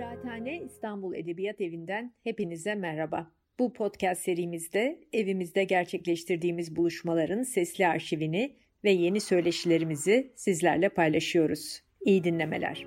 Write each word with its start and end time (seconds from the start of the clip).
Kıraathane 0.00 0.60
İstanbul 0.62 1.14
Edebiyat 1.14 1.60
Evi'nden 1.60 2.14
hepinize 2.24 2.74
merhaba. 2.74 3.30
Bu 3.58 3.72
podcast 3.72 4.22
serimizde 4.22 5.00
evimizde 5.12 5.64
gerçekleştirdiğimiz 5.64 6.76
buluşmaların 6.76 7.42
sesli 7.42 7.86
arşivini 7.86 8.56
ve 8.84 8.90
yeni 8.90 9.20
söyleşilerimizi 9.20 10.32
sizlerle 10.36 10.88
paylaşıyoruz. 10.88 11.82
İyi 12.00 12.24
dinlemeler. 12.24 12.86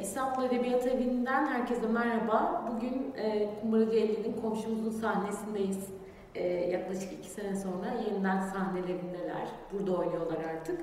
İstanbul 0.00 0.44
Edebiyat 0.44 0.86
Evi'nden 0.86 1.46
herkese 1.46 1.86
merhaba. 1.86 2.68
Bugün 2.72 3.14
e, 3.16 3.50
Kumbaracı 3.60 3.96
Elli'nin 3.96 4.32
komşumuzun 4.32 4.90
sahnesindeyiz. 5.00 5.98
E, 6.34 6.46
yaklaşık 6.48 7.12
iki 7.12 7.28
sene 7.28 7.56
sonra 7.56 7.86
yeniden 8.08 8.40
sahnelerindeler. 8.40 9.48
Burada 9.72 9.92
oynuyorlar 9.92 10.38
artık. 10.44 10.80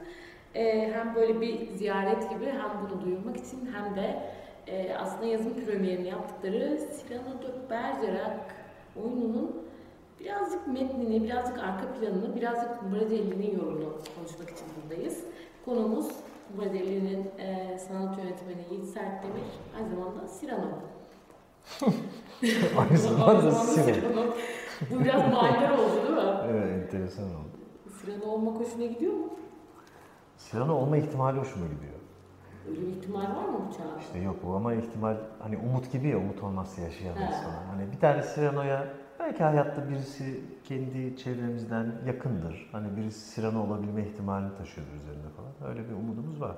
E, 0.55 0.93
hem 0.93 1.15
böyle 1.15 1.41
bir 1.41 1.67
ziyaret 1.75 2.29
gibi 2.29 2.45
hem 2.45 2.89
bunu 2.89 3.01
duyurmak 3.01 3.37
için 3.37 3.69
hem 3.73 3.95
de 3.95 4.19
e, 4.67 4.95
aslında 4.95 5.25
yazın 5.25 5.53
premierini 5.53 6.07
yaptıkları 6.07 6.79
Cyrano 7.07 7.41
de 7.41 7.69
Bergerac 7.69 8.39
oyununun 8.95 9.65
birazcık 10.19 10.67
metnini, 10.67 11.23
birazcık 11.23 11.59
arka 11.59 11.93
planını, 11.93 12.35
birazcık 12.35 12.79
Kumbaracı 12.79 13.15
Elli'nin 13.15 13.59
yorumunu 13.59 13.97
konuşmak 14.15 14.49
için 14.49 14.67
buradayız. 14.81 15.19
Konumuz 15.65 16.07
Kumbaracı 16.47 16.77
e, 16.77 17.77
sanat 17.87 18.17
yönetmeni 18.17 18.65
Yiğit 18.71 18.85
Sertdemir, 18.85 19.43
aynı 19.77 19.89
zamanda 19.89 20.19
Cyrano. 20.39 20.67
Aynı 22.79 22.97
zamanda 22.97 23.51
Cyrano. 23.51 24.33
Bu 24.91 24.99
biraz 25.03 25.33
manidar 25.33 25.69
oldu 25.69 25.95
değil 26.03 26.13
mi? 26.13 26.33
Evet, 26.49 26.83
enteresan 26.83 27.25
oldu. 27.25 27.57
Cyrano 28.01 28.25
olmak 28.25 28.59
hoşuna 28.59 28.85
gidiyor 28.85 29.13
mu? 29.13 29.29
Cyrano 30.37 30.73
olma 30.73 30.97
ihtimali 30.97 31.39
hoşuma 31.39 31.65
gidiyor. 31.65 31.93
Bir 32.67 32.87
ihtimal 32.87 33.21
var 33.21 33.45
mı 33.49 33.59
bu 33.69 33.73
çağda? 33.77 33.99
İşte 33.99 34.19
yok 34.19 34.35
bu 34.43 34.55
ama 34.55 34.73
ihtimal 34.73 35.17
hani 35.39 35.57
umut 35.57 35.91
gibi 35.91 36.07
ya 36.07 36.17
umut 36.17 36.43
olmazsa 36.43 36.81
yaşayamayız 36.81 37.35
falan. 37.35 37.63
Hani 37.71 37.91
bir 37.91 37.99
tane 37.99 38.23
Cyrano'ya 38.35 38.87
belki 39.19 39.43
hayatta 39.43 39.89
birisi 39.89 40.41
kendi 40.63 41.17
çevremizden 41.17 41.95
yakındır. 42.05 42.69
Hani 42.71 42.97
birisi 42.97 43.35
Cyrano 43.35 43.63
olabilme 43.67 44.01
ihtimalini 44.03 44.57
taşıyordur 44.57 44.93
üzerinde 44.93 45.27
falan. 45.37 45.71
Öyle 45.71 45.89
bir 45.89 45.93
umudumuz 45.93 46.41
var. 46.41 46.55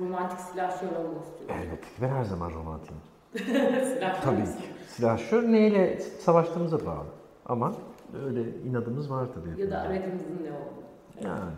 Romantik 0.00 0.40
silahşör 0.40 0.88
olmak 0.96 1.24
istiyorum. 1.24 1.56
Elbette 1.62 1.80
ki 1.86 2.02
ben 2.02 2.08
her 2.08 2.24
zaman 2.24 2.50
romantiyim. 2.50 3.00
silahşör 3.84 4.22
Tabii 4.22 4.44
ki. 4.44 4.64
Silahşör 4.88 5.52
neyle 5.52 6.00
savaştığımıza 6.00 6.86
bağlı. 6.86 7.06
Ama 7.46 7.74
öyle 8.26 8.40
inadımız 8.40 9.10
var 9.10 9.26
tabii. 9.34 9.60
Ya 9.60 9.70
da 9.70 9.78
aradığınızın 9.78 10.40
ne 10.44 10.52
olduğunu. 10.52 10.84
Yani. 11.24 11.52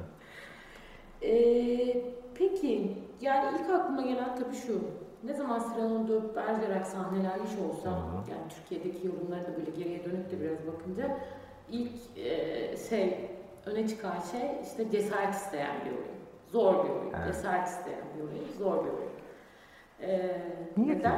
Ee, 1.22 2.02
peki, 2.34 2.96
yani 3.20 3.58
ilk 3.60 3.70
aklıma 3.70 4.02
gelen 4.02 4.36
tabii 4.36 4.56
şu. 4.56 4.80
Ne 5.24 5.34
zaman 5.34 5.60
Cyrano 5.60 6.08
de 6.08 6.36
Bergerac 6.36 6.84
sahnelenmiş 6.84 7.50
olsa, 7.68 7.90
hı. 7.90 8.30
yani 8.30 8.42
Türkiye'deki 8.48 9.06
yorumları 9.06 9.42
da 9.42 9.56
böyle 9.56 9.70
geriye 9.70 10.04
dönüp 10.04 10.30
de 10.30 10.40
biraz 10.40 10.66
bakınca 10.66 11.18
ilk 11.70 11.92
e, 12.16 12.76
şey, 12.76 13.30
öne 13.66 13.88
çıkan 13.88 14.20
şey 14.32 14.50
işte 14.62 14.90
cesaret 14.90 15.34
isteyen 15.34 15.76
bir 15.84 15.90
oyun. 15.90 16.16
Zor 16.52 16.84
bir 16.84 16.90
oyun. 16.90 17.12
Evet. 17.16 17.34
Cesaret 17.34 17.68
isteyen 17.68 18.04
bir 18.16 18.20
oyun. 18.20 18.44
Zor 18.58 18.84
bir 18.84 18.90
oyun. 18.90 19.10
Ee, 20.02 20.42
Niye 20.76 20.98
ki? 20.98 21.08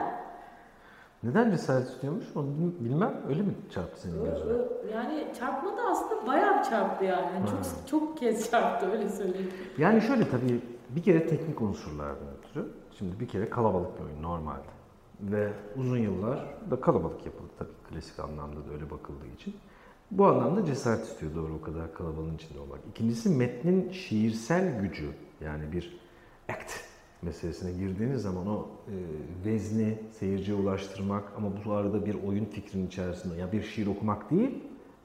Neden? 1.22 1.50
Cesaret 1.50 1.88
istiyormuş 1.88 2.24
onu 2.34 2.46
bilmem. 2.80 3.22
Öyle 3.28 3.42
mi 3.42 3.54
çarptı 3.70 4.00
senin 4.00 4.24
gözüne? 4.24 4.52
Yani 4.94 5.26
çarpmadı 5.38 5.80
aslında 5.90 6.26
bayağı 6.26 6.64
çarptı 6.70 7.04
yani. 7.04 7.26
Yani. 7.34 7.46
Çok 7.46 7.88
çok 7.88 8.18
kez 8.18 8.50
çarptı 8.50 8.90
öyle 8.92 9.08
söyleyeyim. 9.08 9.50
Yani 9.78 10.00
şöyle 10.00 10.30
tabii 10.30 10.60
bir 10.90 11.02
kere 11.02 11.26
teknik 11.26 11.62
unsurlardan 11.62 12.28
ötürü. 12.38 12.68
Şimdi 12.98 13.20
bir 13.20 13.28
kere 13.28 13.50
kalabalık 13.50 13.98
bir 13.98 14.04
oyun 14.04 14.22
normalde. 14.22 14.68
Ve 15.20 15.52
uzun 15.76 15.98
yıllar 15.98 16.44
da 16.70 16.80
kalabalık 16.80 17.26
yapıldı 17.26 17.50
tabii 17.58 17.68
klasik 17.90 18.20
anlamda 18.20 18.56
da 18.56 18.72
öyle 18.72 18.90
bakıldığı 18.90 19.26
için. 19.26 19.56
Bu 20.10 20.26
anlamda 20.26 20.64
cesaret 20.64 21.04
istiyor 21.04 21.34
doğru 21.34 21.54
o 21.54 21.60
kadar 21.60 21.94
kalabalığın 21.94 22.34
içinde 22.34 22.60
olmak. 22.60 22.78
İkincisi 22.90 23.28
metnin 23.28 23.90
şiirsel 23.90 24.80
gücü 24.80 25.10
yani 25.40 25.72
bir 25.72 26.00
act 26.48 26.87
meselesine 27.22 27.72
girdiğiniz 27.72 28.22
zaman 28.22 28.46
o 28.46 28.68
e, 28.88 28.96
vezni 29.44 29.98
seyirciye 30.12 30.56
ulaştırmak 30.56 31.24
ama 31.36 31.48
bu 31.64 31.72
arada 31.72 32.06
bir 32.06 32.16
oyun 32.26 32.44
fikrinin 32.44 32.86
içerisinde 32.86 33.36
ya 33.36 33.52
bir 33.52 33.62
şiir 33.62 33.86
okumak 33.86 34.30
değil 34.30 34.50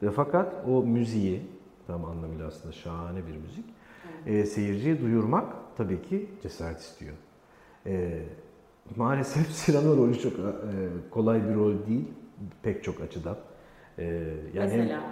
ve 0.03 0.12
fakat 0.12 0.53
o 0.68 0.84
müziği 0.84 1.41
tam 1.88 2.06
anlamıyla 2.06 2.47
aslında 2.47 2.73
şahane 2.73 3.28
bir 3.28 3.35
müzik 3.38 3.66
e, 4.25 4.46
seyirciye 4.46 5.02
duyurmak 5.02 5.53
tabii 5.78 6.02
ki 6.02 6.29
cesaret 6.44 6.79
istiyor. 6.79 7.13
E, 7.85 8.22
maalesef 8.96 9.66
Cyrano 9.66 9.97
rolü 9.97 10.19
çok 10.19 10.34
e, 10.34 10.44
kolay 11.12 11.50
bir 11.50 11.56
rol 11.56 11.88
değil 11.88 12.07
pek 12.63 12.84
çok 12.84 13.02
açıdan. 13.02 13.38
E, 13.97 14.03
yani 14.53 14.78
Mesela. 14.78 15.03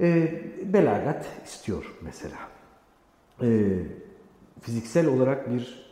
e, 0.00 0.42
belagat 0.72 1.26
istiyor 1.44 1.94
mesela. 2.02 2.36
E, 3.42 3.78
fiziksel 4.60 5.06
olarak 5.06 5.50
bir 5.50 5.85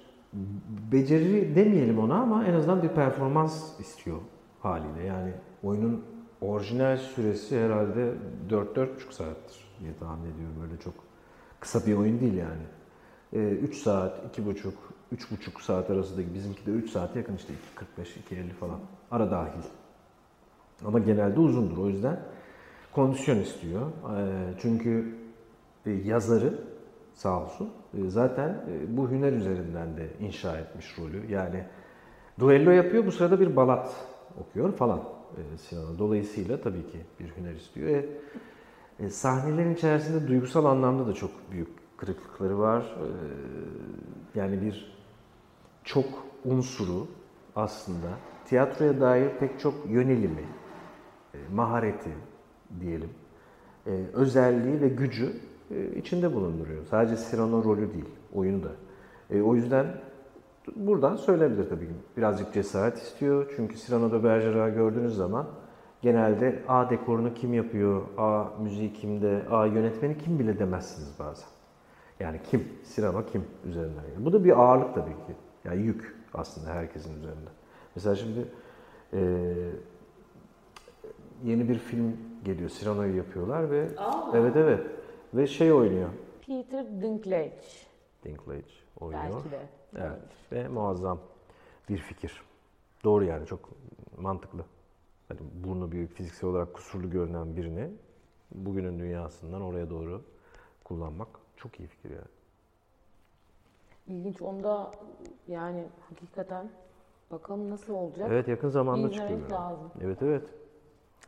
beceri 0.92 1.56
demeyelim 1.56 1.98
ona 1.98 2.14
ama 2.14 2.44
en 2.44 2.54
azından 2.54 2.82
bir 2.82 2.88
performans 2.88 3.80
istiyor 3.80 4.18
haliyle. 4.60 5.02
Yani 5.02 5.32
oyunun 5.62 6.04
orijinal 6.40 6.96
süresi 6.96 7.60
herhalde 7.60 8.12
4-4,5 8.50 9.12
saattir 9.12 9.64
diye 9.80 9.96
tahmin 10.00 10.32
ediyorum. 10.32 10.56
Öyle 10.62 10.80
çok 10.80 10.94
kısa 11.60 11.86
bir 11.86 11.94
oyun 11.94 12.20
değil 12.20 12.34
yani. 12.34 12.62
3 13.32 13.76
saat, 13.76 14.38
2,5, 14.38 14.72
3,5 15.16 15.62
saat 15.62 15.90
arasındaki 15.90 16.34
bizimki 16.34 16.66
de 16.66 16.70
3 16.70 16.90
saate 16.90 17.18
yakın 17.18 17.36
işte 17.36 17.52
2.45, 17.96 18.06
2.50 18.34 18.50
falan. 18.50 18.78
Ara 19.10 19.30
dahil. 19.30 19.62
Ama 20.84 20.98
genelde 20.98 21.40
uzundur. 21.40 21.78
O 21.78 21.88
yüzden 21.88 22.20
kondisyon 22.92 23.38
istiyor. 23.38 23.82
Ee, 23.88 24.54
Çünkü 24.60 25.18
e, 25.86 25.90
yazarı 25.90 26.58
sağ 27.14 27.42
olsun 27.42 27.66
e, 27.66 27.83
zaten 28.08 28.48
e, 28.48 28.96
bu 28.96 29.10
hüner 29.10 29.32
üzerinden 29.32 29.96
de 29.96 30.08
inşa 30.20 30.58
etmiş 30.58 30.98
rolü. 30.98 31.32
Yani 31.32 31.64
duello 32.38 32.70
yapıyor 32.70 33.06
bu 33.06 33.12
sırada 33.12 33.40
bir 33.40 33.56
balat 33.56 33.94
okuyor 34.40 34.72
falan 34.72 35.00
e, 35.36 35.58
Sinan. 35.58 35.98
Dolayısıyla 35.98 36.60
tabii 36.60 36.86
ki 36.86 36.98
bir 37.20 37.36
hüner 37.36 37.54
istiyor. 37.54 37.88
E, 37.88 38.06
e, 39.00 39.08
sahnelerin 39.08 39.74
içerisinde 39.74 40.28
duygusal 40.28 40.64
anlamda 40.64 41.06
da 41.06 41.14
çok 41.14 41.30
büyük 41.50 41.68
kırıklıkları 41.96 42.58
var. 42.58 42.80
E, 42.82 43.08
yani 44.38 44.62
bir 44.62 44.94
çok 45.84 46.06
unsuru 46.44 47.06
aslında 47.56 48.08
tiyatroya 48.44 49.00
dair 49.00 49.30
pek 49.40 49.60
çok 49.60 49.74
yönelimi, 49.90 50.44
e, 51.34 51.38
mahareti 51.54 52.10
diyelim, 52.80 53.10
e, 53.86 53.90
özelliği 54.12 54.80
ve 54.80 54.88
gücü 54.88 55.32
içinde 55.96 56.34
bulunduruyor. 56.34 56.84
Sadece 56.90 57.16
Cyrano 57.30 57.64
rolü 57.64 57.92
değil, 57.92 58.08
oyunu 58.34 58.62
da. 58.62 58.68
E, 59.30 59.42
o 59.42 59.54
yüzden 59.54 59.86
buradan 60.76 61.16
söylenebilir 61.16 61.68
tabii 61.68 61.86
ki. 61.86 61.92
Birazcık 62.16 62.54
cesaret 62.54 62.96
istiyor. 62.98 63.52
Çünkü 63.56 63.76
Cyrano 63.76 64.12
de 64.12 64.24
Bergerac'ı 64.24 64.74
gördüğünüz 64.74 65.16
zaman 65.16 65.46
genelde 66.02 66.62
A 66.68 66.90
dekorunu 66.90 67.34
kim 67.34 67.54
yapıyor, 67.54 68.02
A 68.18 68.44
müziği 68.62 68.92
kimde, 68.92 69.42
A 69.50 69.66
yönetmeni 69.66 70.18
kim 70.18 70.38
bile 70.38 70.58
demezsiniz 70.58 71.18
bazen. 71.18 71.48
Yani 72.20 72.40
kim, 72.50 72.68
Cyrano 72.94 73.26
kim 73.26 73.44
üzerinden. 73.64 74.02
geliyor. 74.02 74.24
Bu 74.24 74.32
da 74.32 74.44
bir 74.44 74.60
ağırlık 74.60 74.94
tabii 74.94 75.10
ki. 75.10 75.34
Yani 75.64 75.82
yük 75.82 76.14
aslında 76.34 76.70
herkesin 76.70 77.16
üzerinde. 77.18 77.50
Mesela 77.96 78.16
şimdi 78.16 78.46
e, 79.12 79.20
yeni 81.44 81.68
bir 81.68 81.78
film 81.78 82.16
geliyor. 82.44 82.70
Cyrano'yu 82.70 83.16
yapıyorlar 83.16 83.70
ve 83.70 83.88
Aa. 83.98 84.30
evet 84.34 84.56
evet 84.56 84.80
ve 85.34 85.46
şey 85.46 85.72
oynuyor. 85.72 86.08
Peter 86.46 86.86
Dinklage 86.86 87.60
Dinklage 88.24 88.64
oynuyor. 89.00 89.22
belki 89.34 89.50
de. 89.50 89.60
Evet 89.96 90.52
ve 90.52 90.68
muazzam 90.68 91.18
bir 91.88 91.98
fikir. 91.98 92.42
Doğru 93.04 93.24
yani 93.24 93.46
çok 93.46 93.70
mantıklı. 94.18 94.64
Hani 95.28 95.40
burnu 95.64 95.92
büyük, 95.92 96.12
fiziksel 96.14 96.50
olarak 96.50 96.74
kusurlu 96.74 97.10
görünen 97.10 97.56
birini 97.56 97.90
bugünün 98.54 98.98
dünyasından 98.98 99.62
oraya 99.62 99.90
doğru 99.90 100.22
kullanmak 100.84 101.28
çok 101.56 101.80
iyi 101.80 101.88
fikir 101.88 102.10
yani. 102.10 102.28
İlginç. 104.06 104.42
Onda 104.42 104.90
yani 105.48 105.84
hakikaten 106.08 106.70
bakalım 107.30 107.70
nasıl 107.70 107.94
olacak. 107.94 108.28
Evet 108.32 108.48
yakın 108.48 108.68
zamanda 108.68 109.10
çıkıyor. 109.10 109.50
lazım. 109.50 109.90
Evet 110.00 110.22
evet. 110.22 110.48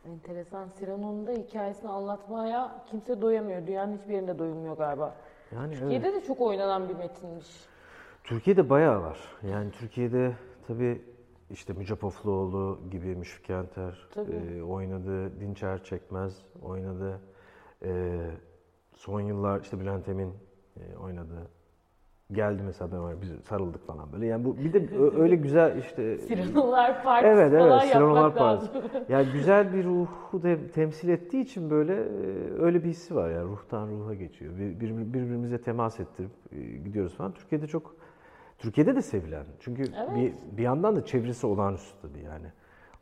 Enteresan. 0.05 0.69
Cyrano'nun 0.79 1.27
da 1.27 1.31
hikayesini 1.31 1.89
anlatmaya 1.89 2.85
kimse 2.89 3.21
doyamıyor. 3.21 3.67
Dünyanın 3.67 3.97
hiçbir 3.97 4.13
yerinde 4.13 4.39
doyulmuyor 4.39 4.77
galiba. 4.77 5.15
Yani 5.51 5.67
evet. 5.67 5.79
Türkiye'de 5.79 6.13
de 6.13 6.23
çok 6.23 6.41
oynanan 6.41 6.89
bir 6.89 6.95
metinmiş. 6.95 7.47
Türkiye'de 8.23 8.69
bayağı 8.69 9.01
var. 9.01 9.19
Yani 9.43 9.71
Türkiye'de 9.71 10.35
tabii 10.67 11.01
işte 11.49 11.95
Pofluoğlu 11.95 12.79
gibi 12.91 13.15
Müşfik 13.15 13.49
Enter 13.49 14.07
e, 14.17 14.61
oynadı. 14.63 15.39
Dinçer 15.39 15.83
Çekmez 15.83 16.45
oynadı. 16.61 17.21
E, 17.83 18.19
son 18.93 19.21
yıllar 19.21 19.61
işte 19.61 19.79
Bülent 19.79 20.09
Emin 20.09 20.33
e, 20.77 20.97
oynadı. 20.97 21.47
Geldi 22.31 22.61
mesela 22.65 22.91
ben 22.91 23.03
var 23.03 23.21
biz 23.21 23.31
sarıldık 23.43 23.87
falan 23.87 24.11
böyle. 24.13 24.25
Yani 24.25 24.45
bu 24.45 24.57
bir 24.57 24.73
de 24.73 24.89
öyle 25.19 25.35
güzel 25.35 25.77
işte 25.77 26.17
Siranolar 26.17 27.03
Partisi 27.03 27.27
Evet 27.31 27.53
evet 27.53 27.67
falan 27.69 27.79
Siranolar. 27.79 28.35
Partisi. 28.35 28.71
Yani 29.09 29.27
güzel 29.33 29.73
bir 29.73 29.83
ruhu 29.83 30.43
de 30.43 30.67
temsil 30.71 31.09
ettiği 31.09 31.41
için 31.41 31.69
böyle 31.69 31.93
e, 31.93 32.05
öyle 32.59 32.83
bir 32.83 32.89
hissi 32.89 33.15
var 33.15 33.29
yani 33.29 33.49
ruhtan 33.49 33.87
ruha 33.87 34.13
geçiyor. 34.13 34.53
Bir, 34.57 34.79
bir- 34.79 34.97
birbirimize 35.13 35.61
temas 35.61 35.99
ettirip 35.99 36.31
e, 36.51 36.61
gidiyoruz 36.61 37.15
falan. 37.15 37.31
Türkiye'de 37.33 37.67
çok 37.67 37.95
Türkiye'de 38.57 38.95
de 38.95 39.01
sevilen. 39.01 39.45
Çünkü 39.59 39.83
bir, 40.15 40.33
bir 40.57 40.63
yandan 40.63 40.95
da 40.95 41.05
çevirisi 41.05 41.47
olağanüstü 41.47 42.01
tabii 42.01 42.23
yani. 42.23 42.47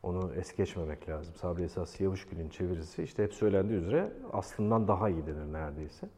Onu 0.02 0.30
es 0.36 0.56
geçmemek 0.56 1.08
lazım. 1.08 1.34
Sabri 1.34 1.62
Esas 1.62 2.00
Yavuşgül'ün 2.00 2.48
çevirisi 2.48 3.02
işte 3.02 3.22
hep 3.24 3.32
söylendiği 3.34 3.78
üzere 3.78 4.12
aslından 4.32 4.88
daha 4.88 5.08
iyi 5.08 5.26
denir 5.26 5.52
neredeyse. 5.52 6.08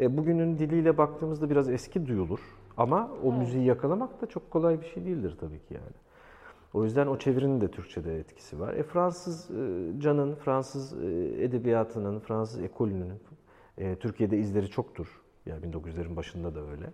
E, 0.00 0.16
bugünün 0.16 0.58
diliyle 0.58 0.98
baktığımızda 0.98 1.50
biraz 1.50 1.68
eski 1.68 2.06
duyulur. 2.06 2.40
Ama 2.76 3.10
o 3.24 3.32
müziği 3.32 3.64
yakalamak 3.64 4.22
da 4.22 4.26
çok 4.26 4.50
kolay 4.50 4.80
bir 4.80 4.86
şey 4.86 5.04
değildir 5.04 5.36
tabii 5.40 5.58
ki 5.58 5.74
yani. 5.74 5.96
O 6.74 6.84
yüzden 6.84 7.06
o 7.06 7.18
çevirinin 7.18 7.60
de 7.60 7.70
Türkçe'de 7.70 8.18
etkisi 8.18 8.60
var. 8.60 8.74
E, 8.74 8.82
Fransız 8.82 9.50
e, 9.50 10.00
canın, 10.00 10.34
Fransız 10.34 11.02
e, 11.02 11.06
edebiyatının, 11.44 12.18
Fransız 12.20 12.62
ekolünün 12.62 13.12
e, 13.78 13.96
Türkiye'de 13.96 14.38
izleri 14.38 14.70
çoktur. 14.70 15.20
Yani 15.46 15.66
1900'lerin 15.66 16.16
başında 16.16 16.54
da 16.54 16.60
öyle. 16.70 16.92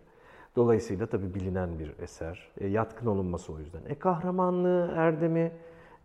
Dolayısıyla 0.56 1.06
tabii 1.06 1.34
bilinen 1.34 1.78
bir 1.78 1.98
eser. 1.98 2.50
E, 2.56 2.66
yatkın 2.66 3.06
olunması 3.06 3.52
o 3.52 3.58
yüzden. 3.58 3.82
E, 3.88 3.98
kahramanlığı, 3.98 4.92
erdemi 4.96 5.52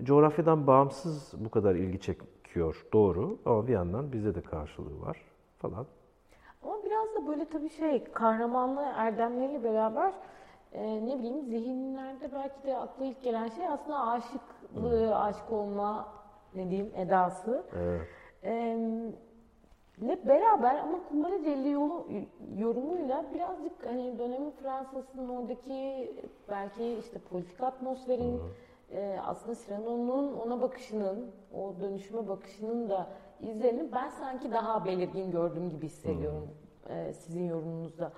coğrafyadan 0.03 0.67
bağımsız 0.67 1.33
bu 1.37 1.49
kadar 1.49 1.75
ilgi 1.75 1.99
çekiyor. 1.99 2.85
Doğru. 2.93 3.37
Ama 3.45 3.67
bir 3.67 3.73
yandan 3.73 4.11
bizde 4.13 4.35
de 4.35 4.41
karşılığı 4.41 5.01
var 5.01 5.17
falan. 5.57 5.85
Ama 6.65 6.83
biraz 6.85 7.15
da 7.15 7.27
böyle 7.27 7.45
tabii 7.45 7.69
şey 7.69 8.03
kahramanlığı 8.03 8.85
erdemleriyle 8.95 9.63
beraber 9.63 10.13
e, 10.73 11.05
ne 11.05 11.19
bileyim 11.19 11.41
zihinlerde 11.41 12.31
belki 12.33 12.67
de 12.67 12.77
akla 12.77 13.05
ilk 13.05 13.23
gelen 13.23 13.47
şey 13.47 13.67
aslında 13.67 14.07
aşıklığı, 14.07 15.17
aşık 15.17 15.51
olma 15.51 16.07
ne 16.55 16.69
diyeyim 16.69 16.91
edası. 16.95 17.63
Evet. 17.75 18.01
E, 18.43 18.77
ile 20.01 20.27
beraber 20.27 20.75
ama 20.75 20.99
Kumbara 21.09 21.35
yolu 21.69 22.05
yorumuyla 22.57 23.25
birazcık 23.33 23.85
hani 23.85 24.19
dönemin 24.19 24.51
Fransa'sının 24.51 25.29
oradaki 25.29 26.11
belki 26.49 26.93
işte 26.93 27.19
politik 27.19 27.63
atmosferin 27.63 28.41
e, 28.91 29.19
aslında 29.25 29.55
Cyrano'nun 29.55 30.33
ona 30.33 30.61
bakışının, 30.61 31.31
o 31.53 31.73
dönüşüme 31.81 32.27
bakışının 32.27 32.89
da 32.89 33.07
izlerini 33.51 33.91
ben 33.91 34.09
sanki 34.09 34.51
daha 34.51 34.85
belirgin 34.85 35.31
gördüm 35.31 35.69
gibi 35.69 35.85
hissediyorum 35.85 36.47
e, 36.89 37.13
sizin 37.13 37.43
yorumunuzda. 37.47 38.11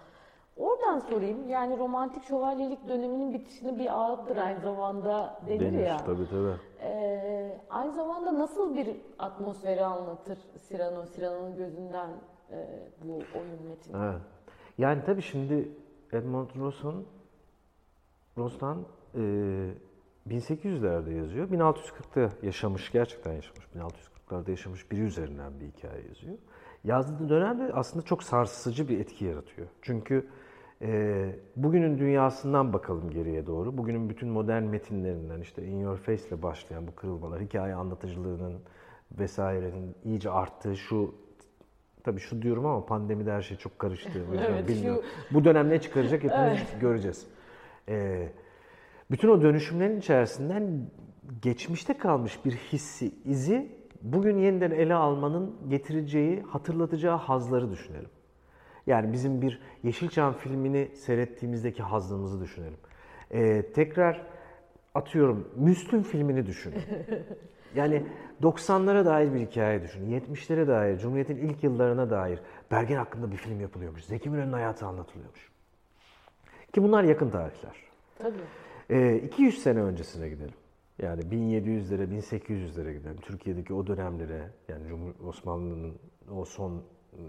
Oradan 0.58 1.00
sorayım. 1.00 1.50
Yani 1.50 1.78
romantik 1.78 2.24
şövalyelik 2.24 2.88
döneminin 2.88 3.34
bitişini 3.34 3.80
bir 3.80 4.00
ağıttır 4.00 4.38
aynı 4.38 4.60
zamanda 4.60 5.40
denir, 5.48 5.60
Denir 5.60 5.86
ya. 5.86 5.98
tabii 5.98 6.30
tabii. 6.30 6.56
Ee, 6.82 7.58
aynı 7.70 7.94
zamanda 7.94 8.40
nasıl 8.40 8.76
bir 8.76 8.90
atmosferi 9.20 9.86
anlatır 9.86 10.38
Cyrano, 10.70 11.06
Cyrano'nun 11.16 11.56
gözünden 11.56 12.10
e, 12.52 12.80
bu 13.04 13.14
oyun 13.14 13.68
metni? 13.70 13.94
Evet. 14.04 14.22
Yani 14.78 15.02
tabii 15.06 15.22
şimdi 15.22 15.70
Edmond 16.14 16.50
Rostand, 16.60 17.04
Rostand 18.38 18.86
e, 19.16 19.20
1800'lerde 20.28 21.14
yazıyor. 21.14 21.50
1640'ta 21.50 22.46
yaşamış, 22.46 22.92
gerçekten 22.92 23.34
yaşamış. 23.34 23.66
1640'larda 24.26 24.50
yaşamış 24.50 24.92
biri 24.92 25.02
üzerinden 25.02 25.60
bir 25.60 25.66
hikaye 25.66 26.08
yazıyor. 26.08 26.38
Yazdığı 26.84 27.30
dönemde 27.30 27.74
aslında 27.74 28.06
çok 28.06 28.24
sarsıcı 28.24 28.88
bir 28.90 29.00
etki 29.00 29.26
yaratıyor. 29.26 29.68
Çünkü 29.82 30.28
e, 30.82 31.30
bugünün 31.56 31.98
dünyasından 31.98 32.74
bakalım 32.74 33.10
geriye 33.10 33.46
doğru. 33.46 33.78
Bugünün 33.78 34.10
bütün 34.10 34.30
modern 34.30 34.64
metinlerinden 34.64 35.42
işte 35.42 35.66
In 35.66 35.80
Your 35.80 35.98
Face 35.98 36.28
ile 36.28 36.42
başlayan 36.42 36.88
bu 36.88 36.96
kırılmalar, 36.96 37.42
hikaye 37.42 37.76
anlatıcılığının 37.76 38.62
vesairenin 39.20 39.96
iyice 40.04 40.30
arttığı 40.30 40.78
şu 40.78 41.16
Tabii 42.04 42.20
şu 42.20 42.42
diyorum 42.42 42.66
ama 42.66 42.86
pandemide 42.86 43.32
her 43.32 43.42
şey 43.42 43.58
çok 43.58 43.80
karıştı. 43.80 44.26
O 44.30 44.34
yüzden 44.34 44.54
Evet, 44.54 44.68
bilmiyorum. 44.68 45.04
Bu 45.32 45.46
dönem 45.46 45.70
ne 45.70 45.82
çıkaracak 45.82 46.24
hepimiz 46.24 46.60
göreceğiz. 46.82 47.28
Ee, 47.90 48.30
bütün 49.12 49.30
o 49.30 49.42
dönüşümlerin 49.42 50.00
içerisinden 50.00 50.90
geçmişte 51.42 51.98
kalmış 51.98 52.46
bir 52.46 52.52
hissi, 52.52 53.12
izi 53.26 53.75
bugün 54.06 54.38
yeniden 54.38 54.72
ele 54.72 54.94
almanın 54.94 55.56
getireceği, 55.70 56.42
hatırlatacağı 56.42 57.18
hazları 57.18 57.72
düşünelim. 57.72 58.10
Yani 58.88 59.14
bizim 59.14 59.42
bir 59.42 59.62
Yeşilçam 59.84 60.34
filmini 60.34 60.90
seyrettiğimizdeki 60.96 61.84
hazımızı 61.84 62.42
düşünelim. 62.42 62.78
Ee, 63.32 63.66
tekrar 63.74 64.22
atıyorum 64.96 65.48
Müslüm 65.56 66.04
filmini 66.04 66.46
düşünün. 66.46 66.82
Yani 67.76 68.04
90'lara 68.42 69.06
dair 69.06 69.34
bir 69.34 69.40
hikaye 69.40 69.82
düşünün. 69.82 70.20
70'lere 70.20 70.68
dair, 70.68 70.98
Cumhuriyet'in 70.98 71.38
ilk 71.38 71.64
yıllarına 71.64 72.10
dair 72.10 72.40
Bergen 72.72 72.98
hakkında 72.98 73.32
bir 73.32 73.38
film 73.38 73.62
yapılıyormuş. 73.62 74.06
Zeki 74.06 74.30
Müren'in 74.30 74.54
hayatı 74.54 74.86
anlatılıyormuş. 74.86 75.50
Ki 76.74 76.84
bunlar 76.84 77.04
yakın 77.04 77.30
tarihler. 77.30 77.76
Tabii. 78.18 78.38
Ee, 78.90 79.18
200 79.18 79.64
sene 79.64 79.82
öncesine 79.82 80.30
gidelim. 80.30 80.54
Yani 81.02 81.22
1700'lere, 81.22 82.04
1800'lere 82.04 82.94
gidelim. 82.94 83.18
Türkiye'deki 83.22 83.74
o 83.74 83.88
dönemlere, 83.88 84.50
yani 84.68 84.88
Cumhur 84.88 85.28
Osmanlı'nın 85.28 85.96
o 86.32 86.46
son 86.46 86.84
e, 87.14 87.22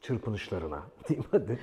çırpınışlarına 0.00 0.82
diyeyim 1.08 1.28
hadi 1.30 1.58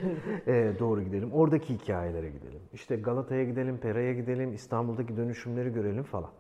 e, 0.48 0.76
doğru 0.80 1.04
gidelim. 1.04 1.32
Oradaki 1.34 1.74
hikayelere 1.74 2.30
gidelim. 2.30 2.62
İşte 2.74 2.96
Galata'ya 2.96 3.44
gidelim, 3.44 3.78
Pera'ya 3.78 4.14
gidelim, 4.14 4.54
İstanbul'daki 4.54 5.18
dönüşümleri 5.18 5.74
görelim 5.74 6.04
falan. 6.04 6.32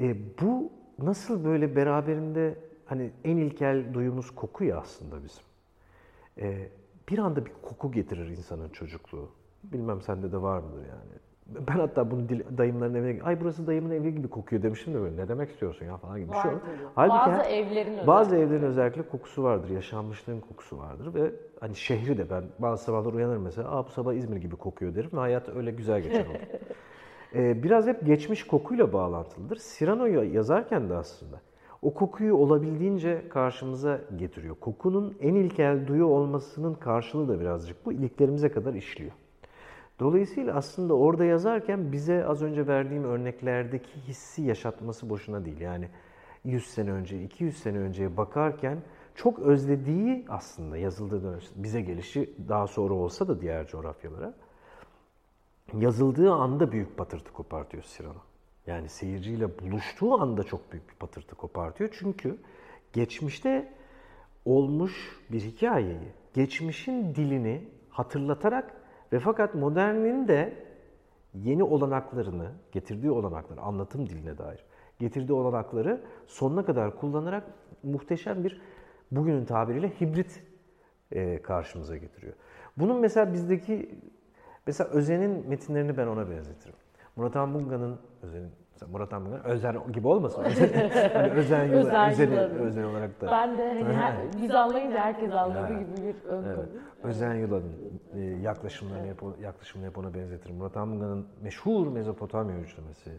E, 0.00 0.16
bu 0.40 0.72
nasıl 0.98 1.44
böyle 1.44 1.76
beraberinde 1.76 2.58
hani 2.84 3.12
en 3.24 3.36
ilkel 3.36 3.94
duyumuz 3.94 4.30
koku 4.30 4.64
ya 4.64 4.78
aslında 4.78 5.24
bizim. 5.24 5.44
E, 6.38 6.68
bir 7.08 7.18
anda 7.18 7.46
bir 7.46 7.52
koku 7.62 7.92
getirir 7.92 8.28
insanın 8.28 8.68
çocukluğu. 8.68 9.30
Bilmem 9.64 10.02
sende 10.02 10.32
de 10.32 10.42
var 10.42 10.58
mıdır 10.58 10.86
yani. 10.88 11.29
Ben 11.68 11.72
hatta 11.72 12.10
bunu 12.10 12.28
dil- 12.28 12.58
dayımların 12.58 12.94
evine, 12.94 13.22
ay 13.22 13.40
burası 13.40 13.66
dayımın 13.66 13.90
evi 13.90 14.14
gibi 14.14 14.28
kokuyor 14.28 14.62
demiştim 14.62 14.94
de 14.94 15.00
böyle 15.00 15.16
ne 15.16 15.28
demek 15.28 15.50
istiyorsun 15.50 15.86
ya 15.86 15.96
falan 15.96 16.18
gibi 16.20 16.30
bir 16.30 16.36
şey. 16.36 16.50
Halbuki 16.94 17.30
Bazı 17.30 17.42
evlerin 17.42 18.06
bazı 18.06 18.30
özellikle. 18.34 18.54
evlerin 18.56 18.70
özellikle 18.70 19.02
kokusu 19.02 19.42
vardır, 19.42 19.70
yaşanmışlığın 19.70 20.40
kokusu 20.40 20.78
vardır 20.78 21.14
ve 21.14 21.32
hani 21.60 21.76
şehri 21.76 22.18
de 22.18 22.30
ben 22.30 22.44
bazı 22.58 22.84
sabahlar 22.84 23.12
uyanırım 23.12 23.42
mesela, 23.42 23.70
aa 23.70 23.86
bu 23.86 23.90
sabah 23.90 24.14
İzmir 24.14 24.36
gibi 24.36 24.56
kokuyor 24.56 24.94
derim 24.94 25.10
ve 25.12 25.18
hayat 25.18 25.48
öyle 25.48 25.70
güzel 25.70 26.00
geçer 26.00 26.26
olur. 26.26 26.36
Ee, 27.34 27.62
biraz 27.62 27.86
hep 27.86 28.06
geçmiş 28.06 28.46
kokuyla 28.46 28.92
bağlantılıdır. 28.92 29.60
Cyrano'yu 29.78 30.34
yazarken 30.34 30.90
de 30.90 30.94
aslında 30.94 31.40
o 31.82 31.94
kokuyu 31.94 32.34
olabildiğince 32.34 33.28
karşımıza 33.28 34.00
getiriyor. 34.16 34.54
Kokunun 34.60 35.16
en 35.20 35.34
ilkel 35.34 35.86
duyu 35.86 36.06
olmasının 36.06 36.74
karşılığı 36.74 37.28
da 37.28 37.40
birazcık 37.40 37.86
bu 37.86 37.92
iliklerimize 37.92 38.48
kadar 38.52 38.74
işliyor. 38.74 39.12
Dolayısıyla 40.00 40.54
aslında 40.54 40.94
orada 40.94 41.24
yazarken 41.24 41.92
bize 41.92 42.26
az 42.26 42.42
önce 42.42 42.66
verdiğim 42.66 43.04
örneklerdeki 43.04 44.00
hissi 44.08 44.42
yaşatması 44.42 45.10
boşuna 45.10 45.44
değil. 45.44 45.60
Yani 45.60 45.88
100 46.44 46.66
sene 46.66 46.92
önce, 46.92 47.22
200 47.22 47.58
sene 47.58 47.78
önceye 47.78 48.16
bakarken 48.16 48.78
çok 49.14 49.38
özlediği 49.38 50.24
aslında 50.28 50.76
yazıldığı 50.76 51.22
dönem, 51.22 51.40
bize 51.56 51.80
gelişi 51.80 52.34
daha 52.48 52.66
sonra 52.66 52.94
olsa 52.94 53.28
da 53.28 53.40
diğer 53.40 53.66
coğrafyalara 53.66 54.34
yazıldığı 55.78 56.32
anda 56.32 56.72
büyük 56.72 56.96
patırtı 56.96 57.32
kopartıyor 57.32 57.84
Cyrano. 57.96 58.20
Yani 58.66 58.88
seyirciyle 58.88 59.58
buluştuğu 59.58 60.20
anda 60.20 60.42
çok 60.42 60.72
büyük 60.72 60.88
bir 60.88 60.94
patırtı 60.94 61.34
kopartıyor. 61.34 61.90
Çünkü 61.98 62.36
geçmişte 62.92 63.72
olmuş 64.44 65.20
bir 65.32 65.40
hikayeyi, 65.40 66.08
geçmişin 66.34 67.14
dilini 67.14 67.68
hatırlatarak 67.90 68.79
ve 69.12 69.18
fakat 69.18 69.54
modernin 69.54 70.28
de 70.28 70.54
yeni 71.34 71.62
olanaklarını, 71.62 72.50
getirdiği 72.72 73.10
olanakları, 73.10 73.60
anlatım 73.60 74.06
diline 74.06 74.38
dair 74.38 74.64
getirdiği 75.00 75.32
olanakları 75.32 76.00
sonuna 76.26 76.64
kadar 76.64 76.96
kullanarak 76.96 77.44
muhteşem 77.82 78.44
bir 78.44 78.60
bugünün 79.10 79.44
tabiriyle 79.44 79.88
hibrit 80.00 80.42
e, 81.12 81.42
karşımıza 81.42 81.96
getiriyor. 81.96 82.32
Bunun 82.76 83.00
mesela 83.00 83.32
bizdeki 83.32 83.98
mesela 84.66 84.90
Özen'in 84.90 85.48
metinlerini 85.48 85.96
ben 85.96 86.06
ona 86.06 86.30
benzetirim. 86.30 86.74
Murat 87.16 87.36
Anbunga'nın 87.36 87.98
Özen'in 88.22 88.50
mesela 88.80 88.92
Murat 88.92 89.12
Anbunga'nın 89.12 89.44
Özen 89.44 89.92
gibi 89.92 90.08
olmasın. 90.08 90.42
hani 91.12 91.28
yılı, 91.28 91.34
Özen 91.34 91.70
Özen'i 92.10 92.34
yılanı. 92.34 92.58
Özen 92.58 92.82
olarak 92.82 93.20
da. 93.20 93.30
Ben 93.30 93.58
de 93.58 93.68
hani 93.68 93.94
her, 93.94 94.14
biz 94.42 94.50
anlayınca 94.50 94.98
herkes 94.98 95.32
anladığı 95.32 95.74
Evet. 95.74 95.96
gibi 95.96 96.06
bir 96.06 96.28
ön 96.28 96.44
Evet. 96.44 96.68
Özen 97.02 97.34
Yılan'ın 97.34 98.00
e, 98.14 98.20
yaklaşımlarını 98.20 99.06
hep, 99.06 99.22
yaklaşımını 99.42 99.88
hep 99.88 99.98
ona 99.98 100.14
benzetirim. 100.14 100.56
Murat 100.56 100.76
Anbunga'nın 100.76 101.26
meşhur 101.42 101.86
Mezopotamya 101.86 102.58
üçlemesi 102.58 103.10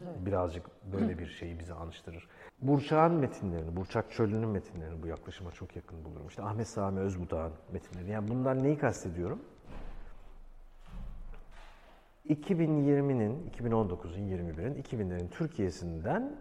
birazcık 0.00 0.66
böyle 0.92 1.18
bir 1.18 1.26
şeyi 1.26 1.58
bize 1.58 1.74
anıştırır. 1.74 2.28
Burçak'ın 2.62 3.16
metinlerini, 3.16 3.76
Burçak 3.76 4.10
Çölü'nün 4.10 4.48
metinlerini 4.48 5.02
bu 5.02 5.06
yaklaşıma 5.06 5.50
çok 5.50 5.76
yakın 5.76 6.04
bulurum. 6.04 6.28
İşte 6.28 6.42
Ahmet 6.42 6.68
Sami 6.68 7.00
Özbudağ'ın 7.00 7.52
metinleri. 7.72 8.10
Yani 8.10 8.28
bundan 8.28 8.62
neyi 8.62 8.78
kastediyorum? 8.78 9.38
2020'nin, 12.28 13.50
2019'un, 13.50 14.28
21'in, 14.28 14.82
2000'lerin 14.82 15.28
Türkiye'sinden 15.30 16.36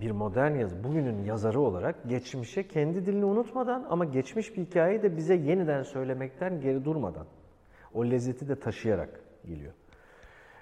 bir 0.00 0.10
modern 0.10 0.54
yazı, 0.54 0.84
bugünün 0.84 1.24
yazarı 1.24 1.60
olarak 1.60 2.08
geçmişe 2.08 2.68
kendi 2.68 3.06
dilini 3.06 3.24
unutmadan 3.24 3.86
ama 3.90 4.04
geçmiş 4.04 4.56
bir 4.56 4.62
hikayeyi 4.62 5.02
de 5.02 5.16
bize 5.16 5.34
yeniden 5.34 5.82
söylemekten 5.82 6.60
geri 6.60 6.84
durmadan 6.84 7.26
o 7.94 8.04
lezzeti 8.04 8.48
de 8.48 8.60
taşıyarak 8.60 9.20
geliyor. 9.44 9.72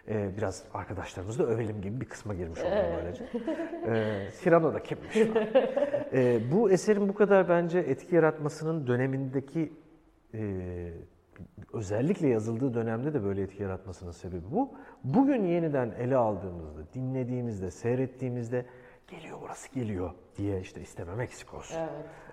Ee, 0.08 0.36
biraz 0.36 0.64
arkadaşlarımızı 0.74 1.38
da 1.38 1.46
övelim 1.46 1.80
gibi 1.80 2.00
bir 2.00 2.06
kısma 2.06 2.34
girmiş 2.34 2.60
oldum 2.60 2.72
böylece. 2.96 3.24
Ee, 3.86 4.28
Cyrano 4.44 4.74
da 4.74 4.82
kimmiş? 4.82 5.16
ee, 6.12 6.40
bu 6.52 6.70
eserin 6.70 7.08
bu 7.08 7.14
kadar 7.14 7.48
bence 7.48 7.78
etki 7.78 8.14
yaratmasının 8.14 8.86
dönemindeki 8.86 9.72
e, 10.34 10.40
özellikle 11.72 12.28
yazıldığı 12.28 12.74
dönemde 12.74 13.14
de 13.14 13.24
böyle 13.24 13.42
etki 13.42 13.62
yaratmasının 13.62 14.10
sebebi 14.10 14.44
bu. 14.50 14.70
Bugün 15.04 15.44
yeniden 15.44 15.90
ele 15.98 16.16
aldığımızda, 16.16 16.80
dinlediğimizde, 16.94 17.70
seyrettiğimizde 17.70 18.64
geliyor 19.08 19.38
burası 19.42 19.74
geliyor 19.74 20.10
diye 20.36 20.60
işte 20.60 20.80
istemem 20.80 21.16
Meksikos, 21.16 21.74
Evet. 21.76 21.90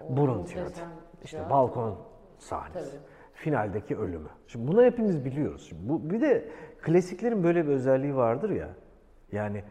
burun 0.10 0.44
tiratı, 0.46 0.82
işte 1.24 1.50
balkon 1.50 1.98
sahnesi, 2.40 2.92
Tabii. 2.92 3.02
finaldeki 3.34 3.98
ölümü. 3.98 4.30
Şimdi 4.48 4.68
bunu 4.68 4.84
hepimiz 4.84 5.26
biliyoruz. 5.26 5.66
Şimdi 5.70 5.90
bu 5.90 6.10
bir 6.10 6.22
de 6.22 6.50
klasiklerin 6.82 7.44
böyle 7.44 7.68
bir 7.68 7.72
özelliği 7.72 8.16
vardır 8.16 8.50
ya. 8.50 8.70
Yani 9.32 9.64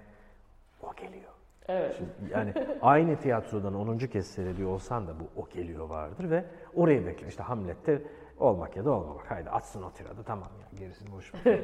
o 0.82 0.94
geliyor. 0.94 1.30
Evet. 1.68 2.00
Yani 2.30 2.52
aynı 2.82 3.16
tiyatrodan 3.16 3.74
10. 3.74 3.98
kez 3.98 4.26
seyrediyor 4.26 4.70
olsan 4.70 5.06
da 5.06 5.12
bu 5.20 5.40
o 5.42 5.48
geliyor 5.48 5.88
vardır 5.88 6.30
ve 6.30 6.44
orayı 6.74 7.06
bekle. 7.06 7.28
İşte 7.28 7.42
Hamlet'te 7.42 8.02
olmak 8.38 8.76
ya 8.76 8.84
da 8.84 8.90
olmamak. 8.90 9.30
Haydi 9.30 9.50
atsın 9.50 9.82
o 9.82 9.90
tiradı 9.90 10.22
tamam 10.26 10.48
ya 10.60 10.78
gerisini 10.78 11.12
boş 11.12 11.32
ver. 11.34 11.60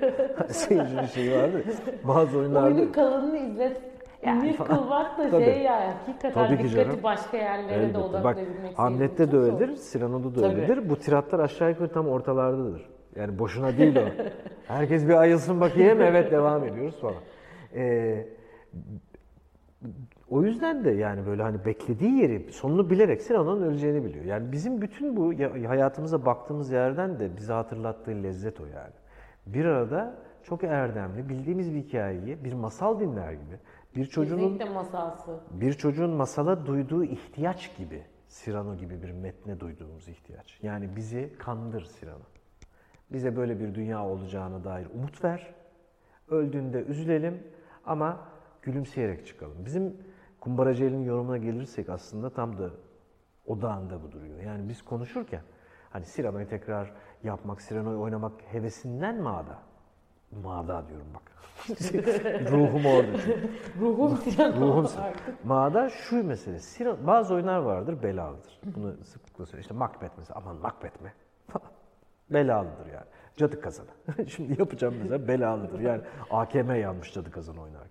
Seyircinin 0.48 1.06
şeyi 1.06 1.32
vardır. 1.32 1.64
Bazı 2.04 2.38
oyunlarda 2.38 2.66
Oyunun 2.66 2.92
kalanını 2.92 3.38
izlet. 3.38 3.80
Yani 4.26 4.48
bir 4.48 4.56
kılmak 4.56 5.18
da 5.18 5.30
Tabii. 5.30 5.44
şey 5.44 5.62
ya 5.62 5.94
hakikaten 5.98 6.32
Tabii 6.32 6.58
dikkati 6.58 6.74
canım. 6.74 7.02
başka 7.02 7.36
yerlere 7.36 7.80
de 7.94 7.98
Elbette. 7.98 8.24
Bak 8.24 8.38
Hamlet'te 8.76 9.32
de 9.32 9.36
öyledir, 9.36 9.78
Cyrano'da 9.92 10.34
da 10.34 10.40
Tabii. 10.40 10.60
öyledir. 10.60 10.90
Bu 10.90 10.96
tiratlar 10.96 11.38
aşağı 11.38 11.70
yukarı 11.70 11.92
tam 11.92 12.08
ortalardadır. 12.08 12.90
Yani 13.16 13.38
boşuna 13.38 13.78
değil 13.78 13.96
o. 13.96 14.02
Herkes 14.68 15.08
bir 15.08 15.14
ayılsın 15.14 15.60
bakayım, 15.60 16.00
evet 16.00 16.32
devam 16.32 16.64
ediyoruz 16.64 17.00
falan. 17.00 17.14
Ee, 17.74 18.26
o 20.30 20.42
yüzden 20.42 20.84
de 20.84 20.90
yani 20.90 21.26
böyle 21.26 21.42
hani 21.42 21.64
beklediği 21.64 22.12
yeri 22.22 22.52
sonunu 22.52 22.90
bilerek 22.90 23.26
Cyrano'nun 23.28 23.62
öleceğini 23.62 24.04
biliyor. 24.04 24.24
Yani 24.24 24.52
bizim 24.52 24.82
bütün 24.82 25.16
bu 25.16 25.32
ya- 25.32 25.68
hayatımıza 25.70 26.26
baktığımız 26.26 26.70
yerden 26.70 27.18
de 27.20 27.36
bize 27.36 27.52
hatırlattığı 27.52 28.10
lezzet 28.10 28.60
o 28.60 28.66
yani. 28.66 28.92
Bir 29.46 29.64
arada 29.64 30.14
çok 30.42 30.64
erdemli, 30.64 31.28
bildiğimiz 31.28 31.74
bir 31.74 31.78
hikayeyi 31.78 32.44
bir 32.44 32.52
masal 32.52 33.00
dinler 33.00 33.32
gibi, 33.32 33.58
bir 33.96 34.06
çocuğun 34.06 34.58
masalsı. 34.74 35.30
bir 35.50 35.72
çocuğun 35.72 36.10
masala 36.10 36.66
duyduğu 36.66 37.04
ihtiyaç 37.04 37.76
gibi, 37.78 38.02
Cyrano 38.28 38.76
gibi 38.76 39.02
bir 39.02 39.10
metne 39.10 39.60
duyduğumuz 39.60 40.08
ihtiyaç. 40.08 40.58
Yani 40.62 40.96
bizi 40.96 41.32
kandır 41.38 41.88
Cyrano. 42.00 42.24
Bize 43.12 43.36
böyle 43.36 43.60
bir 43.60 43.74
dünya 43.74 44.06
olacağına 44.06 44.64
dair 44.64 44.86
umut 44.94 45.24
ver. 45.24 45.54
Öldüğünde 46.30 46.78
üzülelim 46.82 47.38
ama 47.86 48.20
gülümseyerek 48.62 49.26
çıkalım. 49.26 49.56
Bizim 49.66 49.96
Kumbaracı'nın 50.40 51.04
yorumuna 51.04 51.38
gelirsek 51.38 51.88
aslında 51.88 52.30
tam 52.30 52.58
da 52.58 52.70
odağında 53.46 54.02
bu 54.02 54.12
duruyor. 54.12 54.40
Yani 54.40 54.68
biz 54.68 54.82
konuşurken 54.82 55.42
hani 55.90 56.04
Cyrano'yu 56.06 56.48
tekrar 56.48 56.92
yapmak, 57.24 57.60
Cyrano'yu 57.68 58.00
oynamak 58.00 58.32
hevesinden 58.52 59.14
mi 59.14 59.28
ada? 59.28 59.58
Diyorum 60.88 61.06
bak. 61.14 61.22
Ruhum 62.50 62.86
orada 62.86 63.18
çünkü. 63.24 63.50
Ruhum 63.80 64.16
Tirano 64.24 64.60
Ruhum. 64.60 64.86
Mağda 65.44 65.88
şu 65.88 66.24
mesele. 66.24 66.58
Sinan, 66.58 67.06
bazı 67.06 67.34
oyunlar 67.34 67.58
vardır 67.58 68.02
belalıdır. 68.02 68.60
Bunu 68.64 69.04
sıklıkla 69.04 69.46
söylüyorum. 69.46 69.60
İşte 69.60 69.74
Macbeth 69.74 70.18
mesela. 70.18 70.40
Aman 70.40 70.56
Macbeth 70.56 71.00
mi? 71.00 71.12
belalıdır 72.30 72.86
yani. 72.86 73.06
Cadı 73.36 73.60
kazanı. 73.60 73.88
Şimdi 74.28 74.60
yapacağım 74.60 74.94
mesela 75.02 75.28
belalıdır. 75.28 75.80
Yani 75.80 76.02
AKM 76.30 76.74
yanmış 76.74 77.12
cadı 77.14 77.30
kazanı 77.30 77.62
oynarken. 77.62 77.89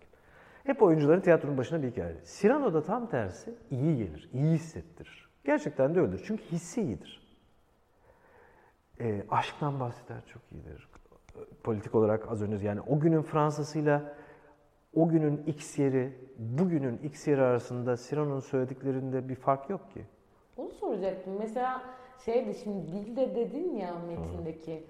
Hep 0.69 0.81
oyuncuların 0.81 1.21
tiyatronun 1.21 1.57
başına 1.57 1.83
bir 1.83 1.91
hikaye. 1.91 2.15
Cyrano 2.25 2.73
da 2.73 2.83
tam 2.83 3.09
tersi 3.09 3.53
iyi 3.71 3.97
gelir, 3.97 4.29
iyi 4.33 4.53
hissettirir. 4.53 5.29
Gerçekten 5.45 5.95
de 5.95 5.99
öyledir. 5.99 6.23
Çünkü 6.27 6.43
hissi 6.43 6.81
iyidir. 6.81 7.37
E, 8.99 9.23
aşktan 9.29 9.79
bahseder 9.79 10.25
çok 10.25 10.41
iyidir. 10.51 10.89
Politik 11.63 11.95
olarak 11.95 12.31
az 12.31 12.41
önce 12.41 12.67
yani 12.67 12.81
o 12.81 12.99
günün 12.99 13.21
Fransa'sıyla 13.21 14.15
o 14.95 15.09
günün 15.09 15.43
X 15.47 15.79
yeri, 15.79 16.13
bugünün 16.37 16.97
X 16.97 17.27
yeri 17.27 17.41
arasında 17.41 17.97
Cyrano'nun 17.97 18.39
söylediklerinde 18.39 19.29
bir 19.29 19.35
fark 19.35 19.69
yok 19.69 19.91
ki. 19.91 20.05
Onu 20.57 20.69
soracaktım. 20.71 21.33
Mesela 21.39 21.81
şeydi 22.25 22.55
şimdi 22.63 22.91
dilde 22.91 23.35
dedin 23.35 23.75
ya 23.75 23.95
metindeki. 24.07 24.83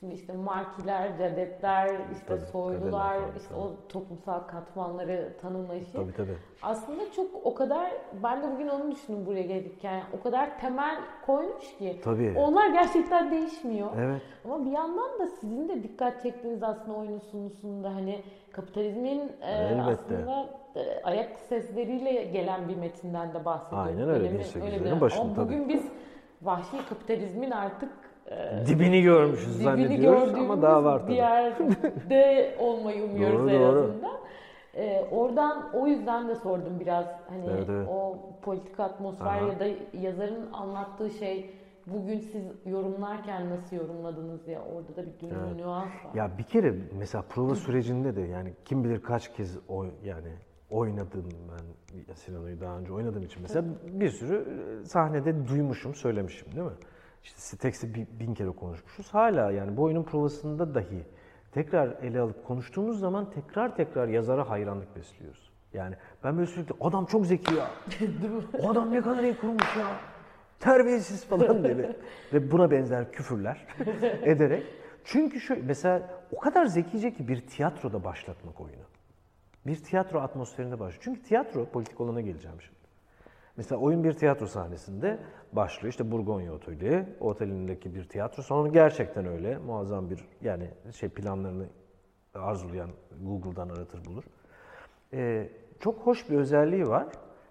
Şimdi 0.00 0.14
işte 0.14 0.32
markiler, 0.32 1.18
cadetler, 1.18 1.86
işte 2.12 2.26
Tabii, 2.26 2.40
soylular, 2.40 2.80
kadeler 2.80 3.20
falan, 3.20 3.36
işte 3.36 3.48
tabii. 3.48 3.60
o 3.60 3.72
toplumsal 3.88 4.40
katmanları 4.40 5.32
tanımlayışı. 5.42 5.92
Tabii 5.92 6.12
tabii. 6.12 6.36
Aslında 6.62 7.02
çok 7.16 7.26
o 7.44 7.54
kadar 7.54 7.90
ben 8.22 8.42
de 8.42 8.52
bugün 8.54 8.68
onu 8.68 8.92
düşündüm 8.92 9.26
buraya 9.26 9.42
gelirken. 9.42 10.02
O 10.20 10.22
kadar 10.22 10.60
temel 10.60 10.96
koymuş 11.26 11.76
ki. 11.78 12.00
Tabii. 12.04 12.34
Onlar 12.38 12.68
gerçekten 12.68 13.30
değişmiyor. 13.30 13.88
Evet. 13.98 14.22
Ama 14.44 14.64
bir 14.64 14.70
yandan 14.70 15.18
da 15.18 15.26
sizin 15.26 15.68
de 15.68 15.82
dikkat 15.82 16.22
çektiğiniz 16.22 16.62
aslında 16.62 16.98
oyunun 16.98 17.18
sunusunda 17.18 17.94
hani 17.94 18.22
kapitalizmin 18.52 19.32
e, 19.42 19.82
aslında 19.82 20.46
e, 20.76 21.02
ayak 21.04 21.38
sesleriyle 21.38 22.24
gelen 22.24 22.68
bir 22.68 22.76
metinden 22.76 23.34
de 23.34 23.44
bahsediyoruz. 23.44 23.88
Aynen 23.88 24.08
öyle, 24.08 24.28
1800'lerin 24.28 24.64
öyle 24.84 24.96
bir- 24.96 25.00
başında 25.00 25.22
Ama 25.22 25.34
tabii. 25.34 25.44
bugün 25.46 25.68
biz 25.68 25.82
vahşi 26.42 26.76
kapitalizmin 26.88 27.50
artık 27.50 27.90
e, 28.30 28.66
Dibini 28.66 29.02
görmüşüz 29.02 29.54
dibini 29.54 29.64
zannediyoruz 29.64 30.34
ama 30.34 30.62
daha 30.62 30.84
var 30.84 31.02
bir 31.02 31.06
tabii. 31.06 31.14
yerde 31.14 32.54
olmayı 32.58 33.04
umuyoruz 33.04 33.40
Doğru, 33.40 33.50
en 33.50 33.60
doğru. 33.60 33.78
azından. 33.78 34.14
E, 34.74 35.04
oradan 35.10 35.70
o 35.74 35.86
yüzden 35.86 36.28
de 36.28 36.34
sordum 36.34 36.80
biraz 36.80 37.06
hani 37.28 37.46
Evet, 37.50 37.68
evet. 37.70 37.88
o 37.90 38.18
politik 38.42 38.80
atmosfer 38.80 39.26
Aha. 39.42 39.46
ya 39.48 39.60
da 39.60 39.64
yazarın 39.92 40.52
anlattığı 40.52 41.10
şey 41.10 41.50
bugün 41.86 42.18
siz 42.18 42.42
yorumlarken 42.66 43.50
nasıl 43.50 43.76
yorumladınız 43.76 44.48
ya 44.48 44.60
orada 44.74 44.96
da 44.96 45.06
bir 45.06 45.20
dönüm 45.20 45.40
Evet. 45.46 45.56
nüans 45.56 45.84
var. 46.04 46.14
Ya 46.14 46.30
bir 46.38 46.42
kere 46.42 46.74
mesela 46.98 47.22
prova 47.28 47.54
sürecinde 47.54 48.16
de 48.16 48.20
yani 48.20 48.52
kim 48.64 48.84
bilir 48.84 49.02
kaç 49.02 49.32
kez 49.32 49.58
o 49.68 49.84
yani 50.04 50.28
oynadım 50.70 51.28
ben 51.52 52.14
Sinano'yu 52.14 52.60
daha 52.60 52.78
önce 52.78 52.92
oynadığım 52.92 53.22
için 53.22 53.42
mesela 53.42 53.64
bir 53.82 54.08
sürü 54.08 54.36
e, 54.82 54.84
sahnede 54.84 55.48
duymuşum, 55.48 55.94
söylemişim 55.94 56.52
değil 56.52 56.66
mi? 56.66 56.72
İşte 57.24 57.94
bi- 57.94 58.06
bin 58.20 58.34
kere 58.34 58.50
konuşmuşuz. 58.50 59.14
Hala 59.14 59.50
yani 59.50 59.76
bu 59.76 59.82
oyunun 59.82 60.02
provasında 60.02 60.74
dahi 60.74 61.04
tekrar 61.52 61.88
ele 62.02 62.20
alıp 62.20 62.44
konuştuğumuz 62.46 63.00
zaman 63.00 63.30
tekrar 63.30 63.76
tekrar 63.76 64.08
yazara 64.08 64.50
hayranlık 64.50 64.96
besliyoruz. 64.96 65.50
Yani 65.72 65.94
ben 66.24 66.36
böyle 66.36 66.46
sürekli 66.46 66.74
adam 66.80 67.04
çok 67.06 67.26
zeki 67.26 67.54
ya. 67.54 67.66
o 68.62 68.70
adam 68.70 68.92
ne 68.92 69.00
kadar 69.02 69.22
iyi 69.22 69.36
kurmuş 69.36 69.76
ya. 69.76 69.86
Terbiyesiz 70.60 71.24
falan 71.24 71.64
diye. 71.64 71.96
Ve 72.32 72.50
buna 72.50 72.70
benzer 72.70 73.12
küfürler 73.12 73.66
ederek. 74.22 74.62
Çünkü 75.04 75.40
şu 75.40 75.66
mesela 75.66 76.10
o 76.32 76.38
kadar 76.38 76.66
zekice 76.66 77.12
ki 77.14 77.28
bir 77.28 77.46
tiyatroda 77.46 78.04
başlatmak 78.04 78.60
oyunu. 78.60 78.84
Bir 79.66 79.76
tiyatro 79.76 80.20
atmosferinde 80.20 80.80
başlıyor. 80.80 81.00
Çünkü 81.04 81.22
tiyatro 81.22 81.64
politik 81.64 82.00
olana 82.00 82.20
geleceğim 82.20 82.56
şimdi. 82.60 82.83
Mesela 83.56 83.80
oyun 83.80 84.04
bir 84.04 84.12
tiyatro 84.12 84.46
sahnesinde 84.46 85.18
başlıyor. 85.52 85.90
İşte 85.90 86.10
Burgonya 86.10 86.52
Oteli, 86.52 87.06
otelindeki 87.20 87.94
bir 87.94 88.08
tiyatro 88.08 88.42
salonu 88.42 88.72
gerçekten 88.72 89.26
öyle. 89.26 89.58
Muazzam 89.58 90.10
bir 90.10 90.24
yani 90.40 90.70
şey 90.92 91.08
planlarını 91.08 91.66
arzulayan 92.34 92.90
Google'dan 93.22 93.68
aratır 93.68 94.04
bulur. 94.04 94.24
Ee, 95.12 95.48
çok 95.80 95.98
hoş 95.98 96.30
bir 96.30 96.36
özelliği 96.36 96.88
var. 96.88 97.06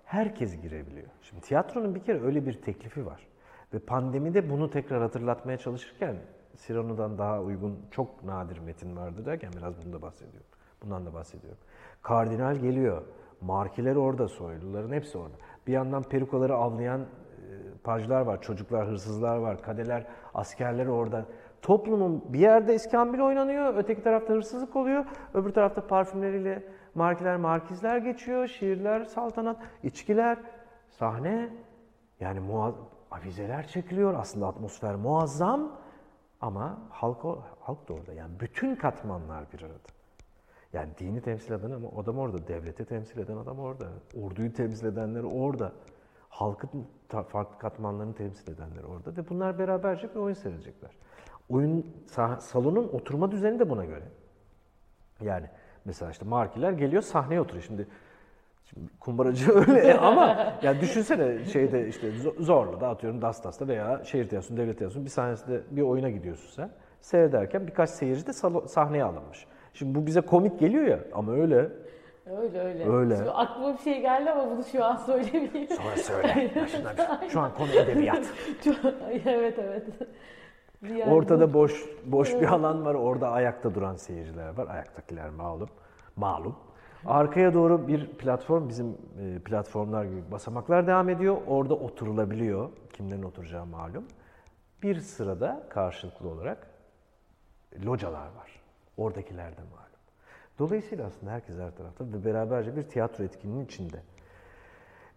Herkes 0.06 0.62
girebiliyor. 0.62 1.08
Şimdi 1.22 1.42
tiyatronun 1.42 1.96
bir 1.96 2.04
kere 2.04 2.22
öyle 2.24 2.46
bir 2.46 2.62
teklifi 2.62 3.06
var. 3.06 3.28
Ve 3.74 3.80
pandemide 3.80 4.50
bunu 4.50 4.70
tekrar 4.70 5.02
hatırlatmaya 5.02 5.58
çalışırken 5.58 6.16
Cyrano'dan 6.58 7.18
daha 7.18 7.42
uygun 7.42 7.80
çok 7.92 8.24
nadir 8.24 8.60
metin 8.60 8.96
vardı 8.96 9.26
derken 9.26 9.52
biraz 9.58 9.86
bunu 9.86 9.94
da 9.94 10.02
bahsediyorum. 10.02 10.48
Bundan 10.84 11.06
da 11.06 11.14
bahsediyorum. 11.14 11.60
Kardinal 12.02 12.56
geliyor. 12.56 13.02
Markiler 13.42 13.96
orada, 13.96 14.28
soyluların 14.28 14.92
hepsi 14.92 15.18
orada. 15.18 15.36
Bir 15.68 15.74
yandan 15.74 16.04
perukaları 16.04 16.56
avlayan 16.56 17.02
e, 17.02 17.06
pajlar 17.84 18.22
var, 18.22 18.42
çocuklar, 18.42 18.88
hırsızlar 18.88 19.38
var, 19.38 19.62
kadeler, 19.62 20.06
askerler 20.34 20.86
orada. 20.86 21.26
Toplumun 21.62 22.24
bir 22.34 22.40
yerde 22.40 22.76
iskambil 22.76 23.20
oynanıyor, 23.20 23.76
öteki 23.76 24.04
tarafta 24.04 24.34
hırsızlık 24.34 24.76
oluyor, 24.76 25.06
öbür 25.34 25.54
tarafta 25.54 25.88
parfümleriyle 25.88 26.64
markiler, 26.96 27.38
markizler 27.38 27.98
geçiyor, 27.98 28.48
şiirler, 28.48 29.04
saltanat, 29.04 29.58
içkiler, 29.84 30.38
sahne. 30.90 31.50
Yani 32.20 32.40
avizeler 33.12 33.68
çekiliyor. 33.68 34.14
Aslında 34.14 34.48
atmosfer 34.48 34.96
muazzam 34.96 35.72
ama 36.42 36.78
halk, 36.90 37.24
halk 37.60 37.90
da 37.90 37.94
orada. 37.94 38.14
Yani 38.14 38.40
bütün 38.40 38.76
katmanlar 38.76 39.46
bir 39.54 39.62
arada. 39.62 39.93
Yani 40.74 40.90
dini 41.00 41.22
temsil 41.22 41.54
eden 41.54 41.72
ama 41.72 41.88
adam 42.02 42.20
orada, 42.20 42.48
devleti 42.48 42.86
temsil 42.86 43.18
eden 43.18 43.38
adam 43.38 43.60
orada, 43.60 43.86
orduyu 44.22 44.54
temsil 44.54 44.86
edenler 44.86 45.24
orada, 45.24 45.72
halkın 46.30 46.88
farklı 47.28 47.58
katmanlarını 47.60 48.16
temsil 48.16 48.52
edenler 48.52 48.84
orada 48.84 49.18
ve 49.18 49.30
bunlar 49.30 49.60
beraberce 49.60 50.10
bir 50.10 50.20
oyun 50.20 50.34
seyredecekler. 50.34 50.92
Oyun 51.50 51.86
salonun 52.40 52.88
oturma 52.88 53.32
düzeni 53.32 53.60
de 53.60 53.70
buna 53.70 53.86
göre. 53.86 54.04
Yani 55.22 55.46
mesela 55.86 56.12
işte 56.12 56.26
markiler 56.26 56.72
geliyor 56.72 57.02
sahneye 57.02 57.42
oturuyor. 57.42 57.64
Şimdi, 57.64 57.88
kumbaracı 59.00 59.52
öyle 59.70 59.98
ama 59.98 60.54
yani 60.64 60.82
düşünsene 60.82 61.46
şeyde 61.46 61.88
işte 61.88 62.08
Zo- 62.08 62.44
Zorlu'da 62.44 62.90
atıyorum 62.90 63.22
Dastas'ta 63.22 63.68
veya 63.68 64.04
şehir 64.04 64.30
tiyatrosu, 64.30 64.58
devlet 64.58 64.78
tiyatrosu 64.78 65.06
bir 65.06 65.10
sahnesinde 65.10 65.62
bir 65.72 65.82
oyuna 65.82 66.10
gidiyorsun 66.10 66.52
sen. 66.56 66.70
Seyrederken 67.02 67.68
birkaç 67.68 67.90
seyirci 67.90 68.28
de 68.28 68.34
sahneye 68.68 69.04
alınmış. 69.04 69.48
Şimdi 69.74 69.96
bu 69.96 70.06
bize 70.06 70.22
komik 70.22 70.60
geliyor 70.60 70.84
ya 70.84 71.00
ama 71.14 71.32
öyle. 71.32 71.70
Öyle 72.42 72.62
öyle. 72.62 72.90
Öyle. 72.90 73.16
Şimdi 73.16 73.32
aklıma 73.32 73.74
bir 73.74 73.78
şey 73.80 74.02
geldi 74.02 74.32
ama 74.32 74.52
bunu 74.52 74.64
şu 74.64 74.86
an 74.86 74.96
söylemeyeyim. 74.96 75.68
Sonra 75.70 75.98
söyle. 75.98 76.52
Başından 76.62 76.94
bir- 77.22 77.30
Şu 77.30 77.40
an 77.42 77.54
konu 77.58 77.72
edebiyat. 77.72 78.26
evet 79.26 79.60
evet. 79.60 79.84
Yani 80.98 81.14
Ortada 81.14 81.54
boş 81.54 81.86
boş 82.06 82.34
bir 82.34 82.46
alan 82.54 82.86
var. 82.86 82.94
Orada 82.96 83.30
ayakta 83.30 83.76
duran 83.76 83.96
seyirciler 83.96 84.58
var. 84.58 84.68
Ayaktakiler 84.68 85.30
malum. 85.30 85.70
Malum. 86.16 86.56
Arkaya 87.06 87.54
doğru 87.54 87.88
bir 87.88 88.08
platform, 88.08 88.70
bizim 88.70 88.98
e, 89.22 89.40
platformlar 89.40 90.04
gibi 90.06 90.32
basamaklar 90.32 90.88
devam 90.88 91.10
ediyor. 91.10 91.38
Orada 91.48 91.74
oturulabiliyor. 91.74 92.70
Kimlerin 92.94 93.24
oturacağı 93.24 93.66
malum. 93.66 94.04
Bir 94.84 95.00
sırada 95.00 95.64
karşılıklı 95.70 96.30
olarak 96.30 96.68
localar 97.86 98.26
var. 98.26 98.53
Oradakiler 98.98 99.52
de 99.52 99.62
malum. 99.62 99.84
Dolayısıyla 100.60 101.08
aslında 101.08 101.32
herkes 101.32 101.58
her 101.60 101.76
tarafta 101.76 102.06
ve 102.06 102.26
beraberce 102.26 102.76
bir 102.76 102.82
tiyatro 102.84 103.24
etkinliğinin 103.24 103.66
içinde. 103.66 103.98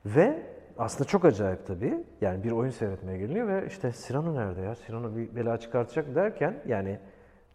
Ve 0.07 0.43
aslında 0.79 1.05
çok 1.09 1.25
acayip 1.25 1.67
tabii. 1.67 2.05
Yani 2.21 2.45
bir 2.45 2.51
oyun 2.51 2.71
seyretmeye 2.71 3.19
geliniyor 3.19 3.49
ve 3.49 3.67
işte 3.67 3.93
Cyrano 4.07 4.35
nerede 4.35 4.61
ya? 4.61 4.75
Cyrano 4.87 5.17
bir 5.17 5.37
bela 5.37 5.57
çıkartacak 5.61 6.15
derken 6.15 6.55
yani 6.67 6.99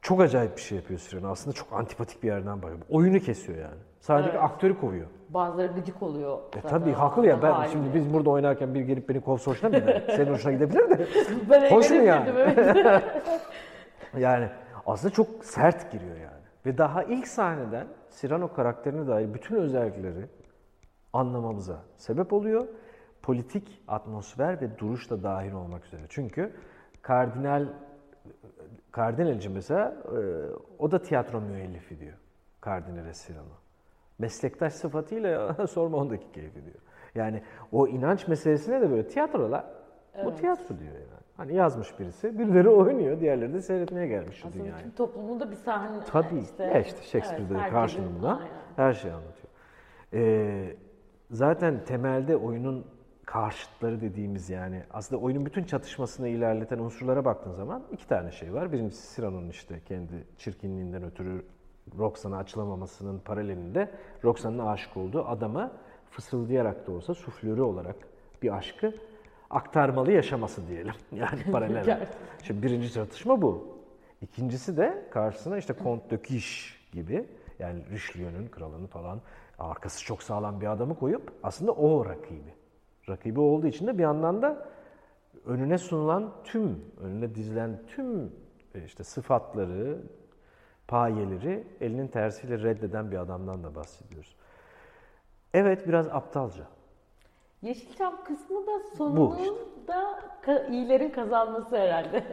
çok 0.01 0.21
acayip 0.21 0.57
bir 0.57 0.61
şey 0.61 0.75
yapıyor 0.77 0.99
Cyrano. 1.09 1.31
Aslında 1.31 1.55
çok 1.55 1.73
antipatik 1.73 2.23
bir 2.23 2.27
yerden 2.27 2.61
bakıyor. 2.61 2.79
Oyunu 2.89 3.19
kesiyor 3.19 3.57
yani. 3.57 3.79
Sadece 3.99 4.29
Evet. 4.29 4.41
aktörü 4.43 4.79
kovuyor. 4.79 5.07
Bazıları 5.29 5.67
gıcık 5.73 6.03
oluyor. 6.03 6.39
E 6.57 6.61
tabii 6.61 6.91
haklı 6.91 7.25
ya. 7.27 7.41
Ben 7.41 7.51
haliyle. 7.51 7.71
şimdi 7.71 7.93
biz 7.93 8.13
burada 8.13 8.29
oynarken 8.29 8.73
bir 8.73 8.81
gelip 8.81 9.09
beni 9.09 9.21
kovsa 9.21 9.51
hoşuna 9.51 9.69
mı 9.69 9.75
gider? 9.79 10.03
Senin 10.15 10.33
hoşuna 10.33 10.51
gidebilir 10.51 10.89
de. 10.89 11.07
ben 11.49 11.71
Hoş 11.71 11.89
mu 11.89 11.95
yani? 11.95 12.29
evet. 12.29 12.75
Yani 14.17 14.49
aslında 14.85 15.13
çok 15.13 15.45
sert 15.45 15.91
giriyor 15.91 16.15
yani. 16.15 16.41
Ve 16.65 16.77
daha 16.77 17.03
ilk 17.03 17.27
sahneden 17.27 17.87
Cyrano 18.11 18.53
karakterine 18.53 19.07
dair 19.07 19.33
bütün 19.33 19.55
özellikleri 19.55 20.27
anlamamıza 21.13 21.79
sebep 21.97 22.33
oluyor. 22.33 22.67
Politik 23.21 23.83
atmosfer 23.87 24.61
ve 24.61 24.79
duruş 24.79 25.09
da 25.09 25.23
dahil 25.23 25.51
olmak 25.51 25.85
üzere. 25.85 26.01
Çünkü 26.09 26.53
kardinal 27.01 27.67
Kardinalci 28.91 29.49
mesela 29.49 29.95
e, 30.05 30.19
o 30.79 30.91
da 30.91 31.01
tiyatro 31.01 31.41
müellifi 31.41 31.99
diyor. 31.99 32.17
Kardinale 32.61 33.13
Cyrano. 33.13 33.57
Meslektaş 34.19 34.73
sıfatıyla 34.73 35.67
sorma 35.67 35.97
ondaki 35.97 36.31
keyfi 36.31 36.65
diyor. 36.65 36.79
Yani 37.15 37.43
o 37.71 37.87
inanç 37.87 38.27
meselesine 38.27 38.81
de 38.81 38.91
böyle 38.91 39.07
tiyatrolar 39.07 39.65
bu 40.25 40.35
tiyatro 40.35 40.79
diyor 40.79 40.93
yani. 40.93 41.20
Hani 41.41 41.55
yazmış 41.55 41.99
birisi, 41.99 42.39
birileri 42.39 42.69
oynuyor, 42.69 43.19
diğerleri 43.19 43.53
de 43.53 43.61
seyretmeye 43.61 44.07
gelmiş 44.07 44.35
şu 44.37 44.47
Aslında 44.47 44.63
dünyaya. 44.63 44.79
bütün 44.79 44.91
toplumunda 44.91 45.51
bir 45.51 45.55
sahne. 45.55 45.99
Tabii. 46.11 46.39
işte. 46.39 46.63
ya 46.63 46.79
işte 46.81 47.01
Shakespeare'de 47.01 47.53
Evet, 47.61 47.71
karşılığında 47.71 48.29
Aynen. 48.35 48.47
her 48.75 48.93
şeyi 48.93 49.13
anlatıyor. 49.13 49.47
Ee, 50.13 50.75
zaten 51.31 51.83
temelde 51.85 52.35
oyunun 52.35 52.85
karşıtları 53.25 54.01
dediğimiz 54.01 54.49
yani 54.49 54.83
aslında 54.91 55.21
oyunun 55.21 55.45
bütün 55.45 55.63
çatışmasını 55.63 56.27
ilerleten 56.27 56.79
unsurlara 56.79 57.25
baktığın 57.25 57.51
zaman 57.51 57.83
iki 57.91 58.07
tane 58.07 58.31
şey 58.31 58.53
var. 58.53 58.71
Birincisi 58.71 59.15
Cyrano'nun 59.15 59.49
işte 59.49 59.79
kendi 59.85 60.13
çirkinliğinden 60.37 61.03
ötürü 61.03 61.45
Roxan'a 61.97 62.37
açılamamasının 62.37 63.19
paralelinde 63.19 63.89
Roxan'ın 64.23 64.59
aşık 64.59 64.97
olduğu 64.97 65.25
adama 65.25 65.71
fısıldayarak 66.09 66.87
da 66.87 66.91
olsa 66.91 67.13
suflörü 67.13 67.61
olarak 67.61 67.95
bir 68.41 68.57
aşkı 68.57 68.93
aktarmalı 69.51 70.11
yaşaması 70.11 70.67
diyelim. 70.67 70.93
Yani 71.11 71.51
paralel. 71.51 72.07
Şimdi 72.43 72.63
birinci 72.63 72.93
çatışma 72.93 73.41
bu. 73.41 73.77
İkincisi 74.21 74.77
de 74.77 75.07
karşısına 75.11 75.57
işte 75.57 75.75
Comte 75.83 76.09
de 76.09 76.21
Quiche 76.21 76.75
gibi 76.91 77.25
yani 77.59 77.83
Richelieu'nun 77.89 78.47
kralını 78.47 78.87
falan 78.87 79.21
arkası 79.59 80.03
çok 80.03 80.23
sağlam 80.23 80.61
bir 80.61 80.67
adamı 80.67 80.95
koyup 80.95 81.31
aslında 81.43 81.71
o 81.71 82.05
rakibi. 82.05 82.53
Rakibi 83.09 83.39
olduğu 83.39 83.67
için 83.67 83.87
de 83.87 83.97
bir 83.97 84.03
yandan 84.03 84.41
da 84.41 84.69
önüne 85.45 85.77
sunulan 85.77 86.33
tüm, 86.43 86.85
önüne 87.01 87.35
dizilen 87.35 87.79
tüm 87.87 88.31
e, 88.75 88.83
işte 88.85 89.03
sıfatları, 89.03 90.01
payeleri 90.87 91.63
elinin 91.81 92.07
tersiyle 92.07 92.63
reddeden 92.63 93.11
bir 93.11 93.17
adamdan 93.17 93.63
da 93.63 93.75
bahsediyoruz. 93.75 94.35
Evet 95.53 95.87
biraz 95.87 96.07
aptalca. 96.07 96.63
Yeşilçam 97.61 98.13
kısmı 98.23 98.67
da 98.67 98.71
sonunda 98.97 100.19
ka- 100.45 100.71
iyilerin 100.71 101.09
kazanması 101.09 101.77
herhalde. 101.77 102.23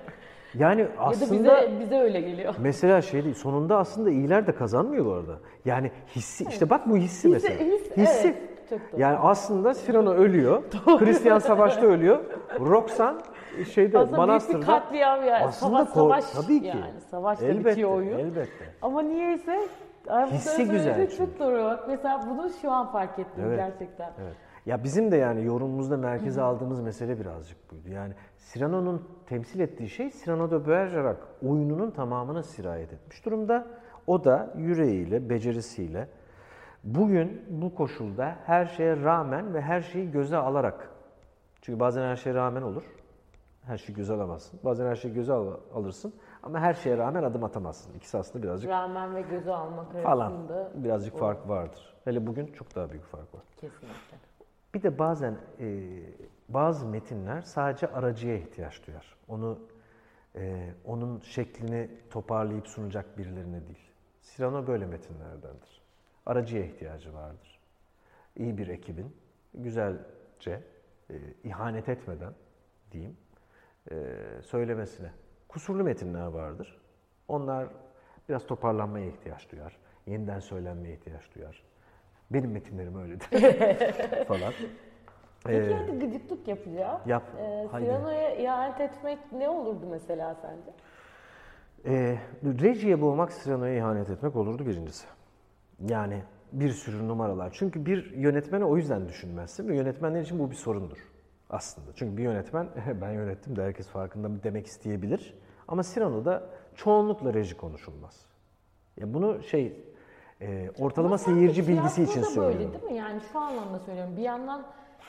Yani 0.54 0.80
ya 0.80 0.86
da 0.88 0.92
aslında 0.98 1.32
bize 1.62 1.80
bize 1.80 1.98
öyle 1.98 2.20
geliyor. 2.20 2.54
Mesela 2.58 3.02
şey 3.02 3.24
değil, 3.24 3.34
sonunda 3.34 3.78
aslında 3.78 4.10
iyiler 4.10 4.46
de 4.46 4.54
kazanmıyor 4.54 5.06
bu 5.06 5.12
arada. 5.12 5.38
Yani 5.64 5.90
hissi, 6.16 6.44
işte 6.44 6.70
bak 6.70 6.88
bu 6.88 6.96
hissi 6.96 7.28
mesela. 7.28 7.54
his- 7.64 7.96
hissi. 7.96 8.28
evet. 8.70 8.80
Yani 8.98 9.16
aslında 9.18 9.74
Cyrano 9.74 10.10
ölüyor, 10.12 10.62
Hristiyan 10.86 11.38
savaşta 11.38 11.86
ölüyor, 11.86 12.18
Roxan 12.60 13.20
şeyde 13.74 13.98
Aslında 13.98 14.16
manastırda. 14.16 14.66
katliam 14.66 15.24
yani. 15.24 15.44
Aslında 15.44 15.86
savaş, 15.86 16.24
savaş 16.24 16.44
tabii 16.46 16.60
ki. 16.60 16.66
yani. 16.66 17.00
Savaşla 17.10 17.46
elbette, 17.46 17.70
bitiyor 17.70 17.90
oyun. 17.90 18.18
Elbette. 18.18 18.64
Ama 18.82 19.02
niyeyse 19.02 19.68
Ay, 20.08 20.30
Hissi 20.30 20.64
güzel. 20.64 21.10
Çok 21.16 21.38
doğru 21.38 21.64
bak. 21.64 21.84
Mesela 21.88 22.20
bunu 22.30 22.50
şu 22.62 22.70
an 22.70 22.92
fark 22.92 23.18
ettim 23.18 23.44
Evet. 23.46 23.58
gerçekten. 23.58 24.10
Evet. 24.24 24.34
Ya 24.68 24.84
bizim 24.84 25.10
de 25.10 25.16
yani 25.16 25.44
yorumumuzda 25.44 25.96
merkeze 25.96 26.42
aldığımız 26.42 26.80
mesele 26.80 27.20
birazcık 27.20 27.72
buydu. 27.72 27.88
Yani 27.88 28.14
Cyrano'nun 28.52 29.08
temsil 29.26 29.60
ettiği 29.60 29.88
şey 29.88 30.10
Cyrano 30.10 30.50
de 30.50 30.68
Bergerac 30.68 31.18
oyununun 31.42 31.90
tamamına 31.90 32.42
sirayet 32.42 32.92
etmiş 32.92 33.24
durumda. 33.24 33.66
O 34.06 34.24
da 34.24 34.54
yüreğiyle, 34.56 35.30
becerisiyle 35.30 36.08
bugün 36.84 37.42
bu 37.48 37.74
koşulda 37.74 38.36
her 38.46 38.66
şeye 38.66 38.96
rağmen 38.96 39.54
ve 39.54 39.60
her 39.60 39.80
şeyi 39.80 40.10
göze 40.10 40.36
alarak 40.36 40.90
çünkü 41.60 41.80
bazen 41.80 42.02
her 42.02 42.16
şeye 42.16 42.34
rağmen 42.34 42.62
olur. 42.62 42.84
Her 43.64 43.78
şeyi 43.78 43.96
göze 43.96 44.14
alamazsın. 44.14 44.60
Bazen 44.64 44.86
her 44.86 44.96
şeyi 44.96 45.14
göze 45.14 45.32
al- 45.32 45.60
alırsın 45.74 46.14
ama 46.42 46.60
her 46.60 46.74
şeye 46.74 46.98
rağmen 46.98 47.22
adım 47.22 47.44
atamazsın. 47.44 47.94
İkisi 47.94 48.18
aslında 48.18 48.42
birazcık 48.44 48.70
Rağmen 48.70 49.14
ve 49.14 49.20
göze 49.20 49.52
almak 49.52 49.92
falan 50.02 50.30
arasında 50.30 50.70
birazcık 50.74 51.18
fark 51.18 51.48
vardır. 51.48 51.94
Hele 52.04 52.26
bugün 52.26 52.46
çok 52.46 52.74
daha 52.76 52.90
büyük 52.90 53.04
fark 53.04 53.34
var. 53.34 53.42
kesinlikle. 53.60 54.27
Bir 54.74 54.82
de 54.82 54.98
bazen 54.98 55.38
e, 55.60 56.00
bazı 56.48 56.86
metinler 56.86 57.42
sadece 57.42 57.86
aracıya 57.86 58.36
ihtiyaç 58.36 58.86
duyar. 58.86 59.16
Onu 59.28 59.58
e, 60.36 60.70
onun 60.84 61.20
şeklini 61.20 61.90
toparlayıp 62.10 62.68
sunacak 62.68 63.18
birilerine 63.18 63.66
değil. 63.66 63.90
Cyrano 64.22 64.66
böyle 64.66 64.86
metinlerdendir. 64.86 65.82
Aracıya 66.26 66.64
ihtiyacı 66.64 67.14
vardır. 67.14 67.60
İyi 68.36 68.58
bir 68.58 68.68
ekibin 68.68 69.16
güzelce 69.54 70.62
e, 71.10 71.14
ihanet 71.44 71.88
etmeden 71.88 72.32
diyeyim 72.92 73.16
e, 73.90 74.16
söylemesine. 74.42 75.10
Kusurlu 75.48 75.84
metinler 75.84 76.26
vardır. 76.26 76.80
Onlar 77.28 77.68
biraz 78.28 78.46
toparlanmaya 78.46 79.06
ihtiyaç 79.06 79.52
duyar. 79.52 79.78
Yeniden 80.06 80.40
söylenmeye 80.40 80.94
ihtiyaç 80.94 81.34
duyar. 81.34 81.62
Benim 82.30 82.50
metinlerim 82.50 82.98
öyledir 83.02 83.26
falan. 84.28 84.52
Peki 85.44 85.70
Ee, 85.70 85.74
hadi 85.74 85.98
gıcıklık 85.98 86.48
yapacağım. 86.48 87.00
Yap, 87.06 87.22
Ee, 87.38 87.66
haydi. 87.70 87.84
Cyrano'ya 87.86 88.34
ihanet 88.34 88.80
etmek 88.80 89.18
ne 89.32 89.48
olurdu 89.48 89.86
mesela 89.90 90.34
sence? 90.34 90.70
E, 91.86 92.18
rejiye 92.44 93.00
boğmak 93.00 93.32
Cyrano'ya 93.44 93.74
ihanet 93.74 94.10
etmek 94.10 94.36
olurdu 94.36 94.66
birincisi. 94.66 95.06
Yani 95.88 96.22
bir 96.52 96.70
sürü 96.70 97.08
numaralar. 97.08 97.50
Çünkü 97.58 97.86
bir 97.86 98.10
yönetmene 98.16 98.64
o 98.64 98.76
yüzden 98.76 99.08
düşünmezsin 99.08 99.68
ve 99.68 99.76
yönetmenler 99.76 100.20
için 100.20 100.38
bu 100.38 100.50
bir 100.50 100.56
sorundur 100.56 100.98
aslında. 101.50 101.90
Çünkü 101.94 102.16
bir 102.16 102.22
yönetmen 102.22 102.68
ben 103.00 103.10
yönettim 103.10 103.56
de 103.56 103.62
herkes 103.62 103.88
farkında 103.88 104.42
demek 104.42 104.66
isteyebilir. 104.66 105.34
Ama 105.68 105.82
Cyrano'da 105.82 106.42
çoğunlukla 106.74 107.34
reji 107.34 107.56
konuşulmaz. 107.56 108.26
Ya 108.96 109.14
bunu 109.14 109.42
şey 109.42 109.76
e, 110.40 110.70
ortalama 110.80 111.08
Ama 111.14 111.18
seyirci 111.18 111.68
bilgisi 111.68 112.02
için 112.02 112.12
tiyatroda 112.12 112.36
böyle 112.40 112.52
söylüyorum. 112.52 112.80
değil 112.82 112.92
mi? 112.92 112.98
Yani 112.98 113.20
şu 113.32 113.38
anlamda 113.38 113.78
söylüyorum. 113.78 114.16
Bir 114.16 114.22
yandan 114.22 114.62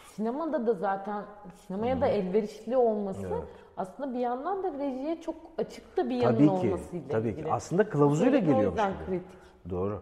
sinemada 0.06 0.68
da 0.68 0.74
zaten 0.74 1.24
sinemaya 1.68 2.02
da 2.02 2.08
elverişli 2.08 2.78
olması 2.78 3.28
Evet. 3.28 3.44
aslında 3.78 4.14
bir 4.14 4.20
yandan 4.20 4.64
da 4.64 4.72
rejiye 4.74 5.22
çok 5.22 5.36
açık 5.58 5.98
da 5.98 6.10
bir 6.10 6.16
yanın 6.16 6.36
Tabii 6.36 6.46
ki. 6.62 6.68
olmasıyla 6.68 7.08
Tabii 7.10 7.28
ilgili. 7.30 7.44
ki. 7.46 7.52
Aslında 7.52 7.90
kılavuzuyla 7.90 8.32
Özellikle 8.32 8.52
o 8.52 8.56
geliyormuş 8.56 8.80
yüzden 8.82 8.94
gibi. 8.94 9.06
kritik. 9.06 9.40
Doğru. 9.70 10.02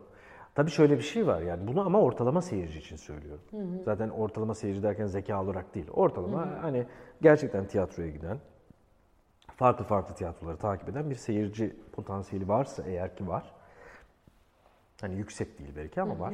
Tabii 0.56 0.72
şöyle 0.72 0.98
bir 0.98 1.04
şey 1.04 1.28
var 1.28 1.42
yani 1.42 1.68
bunu 1.68 1.86
ama 1.86 2.02
ortalama 2.02 2.42
seyirci 2.42 2.80
için 2.80 2.96
söylüyorum. 2.96 3.42
Zaten 3.86 4.10
ortalama 4.10 4.56
seyirci 4.56 4.84
derken 4.84 5.06
zeka 5.06 5.44
olarak 5.44 5.76
değil. 5.76 5.88
Ortalama 5.94 6.48
hani 6.62 6.86
gerçekten 7.22 7.68
tiyatroya 7.68 8.10
giden, 8.10 8.38
farklı 9.56 9.86
farklı 9.86 10.16
tiyatroları 10.16 10.58
takip 10.58 10.90
eden 10.90 11.10
bir 11.10 11.16
seyirci 11.16 11.76
potansiyeli 11.92 12.48
varsa 12.48 12.84
eğer 12.84 13.16
ki 13.16 13.28
var. 13.28 13.54
Hani 15.02 15.16
yüksek 15.16 15.60
değil 15.60 15.74
belki 15.76 16.02
ama 16.02 16.20
var. 16.20 16.34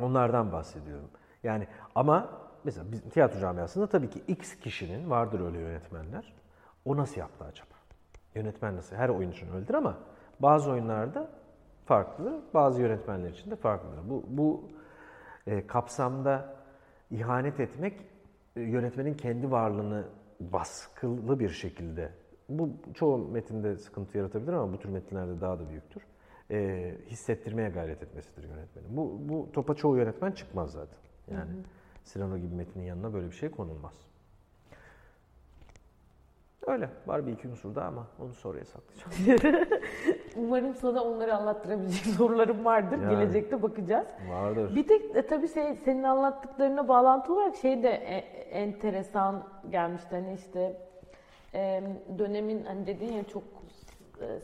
Onlardan 0.00 0.52
bahsediyorum. 0.52 1.10
Yani 1.42 1.66
ama 1.94 2.30
mesela 2.64 2.92
bizim 2.92 3.10
tiyatro 3.10 3.40
camiasında 3.40 3.86
tabii 3.86 4.10
ki 4.10 4.22
X 4.28 4.54
kişinin 4.60 5.10
vardır 5.10 5.40
öyle 5.40 5.58
yönetmenler. 5.58 6.34
O 6.84 6.96
nasıl 6.96 7.20
yaptı 7.20 7.44
acaba? 7.44 7.74
Yönetmen 8.34 8.76
nasıl? 8.76 8.96
Her 8.96 9.08
oyun 9.08 9.30
için 9.30 9.52
öyledir 9.52 9.74
ama 9.74 9.98
bazı 10.40 10.70
oyunlarda 10.70 11.28
farklıdır. 11.86 12.34
Bazı 12.54 12.82
yönetmenler 12.82 13.30
için 13.30 13.50
de 13.50 13.56
farklıdır. 13.56 14.10
Bu, 14.10 14.24
bu 14.28 14.68
e, 15.46 15.66
kapsamda 15.66 16.56
ihanet 17.10 17.60
etmek 17.60 18.00
e, 18.56 18.60
yönetmenin 18.60 19.14
kendi 19.14 19.50
varlığını 19.50 20.04
baskılı 20.40 21.40
bir 21.40 21.48
şekilde 21.48 22.12
bu 22.48 22.70
çoğu 22.94 23.18
metinde 23.18 23.76
sıkıntı 23.76 24.18
yaratabilir 24.18 24.52
ama 24.52 24.72
bu 24.72 24.78
tür 24.78 24.88
metinlerde 24.88 25.40
daha 25.40 25.58
da 25.58 25.68
büyüktür. 25.68 26.02
E, 26.50 26.94
hissettirmeye 27.06 27.68
gayret 27.68 28.02
etmesidir 28.02 28.48
yönetmenin. 28.48 28.96
Bu, 28.96 29.18
bu 29.20 29.52
topa 29.52 29.74
çoğu 29.74 29.96
yönetmen 29.96 30.32
çıkmaz 30.32 30.72
zaten. 30.72 30.98
Yani 31.30 31.50
Cyrano 32.04 32.38
gibi 32.38 32.54
metnin 32.54 32.84
yanına 32.84 33.14
böyle 33.14 33.26
bir 33.26 33.36
şey 33.36 33.50
konulmaz. 33.50 34.08
Öyle. 36.66 36.90
Var 37.06 37.26
bir 37.26 37.32
iki 37.32 37.48
unsur 37.48 37.74
daha 37.74 37.88
ama 37.88 38.06
onu 38.18 38.34
sonraya 38.34 38.64
saklayacağım. 38.64 39.58
Umarım 40.36 40.74
sana 40.74 41.04
onları 41.04 41.34
anlattırabilecek 41.34 42.14
sorularım 42.14 42.64
vardır. 42.64 42.98
Yani. 43.02 43.10
Gelecekte 43.10 43.62
bakacağız. 43.62 44.06
Vardır. 44.30 44.74
Bir 44.74 44.86
tek 44.86 45.16
e, 45.16 45.26
tabii 45.26 45.48
şey, 45.48 45.76
senin 45.76 46.02
anlattıklarına 46.02 46.88
bağlantı 46.88 47.34
olarak 47.34 47.56
şey 47.56 47.82
de 47.82 47.90
e, 47.90 48.16
enteresan 48.50 49.44
gelmişti. 49.70 50.08
Hani 50.10 50.34
işte 50.34 50.76
e, 51.54 51.82
dönemin 52.18 52.64
hani 52.64 52.86
dedin 52.86 53.12
ya 53.12 53.24
çok 53.24 53.57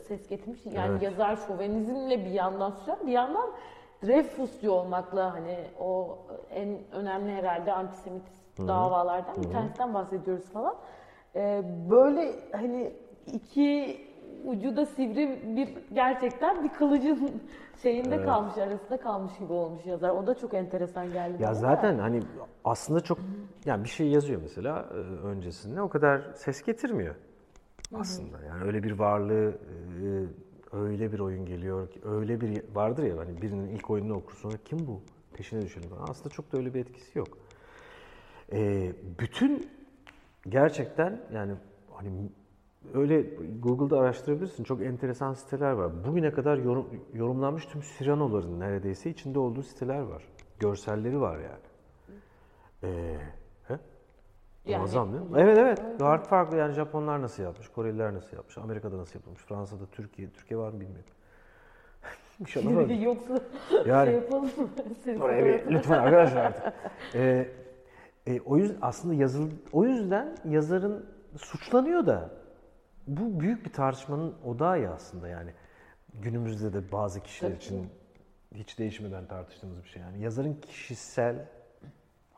ses 0.07 0.27
getirmiş. 0.27 0.65
Yani 0.65 0.91
Evet. 0.91 1.01
yazar 1.01 1.35
şovenizmle 1.35 2.25
bir 2.25 2.31
yandan 2.31 2.71
süren 2.71 3.07
bir 3.07 3.11
yandan 3.11 3.49
Dreyfusçu 4.05 4.71
olmakla 4.71 5.33
hani 5.33 5.57
o 5.79 6.17
en 6.49 6.77
önemli 6.91 7.31
herhalde 7.31 7.73
antisemit 7.73 8.23
davalardan 8.59 9.43
bir 9.43 9.51
tanesinden 9.51 9.93
bahsediyoruz 9.93 10.45
falan. 10.45 10.75
E, 11.35 11.63
böyle 11.89 12.31
hani 12.51 12.93
iki 13.33 13.97
ucu 14.45 14.77
da 14.77 14.85
sivri 14.85 15.55
bir 15.55 15.69
gerçekten 15.93 16.63
bir 16.63 16.69
kılıcın 16.69 17.41
şeyinde 17.81 18.23
kalmış 18.23 18.57
arasında 18.57 18.97
kalmış 18.97 19.37
gibi 19.39 19.53
olmuş 19.53 19.85
yazar. 19.85 20.09
O 20.09 20.27
da 20.27 20.35
çok 20.35 20.53
enteresan 20.53 21.13
geldi. 21.13 21.43
Ya 21.43 21.53
zaten 21.53 21.99
hani 21.99 22.19
aslında 22.65 22.99
çok 22.99 23.17
yani 23.65 23.83
bir 23.83 23.89
şey 23.89 24.07
yazıyor 24.07 24.41
mesela 24.41 24.85
e, 24.91 24.95
öncesinde 25.27 25.81
o 25.81 25.89
kadar 25.89 26.21
ses 26.33 26.61
getirmiyor 26.61 27.15
aslında. 27.99 28.41
Yani 28.41 28.63
öyle 28.63 28.83
bir 28.83 28.91
varlığı 28.91 29.57
e, 30.03 30.25
öyle 30.77 31.11
bir 31.11 31.19
oyun 31.19 31.45
geliyor 31.45 31.91
ki 31.91 32.01
öyle 32.05 32.41
bir 32.41 32.63
vardır 32.73 33.03
ya 33.03 33.17
hani 33.17 33.41
birinin 33.41 33.67
ilk 33.67 33.89
oyununu 33.89 34.13
okur 34.13 34.35
sonra 34.35 34.57
kim 34.65 34.87
bu 34.87 35.01
peşine 35.33 35.61
düşelim. 35.61 35.89
Aslında 36.09 36.29
çok 36.29 36.51
da 36.51 36.57
öyle 36.57 36.73
bir 36.73 36.79
etkisi 36.79 37.17
yok. 37.17 37.27
E, 38.51 38.91
bütün 39.19 39.69
gerçekten 40.49 41.21
yani 41.33 41.53
hani 41.93 42.29
öyle 42.93 43.21
Google'da 43.59 43.99
araştırabilirsin. 43.99 44.63
Çok 44.63 44.81
enteresan 44.81 45.33
siteler 45.33 45.71
var. 45.71 46.05
Bugüne 46.07 46.31
kadar 46.31 46.57
yorum, 46.57 46.87
yorumlanmış 47.13 47.65
tüm 47.65 47.81
Cyrano'ların 47.81 48.59
neredeyse 48.59 49.09
içinde 49.09 49.39
olduğu 49.39 49.63
siteler 49.63 49.99
var. 49.99 50.23
Görselleri 50.59 51.21
var 51.21 51.39
yani. 51.39 51.65
Ee, 52.83 52.87
he? 52.87 53.44
Yani- 54.65 54.79
Muazzam 54.79 55.13
değil 55.13 55.23
mi? 55.23 55.29
Evet 55.37 55.57
evet. 55.57 55.81
Farklı 55.99 56.29
farklı 56.29 56.57
yani 56.57 56.73
Japonlar 56.73 57.21
nasıl 57.21 57.43
yapmış, 57.43 57.67
Koreliler 57.67 58.13
nasıl 58.13 58.37
yapmış, 58.37 58.57
Amerika'da 58.57 58.97
nasıl 58.97 59.19
yapılmış, 59.19 59.41
Fransa'da, 59.41 59.85
Türkiye, 59.91 60.29
Türkiye 60.29 60.59
var 60.59 60.69
mı 60.69 60.79
bilmiyorum. 60.79 61.11
İnşallah 62.39 62.75
vardır. 62.75 62.95
Yoksa 62.95 63.39
Yani- 63.85 64.05
şey 64.05 64.15
yapalım 64.15 64.45
mı? 64.45 64.69
Oraya 65.23 65.45
bir, 65.45 65.71
lütfen 65.71 65.99
arkadaşlar 65.99 66.45
artık. 66.45 66.73
Ee, 67.15 67.47
e, 68.27 68.39
o 68.41 68.57
yüzden 68.57 68.77
aslında 68.81 69.13
yazıl 69.13 69.49
o 69.73 69.85
yüzden 69.85 70.37
yazarın 70.45 71.05
suçlanıyor 71.37 72.05
da 72.05 72.29
bu 73.07 73.39
büyük 73.39 73.65
bir 73.65 73.73
tartışmanın 73.73 74.33
odağı 74.45 74.81
ya 74.81 74.93
aslında 74.93 75.27
yani 75.27 75.51
günümüzde 76.13 76.73
de 76.73 76.91
bazı 76.91 77.21
kişiler 77.23 77.49
Tabii. 77.49 77.57
için 77.57 77.89
hiç 78.55 78.79
değişmeden 78.79 79.27
tartıştığımız 79.27 79.83
bir 79.83 79.89
şey 79.89 80.01
yani 80.01 80.21
yazarın 80.21 80.53
kişisel 80.53 81.45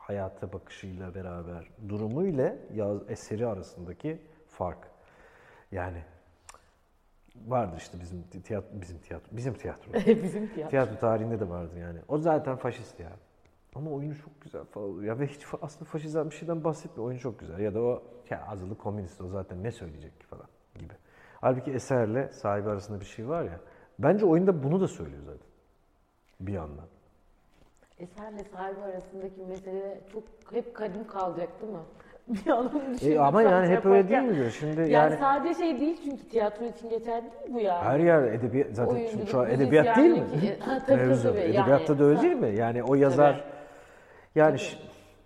hayata 0.07 0.53
bakışıyla 0.53 1.15
beraber 1.15 1.67
durumu 1.89 2.27
ile 2.27 2.59
yaz, 2.73 3.09
eseri 3.09 3.47
arasındaki 3.47 4.21
fark. 4.47 4.87
Yani 5.71 6.03
vardır 7.47 7.77
işte 7.77 7.99
bizim 7.99 8.23
tiyatro 8.23 8.81
bizim 8.81 8.99
tiyatro 8.99 9.37
bizim 9.37 9.53
tiyatro. 9.57 9.93
Bizim 10.23 10.47
tiyatro. 10.47 10.69
Tiyatro 10.69 10.99
tarihinde 10.99 11.39
de 11.39 11.49
vardır 11.49 11.77
yani. 11.77 11.99
O 12.07 12.17
zaten 12.17 12.55
faşist 12.55 12.99
ya. 12.99 13.11
Ama 13.75 13.91
oyunu 13.91 14.15
çok 14.15 14.41
güzel 14.41 14.63
falan. 14.63 15.03
Ya 15.03 15.19
ve 15.19 15.27
hiç 15.27 15.45
aslında 15.61 15.85
faşizden 15.85 16.29
bir 16.29 16.35
şeyden 16.35 16.63
bahsetmiyor. 16.63 17.07
Oyun 17.07 17.17
çok 17.17 17.39
güzel. 17.39 17.59
Ya 17.59 17.73
da 17.73 17.81
o 17.81 18.03
ya 18.29 18.47
azılı 18.47 18.77
komünist 18.77 19.21
o 19.21 19.27
zaten 19.27 19.63
ne 19.63 19.71
söyleyecek 19.71 20.19
ki 20.19 20.25
falan 20.25 20.47
gibi. 20.79 20.93
Halbuki 21.41 21.71
eserle 21.71 22.31
sahibi 22.31 22.69
arasında 22.69 22.99
bir 22.99 23.05
şey 23.05 23.27
var 23.27 23.43
ya. 23.43 23.59
Bence 23.99 24.25
oyunda 24.25 24.63
bunu 24.63 24.81
da 24.81 24.87
söylüyor 24.87 25.21
zaten. 25.25 25.47
Bir 26.39 26.53
yandan. 26.53 26.87
Eserle 27.99 28.43
sahibi 28.53 28.81
arasındaki 28.81 29.41
mesele 29.49 29.99
çok 30.13 30.23
hep 30.53 30.75
kadim 30.75 31.07
kalacak 31.07 31.49
değil 31.61 31.73
mi? 31.73 31.79
Bir 32.45 32.49
anlamda 32.51 32.83
E, 32.83 32.93
düşündüm 32.93 33.21
ama 33.21 33.43
sen 33.43 33.49
yani 33.49 33.67
hep 33.67 33.85
öyle 33.85 34.09
değil 34.09 34.11
yaparken. 34.21 34.25
midir? 34.25 34.51
Şimdi 34.59 34.79
Yani, 34.81 34.91
yani, 34.91 35.17
sadece 35.19 35.53
şey 35.63 35.79
değil 35.79 35.97
çünkü 36.03 36.29
tiyatro 36.29 36.65
için 36.65 36.89
geçerli 36.89 37.23
değil 37.23 37.53
bu 37.53 37.59
yani. 37.59 37.83
her 37.83 37.99
yer 37.99 38.23
edebiyat 38.23 38.67
zaten 38.73 38.95
Oyunculuk, 38.95 39.27
şu 39.29 39.39
an 39.39 39.49
edebiyat 39.49 39.97
değil 39.97 40.11
mi? 40.11 40.19
müzisyenlik, 40.19 40.61
ha, 40.67 40.79
tabii, 40.87 40.97
Mevzu. 41.01 41.29
tabii, 41.29 41.39
Edebiyatta 41.39 41.93
yani. 41.93 41.99
da 41.99 42.03
öyle 42.03 42.21
değil 42.21 42.35
mi? 42.35 42.55
Yani 42.57 42.83
o 42.83 42.95
yazar 42.95 43.43
yani 44.35 44.55
şi- 44.57 44.77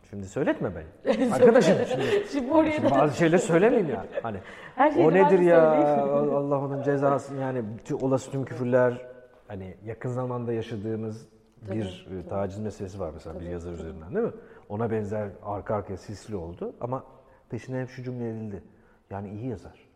şimdi 0.09 0.25
söyletme 0.25 0.71
beni. 0.75 1.33
Arkadaşım 1.33 1.75
şimdi 1.87 2.27
Şimdi 2.31 2.51
oraya 2.53 2.71
Şimdi 2.71 2.89
da 2.89 2.99
bazı 2.99 3.17
şeyler 3.17 3.37
söylemeyeyim 3.37 3.89
yani. 3.89 4.07
Hani 4.23 4.37
Her 4.75 4.91
şeyi 4.91 5.05
o 5.07 5.13
ben 5.13 5.25
nedir 5.25 5.39
de 5.39 5.43
ya? 5.43 5.71
söyleyeyim. 5.75 6.35
Allah 6.35 6.59
onun 6.59 6.83
cezası 6.83 7.35
yani 7.35 7.63
olası 8.01 8.31
tüm 8.31 8.45
küfürler 8.45 9.01
hani 9.47 9.73
yakın 9.85 10.09
zamanda 10.09 10.53
yaşadığımız 10.53 11.27
bir 11.61 12.07
e, 12.11 12.27
taciz 12.27 12.59
meselesi 12.59 12.99
var 12.99 13.11
mesela 13.13 13.39
bir 13.39 13.45
yazar 13.45 13.71
üzerinden 13.71 14.15
değil 14.15 14.25
mi? 14.25 14.33
Ona 14.69 14.91
benzer 14.91 15.29
arka 15.43 15.75
arkaya 15.75 15.97
sisli 15.97 16.35
oldu 16.35 16.75
ama 16.81 17.03
peşine 17.49 17.81
hep 17.81 17.89
şu 17.89 18.03
cümle 18.03 18.29
edildi. 18.29 18.63
Yani 19.09 19.29
iyi 19.29 19.47
yazar. 19.47 19.91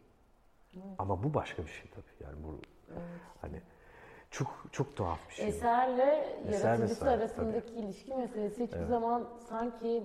Ama 0.97 1.23
bu 1.23 1.33
başka 1.33 1.63
bir 1.63 1.71
şey 1.71 1.91
tabii. 1.91 2.23
Yani 2.29 2.43
bu 2.43 2.59
hani 3.41 3.61
çok 4.31 4.65
çok 4.71 4.95
tuhaf 4.95 5.29
bir 5.29 5.33
şey. 5.33 5.47
eserle 5.47 6.39
Eser 6.47 6.69
yaratıcısı 6.69 7.05
vesaire, 7.05 7.21
arasındaki 7.21 7.73
ilişki 7.73 8.13
meselesi 8.13 8.63
hiçbir 8.63 8.85
zaman 8.85 9.27
sanki 9.49 10.03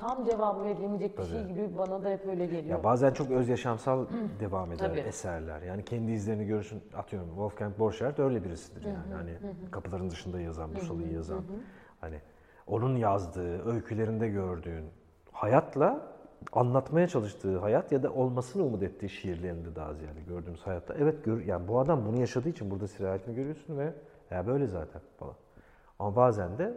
tam 0.00 0.24
cevap 0.24 0.64
verilemeyecek 0.64 1.18
bir 1.18 1.24
şey 1.24 1.44
gibi 1.44 1.78
bana 1.78 2.04
da 2.04 2.10
hep 2.10 2.26
öyle 2.26 2.46
geliyor. 2.46 2.78
Ya 2.78 2.84
bazen 2.84 3.12
çok 3.12 3.30
öz 3.30 3.48
yaşamsal 3.48 4.06
devam 4.40 4.72
eder 4.72 4.88
Tabii. 4.88 4.98
eserler. 5.00 5.62
Yani 5.62 5.84
kendi 5.84 6.12
izlerini 6.12 6.46
görürsün. 6.46 6.82
Atıyorum 6.96 7.28
Wolfgang 7.28 7.78
Borchardt 7.78 8.18
öyle 8.18 8.44
birisidir 8.44 8.84
yani. 8.84 9.14
Hani 9.14 9.38
kapıların 9.70 10.10
dışında 10.10 10.40
yazan, 10.40 10.74
Bursalı'yı 10.74 11.12
yazan. 11.12 11.44
Hani 12.00 12.20
onun 12.66 12.96
yazdığı, 12.96 13.72
öykülerinde 13.72 14.28
gördüğün 14.28 14.84
hayatla 15.32 16.00
anlatmaya 16.52 17.06
çalıştığı 17.06 17.58
hayat 17.58 17.92
ya 17.92 18.02
da 18.02 18.12
olmasını 18.12 18.64
umut 18.64 18.82
ettiği 18.82 19.08
şiirlerinde 19.08 19.76
daha 19.76 19.94
ziyade 19.94 20.20
gördüğümüz 20.20 20.66
hayatta. 20.66 20.94
Evet 20.94 21.24
gör, 21.24 21.40
yani 21.40 21.68
bu 21.68 21.80
adam 21.80 22.06
bunu 22.06 22.20
yaşadığı 22.20 22.48
için 22.48 22.70
burada 22.70 22.88
sirayetini 22.88 23.34
görüyorsun 23.34 23.78
ve 23.78 23.92
ya 24.30 24.46
böyle 24.46 24.66
zaten 24.66 25.02
falan. 25.18 25.34
Ama 25.98 26.16
bazen 26.16 26.58
de 26.58 26.74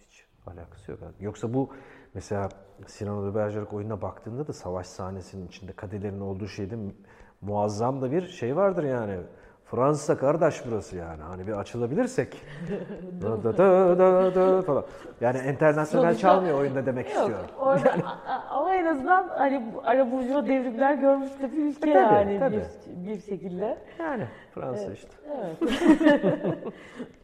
hiç 0.00 0.26
alakası 0.46 0.90
yok. 0.90 1.00
Yoksa 1.20 1.54
bu 1.54 1.70
mesela 2.14 2.48
Cyrano 2.86 3.26
de 3.30 3.34
Bergerac 3.34 3.72
oyununa 3.76 4.02
baktığında 4.02 4.46
da 4.46 4.52
savaş 4.52 4.86
sahnesinin 4.86 5.46
içinde 5.46 5.72
kadelerin 5.72 6.20
olduğu 6.20 6.48
şeyde 6.48 6.76
mu- 6.76 6.92
muazzam 7.40 8.02
da 8.02 8.12
bir 8.12 8.26
şey 8.26 8.56
vardır 8.56 8.84
yani. 8.84 9.16
Fransa 9.64 10.18
kardeş 10.18 10.62
burası 10.66 10.96
yani. 10.96 11.22
Hani 11.22 11.46
bir 11.46 11.52
açılabilirsek. 11.52 12.42
da 13.22 13.44
da 13.44 13.58
da 13.58 13.98
da 13.98 14.34
da 14.58 14.62
falan. 14.62 14.84
Yani 15.20 15.38
internasyonel 15.38 16.04
Sonuçta- 16.06 16.20
çalmıyor 16.28 16.58
oyunda 16.60 16.86
demek 16.86 17.06
Yok, 17.08 17.16
istiyorum. 17.18 17.46
orada, 17.58 17.90
a- 18.26 18.48
ama 18.50 18.74
en 18.74 18.86
azından 18.86 19.28
hani 19.28 19.72
ara 19.84 20.12
burjuva 20.12 20.46
devrimler 20.46 20.94
görmüş 20.94 21.30
de 21.42 21.52
bir 21.52 21.56
ülke 21.58 21.80
Tabii, 21.80 21.90
yani 21.90 22.38
tabii. 22.38 22.62
bir, 23.04 23.08
bir 23.10 23.20
şekilde. 23.20 23.78
Yani 23.98 24.24
Fransa 24.54 24.92
işte. 24.92 25.08
Evet. 25.36 25.56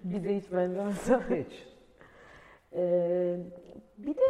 Bize 0.05 0.37
hiç 0.37 0.53
benzemez. 0.53 1.09
Hiç. 1.31 1.67
Ee, 2.73 3.37
bir 3.99 4.15
de 4.17 4.21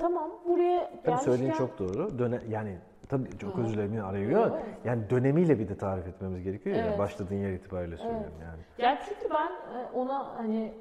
tamam 0.00 0.30
buraya 0.48 0.90
Tabii 1.04 1.16
söylediğin 1.18 1.50
gelmişken- 1.50 1.66
çok 1.66 1.78
doğru. 1.78 2.18
Döne, 2.18 2.40
yani 2.50 2.78
tabii 3.08 3.38
çok 3.38 3.58
özür 3.58 3.74
dilerim 3.74 3.92
yine 3.92 4.02
araya 4.02 4.24
giriyor 4.24 4.50
Evet. 4.54 4.64
yani 4.84 5.10
dönemiyle 5.10 5.58
bir 5.58 5.68
de 5.68 5.76
tarif 5.76 6.06
etmemiz 6.06 6.42
gerekiyor 6.42 6.76
ya. 6.76 6.86
Evet. 6.86 6.98
Başladığın 6.98 7.34
yer 7.34 7.52
itibariyle 7.52 7.96
söylüyorum 7.96 8.32
yani. 8.42 8.60
Ya 8.88 8.98
çünkü 9.08 9.34
ben 9.34 9.78
e, 9.78 9.90
ona 9.94 10.36
hani 10.36 10.72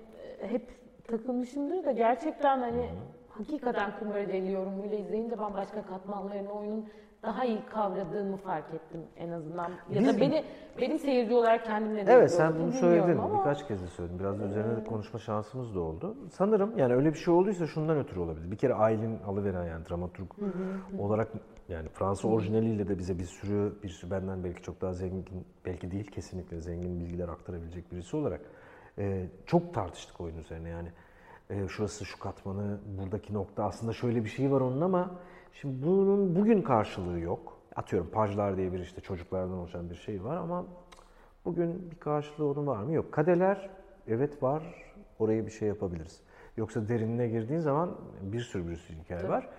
e, 0.42 0.48
hep 0.52 0.80
takılmışımdır 1.08 1.86
da 1.86 1.92
gerçekten 1.92 2.60
hani 2.60 2.90
hakikaten 3.30 3.92
Kumbara 4.00 4.28
Deli 4.28 4.52
yorumuyla 4.52 4.98
izleyince 4.98 5.40
ben 5.40 5.54
başka 5.54 5.82
katmanlarını 5.82 6.52
oyunun 6.52 6.90
daha 7.24 7.46
iyi 7.46 7.66
kavradığımı 7.66 8.38
fark 8.38 8.74
ettim 8.74 9.02
en 9.18 9.30
azından. 9.30 9.70
Ya 9.70 10.00
Biz- 10.02 10.08
da 10.08 10.22
beni 10.22 10.44
benim 10.82 11.00
seyirci 11.00 11.34
olarak 11.34 11.66
kendimle 11.66 12.08
de 12.08 12.12
Evet 12.14 12.32
sen 12.32 12.60
bunu 12.60 12.72
söyledin. 12.72 13.18
ama- 13.18 13.40
Birkaç 13.40 13.68
kez 13.68 13.82
de 13.84 13.88
söyledin. 13.88 14.20
Biraz 14.20 14.40
da 14.40 14.44
üzerine 14.46 14.76
de 14.76 14.84
konuşma 14.84 15.20
şansımız 15.20 15.76
da 15.76 15.80
oldu. 15.80 16.18
Sanırım 16.32 16.78
yani 16.78 16.94
öyle 16.96 17.14
bir 17.14 17.18
şey 17.18 17.34
olduysa 17.34 17.68
şundan 17.68 17.98
ötürü 17.98 18.20
olabilir. 18.20 18.52
Bir 18.52 18.58
kere 18.58 18.74
Aylin 18.74 19.20
alıveren 19.28 19.66
yani 19.66 19.86
dramaturg 19.90 20.28
olarak 21.00 21.28
yani 21.70 21.90
Fransa 21.90 22.28
orijinaliyle 22.28 22.88
de 22.88 22.98
bize 23.00 23.20
bir 23.20 23.24
sürü 23.26 23.74
bir 23.84 23.90
sürü 23.90 24.12
benden 24.12 24.44
belki 24.44 24.62
çok 24.62 24.82
daha 24.82 24.94
zengin 24.94 25.46
belki 25.66 25.92
değil 25.92 26.12
kesinlikle 26.12 26.60
zengin 26.60 27.00
bilgiler 27.00 27.30
aktarabilecek 27.30 27.92
birisi 27.92 28.18
olarak 28.18 28.42
e, 28.98 29.26
çok 29.46 29.74
tartıştık 29.74 30.22
oyun 30.22 30.38
üzerine 30.38 30.70
yani. 30.70 30.90
E, 31.50 31.68
şurası 31.68 32.06
şu 32.06 32.20
katmanı, 32.20 32.78
buradaki 33.02 33.34
nokta 33.34 33.64
aslında 33.64 33.94
şöyle 33.94 34.24
bir 34.24 34.30
şey 34.30 34.52
var 34.52 34.62
onun 34.62 34.82
ama 34.82 35.12
şimdi 35.54 35.86
bunun 35.86 36.36
bugün 36.36 36.62
karşılığı 36.62 37.20
yok. 37.20 37.60
Atıyorum 37.76 38.10
Pajlar 38.12 38.58
diye 38.58 38.74
bir 38.74 38.80
işte 38.80 39.02
çocuklardan 39.02 39.54
oluşan 39.54 39.90
bir 39.90 39.96
şey 39.96 40.24
var 40.24 40.38
ama 40.38 40.66
Bugün 41.46 41.92
bir 41.92 41.96
karşılığı 41.96 42.48
onun 42.48 42.68
var 42.68 42.84
mı? 42.84 42.94
Yok. 42.94 43.12
Kadeler 43.12 43.70
evet 44.08 44.44
var. 44.44 44.64
Oraya 45.20 45.46
bir 45.46 45.52
şey 45.52 45.68
yapabiliriz. 45.68 46.22
Yoksa 46.58 46.88
derinine 46.88 47.28
girdiğin 47.28 47.60
zaman 47.60 47.98
bir 48.22 48.40
sürü 48.40 48.70
bir 48.70 48.76
sürü 48.76 48.98
hikaye 48.98 49.30
var. 49.30 49.50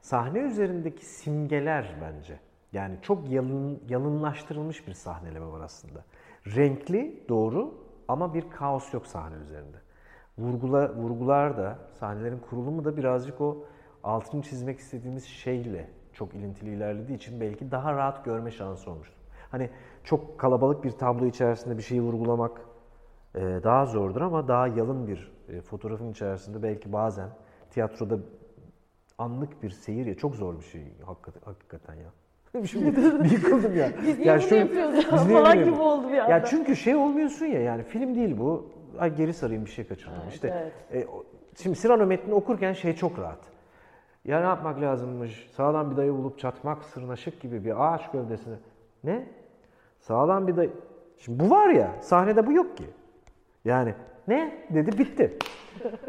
Sahne 0.00 0.38
üzerindeki 0.38 1.04
simgeler 1.04 1.96
bence. 2.02 2.38
Yani 2.72 2.98
çok 3.02 3.30
yalın, 3.30 3.80
yalınlaştırılmış 3.88 4.86
bir 4.86 4.92
sahneleme 4.92 5.46
var 5.46 5.60
aslında. 5.60 6.04
Renkli, 6.46 7.24
doğru 7.28 7.74
ama 8.08 8.34
bir 8.34 8.50
kaos 8.50 8.94
yok 8.94 9.06
sahne 9.06 9.36
üzerinde. 9.36 9.76
Vurgula, 10.38 10.94
vurgular 10.94 11.56
da, 11.56 11.78
sahnelerin 11.92 12.38
kurulumu 12.38 12.84
da 12.84 12.96
birazcık 12.96 13.40
o 13.40 13.64
altını 14.04 14.42
çizmek 14.42 14.78
istediğimiz 14.78 15.24
şeyle 15.24 15.86
çok 16.12 16.34
ilintili 16.34 16.70
ilerlediği 16.70 17.16
için 17.16 17.40
belki 17.40 17.70
daha 17.70 17.92
rahat 17.92 18.24
görme 18.24 18.50
şansı 18.50 18.90
olmuştur. 18.90 19.16
Hani 19.50 19.70
çok 20.04 20.38
kalabalık 20.38 20.84
bir 20.84 20.90
tablo 20.90 21.26
içerisinde 21.26 21.78
bir 21.78 21.82
şeyi 21.82 22.02
vurgulamak 22.02 22.60
e, 23.34 23.40
daha 23.40 23.86
zordur 23.86 24.20
ama 24.20 24.48
daha 24.48 24.66
yalın 24.68 25.06
bir 25.06 25.32
e, 25.48 25.60
fotoğrafın 25.60 26.10
içerisinde 26.10 26.62
belki 26.62 26.92
bazen 26.92 27.28
tiyatroda 27.70 28.18
anlık 29.18 29.62
bir 29.62 29.70
seyir 29.70 30.06
ya 30.06 30.14
çok 30.14 30.34
zor 30.34 30.58
bir 30.58 30.64
şey 30.64 30.82
hakikaten, 31.06 31.40
hakikaten 31.44 31.94
ya. 31.94 32.10
Şimdi 32.66 32.96
bir 33.24 33.30
yıkıldım 33.30 33.76
ya. 33.76 33.90
Biz 34.02 34.18
niye 34.18 34.28
Ya 34.32 34.40
bunu 34.50 34.58
yapıyoruz 34.58 34.94
niye 34.94 35.40
falan 35.42 35.64
gibi 35.64 35.74
oldu 35.80 36.08
bir 36.12 36.18
anda. 36.18 36.30
Ya 36.30 36.44
çünkü 36.44 36.76
şey 36.76 36.96
olmuyorsun 36.96 37.46
ya 37.46 37.60
yani 37.60 37.82
film 37.82 38.14
değil 38.14 38.38
bu. 38.38 38.70
Ay 38.98 39.14
geri 39.16 39.34
sarayım 39.34 39.64
bir 39.64 39.70
şey 39.70 39.86
kaçırdım. 39.86 40.14
Evet, 40.22 40.32
işte 40.34 40.72
e, 40.92 41.06
o- 41.06 41.24
şimdi 41.62 41.78
Cyrano 41.78 42.06
metnini 42.06 42.34
okurken 42.34 42.72
şey 42.72 42.96
çok 42.96 43.18
rahat. 43.18 43.38
Ya 44.24 44.40
ne 44.40 44.46
yapmak 44.46 44.80
lazımmış? 44.80 45.50
Sağlam 45.56 45.90
bir 45.90 45.96
dayı 45.96 46.12
bulup 46.12 46.38
çatmak 46.38 46.84
sırnaşık 46.84 47.40
gibi 47.40 47.64
bir 47.64 47.94
ağaç 47.94 48.10
gövdesine. 48.10 48.54
Ne? 49.04 49.28
Sağlam 50.00 50.46
bir 50.46 50.56
dayı. 50.56 50.70
Şimdi 51.18 51.44
bu 51.44 51.50
var 51.50 51.68
ya 51.68 51.90
sahnede 52.00 52.46
bu 52.46 52.52
yok 52.52 52.76
ki. 52.76 52.84
Yani 53.64 53.94
ne 54.28 54.66
dedi 54.70 54.98
bitti. 54.98 55.38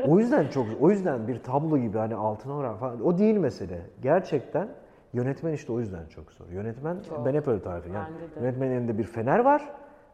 O 0.07 0.19
yüzden 0.19 0.47
çok 0.47 0.67
o 0.79 0.91
yüzden 0.91 1.27
bir 1.27 1.43
tablo 1.43 1.77
gibi 1.77 1.97
hani 1.97 2.15
altına 2.15 2.55
oran 2.55 2.77
falan 2.77 3.05
o 3.05 3.17
değil 3.17 3.37
mesele. 3.37 3.81
Gerçekten 4.01 4.69
yönetmen 5.13 5.53
işte 5.53 5.73
o 5.73 5.79
yüzden 5.79 6.05
çok 6.05 6.31
zor. 6.31 6.49
Yönetmen 6.49 6.97
Çok. 7.09 7.25
ben 7.25 7.33
hep 7.33 7.47
öyle 7.47 7.61
tarif 7.61 7.85
ediyorum. 7.85 8.07
Yani 8.11 8.45
yönetmenin 8.45 8.71
elinde 8.71 8.97
bir 8.97 9.03
fener 9.03 9.39
var 9.39 9.69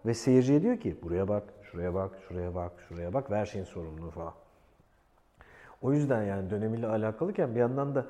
ve 0.05 0.13
seyirciye 0.13 0.61
diyor 0.61 0.77
ki 0.77 0.97
buraya 1.03 1.27
bak, 1.27 1.43
şuraya 1.61 1.93
bak, 1.93 2.11
şuraya 2.27 2.55
bak, 2.55 2.71
şuraya 2.87 3.13
bak 3.13 3.31
ve 3.31 3.35
her 3.35 3.45
şeyin 3.45 3.65
sorumluluğu 3.65 4.09
falan. 4.09 4.33
O 5.81 5.93
yüzden 5.93 6.23
yani 6.23 6.49
dönemiyle 6.49 6.87
alakalıken 6.87 7.55
bir 7.55 7.59
yandan 7.59 7.95
da 7.95 8.05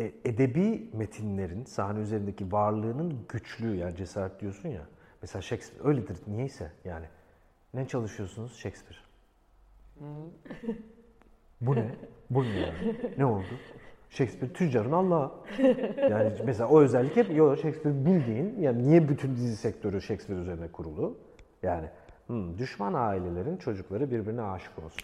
e, 0.00 0.12
edebi 0.24 0.90
metinlerin 0.92 1.64
sahne 1.64 2.00
üzerindeki 2.00 2.52
varlığının 2.52 3.18
güçlüğü 3.28 3.76
yani 3.76 3.96
cesaret 3.96 4.40
diyorsun 4.40 4.68
ya. 4.68 4.82
Mesela 5.22 5.42
Shakespeare 5.42 5.88
öyledir 5.88 6.18
niyeyse 6.26 6.72
yani. 6.84 7.06
Ne 7.74 7.88
çalışıyorsunuz? 7.88 8.56
Shakespeare. 8.56 8.98
Bu 11.60 11.76
ne? 11.76 11.94
Bu 12.30 12.44
ne 12.44 12.48
yani? 12.48 12.96
Ne 13.18 13.24
oldu? 13.24 13.44
Shakespeare 14.10 14.52
tüccarın 14.52 14.92
Allah'ı. 14.92 15.30
Yani 16.10 16.32
mesela 16.44 16.68
o 16.68 16.80
özellik 16.80 17.16
hep 17.16 17.36
yok 17.36 17.58
Shakespeare 17.58 18.06
bildiğin 18.06 18.60
yani 18.60 18.88
niye 18.88 19.08
bütün 19.08 19.36
dizi 19.36 19.56
sektörü 19.56 20.00
Shakespeare 20.00 20.40
üzerine 20.40 20.68
kurulu? 20.68 21.18
Yani 21.62 21.86
hmm, 22.26 22.58
düşman 22.58 22.94
ailelerin 22.94 23.56
çocukları 23.56 24.10
birbirine 24.10 24.42
aşık 24.42 24.78
olsun. 24.78 25.02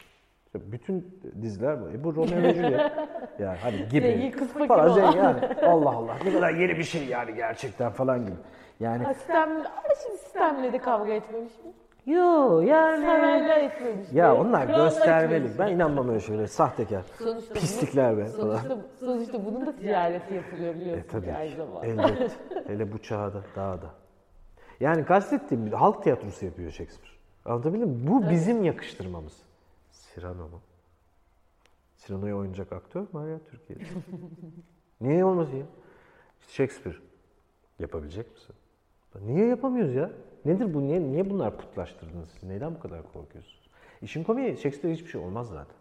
İşte 0.55 0.73
bütün 0.73 1.21
diziler 1.43 1.81
bu. 1.83 1.91
E 1.91 2.05
bu 2.05 2.15
Romeo 2.17 2.43
ve 2.43 2.55
Juliet. 2.55 2.81
Yani 3.39 3.59
hani 3.63 3.89
gibi. 3.89 4.07
Zengin 4.07 4.31
kız 4.31 4.49
fakir 4.49 4.69
falan 4.69 4.85
olan. 4.91 4.95
zengin 4.95 5.19
yani. 5.19 5.41
Allah 5.67 5.91
Allah 5.91 6.15
ne 6.25 6.33
kadar 6.33 6.51
yeni 6.55 6.79
bir 6.79 6.83
şey 6.83 7.05
yani 7.07 7.35
gerçekten 7.35 7.93
falan 7.93 8.21
gibi. 8.27 8.37
Yani 8.81 9.05
Ha, 9.05 9.15
Sistemle, 9.15 9.55
ama 9.69 9.95
şimdi 10.07 10.19
sistemle 10.19 10.73
de 10.73 10.79
kavga 10.79 11.13
etmemiş 11.13 11.53
mi? 11.53 11.73
yo 12.15 12.61
yani 12.61 13.07
Sarayla 13.07 13.55
etmemiş 13.55 14.13
mi? 14.13 14.19
ya 14.19 14.37
onlar 14.37 14.67
Kralla 14.67 14.85
göstermelik. 14.85 15.59
Ben 15.59 15.69
mi? 15.69 15.75
inanmam 15.75 16.09
öyle 16.09 16.21
şeylere. 16.21 16.47
Sahtekar. 16.47 17.03
Sonuçta 17.19 17.55
Pislikler 17.55 18.19
be 18.19 18.25
falan. 18.25 18.57
sonuçta, 18.57 18.77
sonuçta 19.01 19.45
bunun 19.45 19.67
da 19.67 19.77
ticareti 19.77 20.35
yapılıyor 20.35 20.75
E 20.75 20.81
biliyorsun 20.81 21.05
tabii 21.11 21.27
ki 21.27 21.35
aynı 21.35 21.51
ki. 21.51 21.57
zamanda. 21.57 21.87
Elbet. 21.87 22.39
Hele 22.67 22.93
bu 22.93 22.99
çağda 22.99 23.43
daha 23.57 23.83
da. 23.83 23.87
Yani 24.81 25.05
kastettiğim 25.05 25.73
halk 25.73 26.03
tiyatrosu 26.03 26.45
yapıyor 26.45 26.71
Shakespeare. 26.71 27.13
Anlatabildim 27.45 27.89
mi? 27.89 28.07
Bu 28.07 28.31
bizim 28.31 28.65
yakıştırmamız. 28.65 29.52
Cyrano 30.15 30.49
mu? 30.49 30.61
Cyrano'yu 31.97 32.37
oynayacak 32.39 32.73
aktör 32.73 33.01
mü 33.01 33.07
var 33.13 33.29
ya 33.29 33.39
Türkiye'de? 33.51 33.83
Niye 35.01 35.25
olmasın 35.25 35.57
ya? 35.57 35.65
İşte 36.41 36.53
Shakespeare. 36.53 36.97
Yapabilecek 37.79 38.33
misin? 38.33 38.55
Niye 39.21 39.47
yapamıyoruz 39.47 39.95
ya? 39.95 40.11
Nedir 40.45 40.75
bu? 40.75 40.81
Niye, 40.83 41.01
niye 41.01 41.31
bunlar 41.31 41.57
putlaştırdınız 41.57 42.29
siz? 42.31 42.43
Neyden 42.43 42.75
bu 42.75 42.81
kadar 42.81 43.03
korkuyorsunuz? 43.13 43.69
İşin 44.03 44.25
komiği 44.25 44.57
Shakespeare 44.57 44.95
hiçbir 44.95 45.09
şey 45.11 45.21
olmaz 45.21 45.49
zaten. 45.49 45.77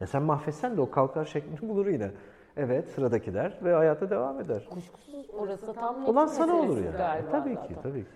Ya 0.00 0.06
sen 0.06 0.22
mahvetsen 0.22 0.76
de 0.76 0.80
o 0.80 0.90
kalkar 0.90 1.24
şeklini 1.24 1.60
bulur 1.68 1.86
yine. 1.86 2.10
Evet 2.56 2.88
sıradaki 2.90 3.34
der 3.34 3.58
ve 3.64 3.72
hayata 3.74 4.10
devam 4.10 4.40
eder. 4.40 4.66
Kuşkusuz 4.70 5.30
orası 5.32 5.72
tam 5.74 6.04
Olan 6.06 6.26
sana 6.26 6.54
olur 6.54 6.76
yani. 6.84 6.96
galiba 6.96 7.30
tabii 7.30 7.54
zaten. 7.54 7.68
ki, 7.68 7.74
tabii 7.82 8.00
ki. 8.04 8.08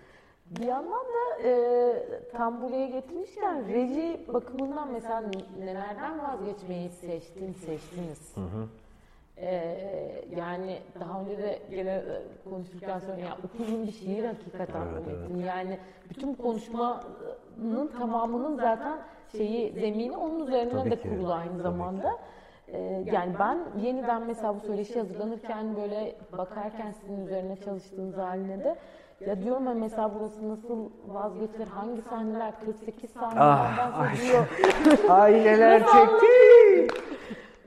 Bir 0.50 0.66
yandan 0.66 0.92
da 0.92 1.42
e, 1.48 1.52
tam 2.32 2.62
buraya 2.62 2.86
getirmişken 2.86 3.68
reji 3.68 4.20
bakımından 4.28 4.92
mesela 4.92 5.22
nelerden 5.58 6.18
vazgeçmeyi 6.18 6.88
seçtin, 6.88 7.52
seçtiniz? 7.52 8.34
E, 9.36 9.54
yani 10.36 10.78
daha 11.00 11.20
önce 11.20 11.38
de 11.38 11.58
gene 11.70 12.02
konuşurken 12.50 12.98
söyledim 12.98 13.24
ya 13.24 13.38
upuzun 13.44 13.86
bir 13.86 13.92
şiir 13.92 14.24
hakikaten 14.24 14.82
Evet, 14.92 15.06
metin. 15.06 15.44
Yani 15.44 15.78
bütün 16.10 16.34
konuşmanın 16.34 17.90
tamamının 17.98 18.56
zaten 18.56 18.98
şeyi 19.32 19.72
zemini 19.72 20.16
onun 20.16 20.46
üzerine 20.46 20.70
Tabii 20.72 20.90
de 20.90 20.96
ki, 20.96 21.08
kurulu 21.08 21.32
aynı 21.32 21.52
tabii 21.52 21.62
zamanda. 21.62 22.12
E, 22.68 23.04
yani 23.12 23.34
ben 23.38 23.58
yeniden 23.82 24.22
mesela 24.26 24.54
bu 24.54 24.60
söyleşi 24.60 24.98
hazırlanırken 24.98 25.76
böyle 25.76 26.14
bakarken 26.38 26.90
sizin 26.92 27.26
üzerine 27.26 27.56
çalıştığınız 27.56 28.16
haline 28.16 28.64
de 28.64 28.76
ya 29.20 29.42
diyorum 29.42 29.66
ya 29.66 29.74
mesela 29.74 30.14
burası 30.14 30.48
nasıl 30.48 30.90
vazgeçilir, 31.06 31.66
hangi 31.66 32.02
sahneler 32.02 32.60
48 32.60 33.10
sahnelerden 33.10 33.92
Ah, 33.92 34.00
ay. 34.00 34.16
seçiliyor. 34.16 34.46
Aileler 35.08 35.80
çekti. 35.92 36.26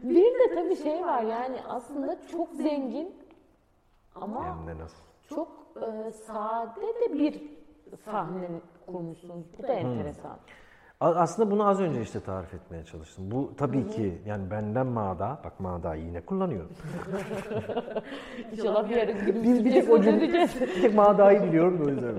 Bir 0.03 0.25
de 0.39 0.55
tabii 0.55 0.75
şey 0.75 1.01
var 1.05 1.21
yani 1.21 1.57
aslında 1.67 2.17
çok 2.31 2.53
zengin 2.53 3.15
ama 4.15 4.45
Hem 4.45 4.67
de 4.67 4.81
nasıl? 4.83 5.03
çok 5.29 5.47
e, 5.75 6.11
sade 6.11 6.81
de 7.01 7.13
bir 7.13 7.41
sahne 8.05 8.49
kurmuşsunuz. 8.85 9.45
Bu 9.59 9.63
da 9.63 9.73
enteresan. 9.73 10.31
A- 10.31 10.39
Aslında 11.01 11.51
bunu 11.51 11.67
az 11.67 11.81
önce 11.81 12.01
işte 12.01 12.19
tarif 12.19 12.53
etmeye 12.53 12.83
çalıştım. 12.85 13.31
Bu 13.31 13.51
tabii 13.57 13.87
ki 13.87 14.21
yani 14.25 14.51
benden 14.51 14.85
mağda, 14.87 15.39
bak 15.43 15.59
mağda 15.59 15.95
yine 15.95 16.21
kullanıyorum. 16.21 16.71
İnşallah 18.51 18.89
bir 18.89 18.97
ara 18.97 19.07
Bir, 19.07 19.65
bir 19.65 19.71
tek 19.71 19.89
o 19.89 20.01
cümle, 20.01 20.21
bir 20.33 20.81
tek 20.81 20.95
mağdayı 20.95 21.43
biliyorum 21.43 21.79
da 21.79 21.83
o 21.83 21.89
yüzden. 21.89 22.13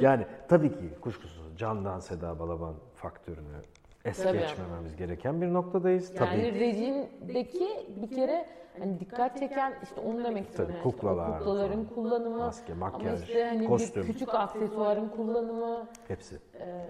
Yani 0.00 0.26
tabii 0.48 0.72
ki 0.72 0.90
kuşkusuz 1.00 1.56
Candan 1.56 2.00
Seda 2.00 2.38
Balaban 2.38 2.74
faktörünü 2.94 3.56
es 4.04 4.22
Tabii. 4.22 4.38
geçmememiz 4.38 4.96
gereken 4.96 5.40
bir 5.40 5.52
noktadayız. 5.52 6.12
Yani 6.14 6.18
Tabii 6.30 6.60
rejimdeki 6.60 7.68
bir 8.02 8.10
kere 8.16 8.46
hani 8.78 9.00
dikkat 9.00 9.38
çeken 9.38 9.72
işte 9.82 10.00
onu 10.00 10.24
demek 10.24 10.48
istiyorum. 10.48 10.74
Tabii, 10.74 10.86
Yani 10.86 10.88
işte 10.88 10.98
kuklalar 10.98 11.38
kuklaların 11.38 11.84
falan. 11.84 11.94
kullanımı, 11.94 12.38
Maske, 12.38 12.72
ama 12.72 12.90
makyaj, 12.90 13.22
işte 13.22 13.44
hani 13.44 13.66
kostüm. 13.66 14.06
küçük 14.06 14.34
aksesuarın 14.34 15.08
kullanımı. 15.08 15.86
hepsi. 16.08 16.38
Ee, 16.60 16.86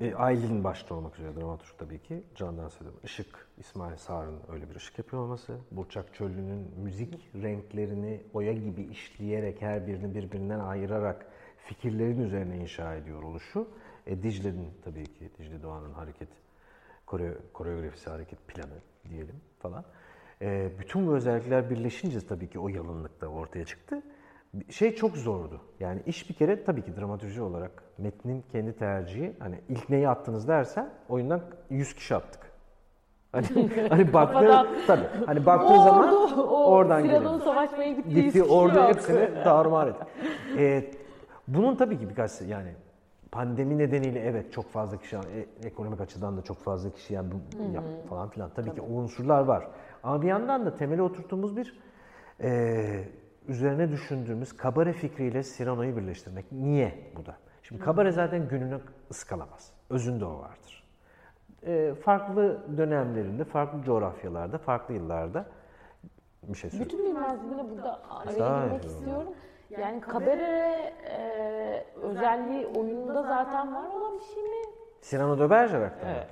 E, 0.00 0.14
Aylin 0.14 0.64
başta 0.64 0.94
olmak 0.94 1.18
üzere 1.18 1.36
dramaturg 1.36 1.78
tabii 1.78 1.98
ki. 1.98 2.22
Candan 2.34 2.68
Seda. 2.68 2.88
Işık, 3.04 3.46
İsmail 3.58 3.96
Sarı'nın 3.96 4.40
öyle 4.52 4.70
bir 4.70 4.76
ışık 4.76 4.98
yapıyor 4.98 5.22
olması. 5.22 5.58
Burçak 5.70 6.14
Çöllü'nün 6.14 6.70
müzik 6.82 7.30
renklerini 7.42 8.20
oya 8.34 8.52
gibi 8.52 8.82
işleyerek 8.82 9.62
her 9.62 9.86
birini 9.86 10.14
birbirinden 10.14 10.58
ayırarak 10.60 11.26
fikirlerin 11.56 12.20
üzerine 12.20 12.56
inşa 12.56 12.94
ediyor 12.94 13.22
oluşu. 13.22 13.68
E, 14.06 14.22
Dicle'nin 14.22 14.70
tabii 14.84 15.04
ki, 15.04 15.30
Dicle 15.38 15.62
Doğan'ın 15.62 15.92
hareket, 15.92 16.28
koreo- 17.06 17.52
koreografisi, 17.52 18.10
hareket 18.10 18.48
planı 18.48 18.78
diyelim 19.08 19.36
falan. 19.58 19.84
E, 20.42 20.70
bütün 20.78 21.06
bu 21.06 21.16
özellikler 21.16 21.70
birleşince 21.70 22.26
tabii 22.26 22.50
ki 22.50 22.58
o 22.58 22.68
yalınlıkta 22.68 23.26
ortaya 23.26 23.64
çıktı. 23.64 24.02
Şey 24.70 24.94
çok 24.94 25.16
zordu. 25.16 25.60
Yani 25.80 26.02
iş 26.06 26.30
bir 26.30 26.34
kere 26.34 26.64
tabii 26.64 26.82
ki 26.82 26.96
dramatürji 26.96 27.42
olarak 27.42 27.82
metnin 27.98 28.44
kendi 28.52 28.72
tercihi. 28.76 29.36
Hani 29.38 29.60
ilk 29.68 29.90
neyi 29.90 30.08
attınız 30.08 30.48
dersen 30.48 30.90
oyundan 31.08 31.40
100 31.70 31.94
kişi 31.94 32.14
attık. 32.14 32.52
Hani, 33.32 33.46
hani 33.88 34.12
Kafadan. 34.12 34.66
tabii, 34.86 35.06
hani 35.26 35.46
baktığın 35.46 35.78
zaman 35.78 36.14
ordu, 36.14 36.42
o 36.42 36.64
oradan 36.64 37.02
geliyor. 37.02 37.40
savaşmaya 37.40 37.92
gitti. 37.92 38.08
Gitti 38.08 38.30
kişi 38.30 38.42
orada 38.42 38.88
hepsini 38.88 39.30
darmar 39.44 39.86
etti. 39.86 40.04
Ee, 40.58 40.90
bunun 41.48 41.76
tabii 41.76 41.98
ki 41.98 42.08
birkaç 42.08 42.40
yani 42.40 42.74
pandemi 43.30 43.78
nedeniyle 43.78 44.20
evet 44.20 44.52
çok 44.52 44.70
fazla 44.70 44.96
kişi 44.96 45.16
e, 45.16 45.66
ekonomik 45.66 46.00
açıdan 46.00 46.36
da 46.36 46.42
çok 46.42 46.58
fazla 46.58 46.90
kişi 46.90 47.14
yani 47.14 47.32
bu, 47.32 47.62
yap 47.74 47.84
falan 48.08 48.28
filan 48.28 48.50
tabii, 48.54 48.74
ki 48.74 48.80
o 48.80 48.92
unsurlar 48.92 49.42
var. 49.42 49.68
Ama 50.02 50.22
bir 50.22 50.26
yandan 50.26 50.66
da 50.66 50.76
temeli 50.76 51.02
oturttuğumuz 51.02 51.56
bir 51.56 51.78
e, 52.40 53.04
üzerine 53.48 53.90
düşündüğümüz 53.90 54.56
kabare 54.56 54.92
fikriyle 54.92 55.42
Cyrano'yu 55.42 55.96
birleştirmek. 55.96 56.52
Niye 56.52 56.94
bu 57.16 57.26
da? 57.26 57.36
Şimdi 57.62 57.82
kabare 57.82 58.12
zaten 58.12 58.48
gününü 58.48 58.80
ıskalamaz. 59.10 59.72
Özünde 59.90 60.24
o 60.24 60.38
vardır. 60.38 60.84
E, 61.66 61.94
farklı 61.94 62.60
dönemlerinde, 62.78 63.44
farklı 63.44 63.82
coğrafyalarda, 63.82 64.58
farklı 64.58 64.94
yıllarda 64.94 65.44
bir 66.42 66.58
şey 66.58 66.70
söyleyeyim. 66.70 66.92
Bütün 66.92 67.06
bilmezliğine 67.06 67.70
burada 67.70 68.00
araya 68.10 68.64
girmek 68.64 68.84
istiyorum. 68.84 69.34
Yani 69.70 70.00
kabare 70.00 70.92
e, 71.10 71.84
özelliği 72.02 72.66
oyunda 72.66 73.22
zaten 73.22 73.74
var 73.74 73.90
olan 73.90 74.18
bir 74.18 74.24
şey 74.34 74.42
mi? 74.42 74.66
Cyrano 75.02 75.38
de 75.38 75.50
Bergerac'ta 75.50 76.06
mı? 76.06 76.12
Evet. 76.12 76.26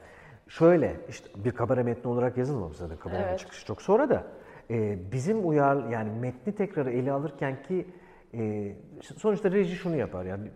Şöyle, 0.49 0.97
işte 1.09 1.29
bir 1.37 1.51
kabare 1.51 1.83
metni 1.83 2.11
olarak 2.11 2.37
yazılmamış 2.37 2.77
zaten. 2.77 2.97
Kabarenin 2.97 3.23
Evet. 3.29 3.39
çıkışı 3.39 3.67
çok 3.67 3.83
sonra 3.83 4.11
da. 4.11 4.23
E, 4.71 4.99
bizim 5.13 5.49
uyar, 5.49 5.89
yani 5.89 6.11
metni 6.21 6.55
tekrar 6.55 6.87
ele 6.87 7.13
alırken 7.13 7.63
ki 7.63 7.87
e, 8.35 8.73
sonuçta 9.17 9.51
reji 9.51 9.77
şunu 9.77 9.97
yapar. 9.97 10.25
Yani 10.25 10.49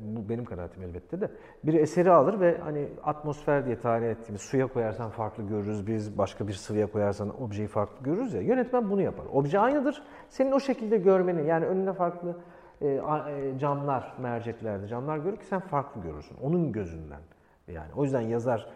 bu 0.00 0.28
benim 0.28 0.44
kanaatim 0.44 0.82
elbette 0.82 1.20
de. 1.20 1.30
Bir 1.64 1.74
eseri 1.74 2.10
alır 2.10 2.40
ve 2.40 2.58
hani 2.58 2.88
atmosfer 3.04 3.66
diye 3.66 3.78
tarih 3.78 4.10
ettiğimiz 4.10 4.40
suya 4.40 4.66
koyarsan 4.66 5.10
farklı 5.10 5.42
görürüz 5.48 5.86
biz, 5.86 6.18
başka 6.18 6.48
bir 6.48 6.52
sıvıya 6.52 6.86
koyarsan 6.86 7.42
objeyi 7.42 7.68
farklı 7.68 8.04
görürüz 8.04 8.34
ya. 8.34 8.40
Yönetmen 8.40 8.90
bunu 8.90 9.02
yapar. 9.02 9.26
Obje 9.32 9.58
aynıdır. 9.58 10.02
Senin 10.28 10.52
o 10.52 10.60
şekilde 10.60 10.98
görmeni, 10.98 11.46
yani 11.46 11.66
önünde 11.66 11.92
farklı 11.92 12.36
e, 12.80 12.88
e, 12.88 13.58
camlar, 13.58 14.14
merceklerde 14.18 14.86
camlar 14.86 15.18
görür 15.18 15.36
ki 15.36 15.46
sen 15.46 15.60
farklı 15.60 16.02
görürsün. 16.02 16.36
Onun 16.42 16.72
gözünden. 16.72 17.20
Yani 17.68 17.90
o 17.96 18.04
yüzden 18.04 18.20
yazar 18.20 18.66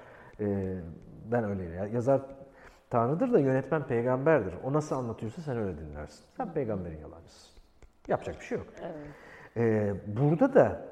e, 0.40 0.76
ben 1.32 1.44
öyle 1.44 1.62
ya- 1.64 1.86
yazar 1.86 2.20
Tanrı'dır 2.94 3.33
da 3.33 3.38
yönetmen 3.38 3.83
peygamberdir. 3.83 4.54
O 4.64 4.72
nasıl 4.72 4.96
anlatıyorsa 4.96 5.42
sen 5.42 5.57
öyle 5.57 5.78
dinlersin. 5.78 6.24
Sen 6.37 6.52
peygamberin 6.52 6.98
yalancısın. 6.98 7.50
Yapacak 8.09 8.40
bir 8.40 8.44
şey 8.44 8.59
yok. 8.59 8.66
E, 9.57 9.94
burada 10.07 10.54
da 10.54 10.87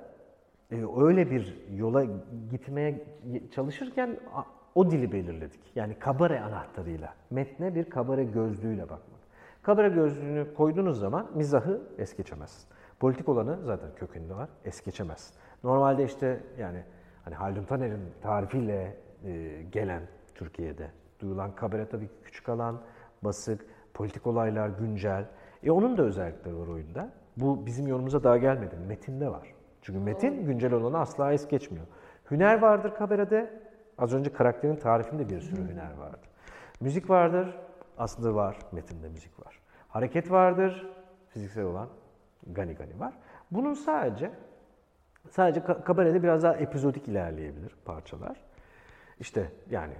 e, 0.70 0.76
öyle 0.96 1.30
bir 1.30 1.58
yola 1.76 2.04
gitmeye 2.50 3.04
çalışırken 3.50 4.18
o 4.74 4.90
dili 4.90 5.12
belirledik. 5.12 5.60
Yani 5.74 5.98
kabare 5.98 6.40
anahtarıyla, 6.40 7.14
metne 7.30 7.74
bir 7.74 7.90
kabare 7.90 8.24
gözlüğüyle 8.24 8.82
bakmak. 8.82 9.20
Kabare 9.62 9.88
gözlüğünü 9.88 10.54
koyduğunuz 10.54 11.00
zaman 11.00 11.30
mizahı 11.34 11.80
es 11.98 12.16
geçemezsin. 12.16 12.68
Politik 13.00 13.28
olanı 13.28 13.58
zaten 13.64 13.88
kökünde 13.96 14.34
var, 14.34 14.48
es 14.64 14.84
geçemezsin. 14.84 15.36
Normalde 15.64 16.04
işte 16.04 16.40
yani 16.58 16.84
hani 17.24 17.34
Haldun 17.34 17.64
Taner'in 17.64 18.02
tarifiyle 18.22 18.96
e, 19.24 19.62
gelen 19.72 20.02
Türkiye'de 20.34 20.90
duyulan 21.22 21.54
kabare 21.54 21.88
tabii 21.88 22.08
ki 22.08 22.14
küçük 22.24 22.48
alan, 22.48 22.80
basık, 23.22 23.66
politik 23.94 24.26
olaylar, 24.26 24.68
güncel. 24.68 25.26
E 25.62 25.70
onun 25.70 25.98
da 25.98 26.02
özellikleri 26.02 26.56
var 26.58 26.66
oyunda. 26.66 27.08
Bu 27.36 27.66
bizim 27.66 27.86
yorumumuza 27.86 28.24
daha 28.24 28.36
gelmedi. 28.36 28.76
Metinde 28.88 29.28
var. 29.28 29.54
Çünkü 29.82 29.98
metin 29.98 30.46
güncel 30.46 30.72
olanı 30.72 30.98
asla 30.98 31.32
es 31.32 31.48
geçmiyor. 31.48 31.86
Hüner 32.30 32.62
vardır 32.62 32.94
kabarede. 32.94 33.60
Az 33.98 34.14
önce 34.14 34.32
karakterin 34.32 34.76
tarifinde 34.76 35.28
bir 35.28 35.40
sürü 35.40 35.68
hüner 35.68 35.92
vardır. 35.98 36.30
Müzik 36.80 37.10
vardır. 37.10 37.58
Aslında 37.98 38.34
var. 38.34 38.56
Metinde 38.72 39.08
müzik 39.08 39.46
var. 39.46 39.60
Hareket 39.88 40.30
vardır. 40.30 40.86
Fiziksel 41.28 41.64
olan 41.64 41.88
gani 42.46 42.74
gani 42.74 43.00
var. 43.00 43.12
Bunun 43.50 43.74
sadece 43.74 44.30
sadece 45.30 45.60
ka- 45.60 45.84
kabarede 45.84 46.22
biraz 46.22 46.42
daha 46.42 46.54
epizodik 46.56 47.08
ilerleyebilir 47.08 47.76
parçalar. 47.84 48.40
İşte 49.20 49.52
yani 49.70 49.94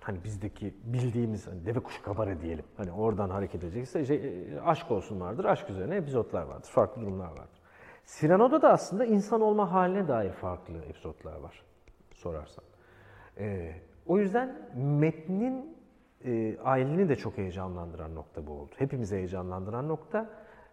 hani 0.00 0.24
bizdeki 0.24 0.74
bildiğimiz 0.84 1.46
hani 1.46 1.66
deve 1.66 1.80
kuşu 1.80 2.02
kabare 2.02 2.40
diyelim. 2.40 2.64
Hani 2.76 2.92
oradan 2.92 3.30
hareket 3.30 3.64
edecekse 3.64 4.04
şey, 4.04 4.16
e, 4.16 4.60
aşk 4.60 4.90
olsun 4.90 5.20
vardır. 5.20 5.44
Aşk 5.44 5.70
üzerine 5.70 5.96
epizotlar 5.96 6.42
vardır. 6.42 6.68
Farklı 6.68 7.02
durumlar 7.02 7.30
vardır. 7.30 7.60
Cyrano'da 8.06 8.62
da 8.62 8.72
aslında 8.72 9.04
insan 9.04 9.40
olma 9.40 9.72
haline 9.72 10.08
dair 10.08 10.32
farklı 10.32 10.78
epizotlar 10.78 11.36
var 11.36 11.62
sorarsan. 12.12 12.64
Ee, 13.38 13.72
o 14.06 14.18
yüzden 14.18 14.70
metnin 14.76 15.76
e, 16.24 16.58
aileni 16.64 17.08
de 17.08 17.16
çok 17.16 17.38
heyecanlandıran 17.38 18.14
nokta 18.14 18.46
bu 18.46 18.52
oldu. 18.52 18.70
Hepimizi 18.76 19.16
heyecanlandıran 19.16 19.88
nokta 19.88 20.30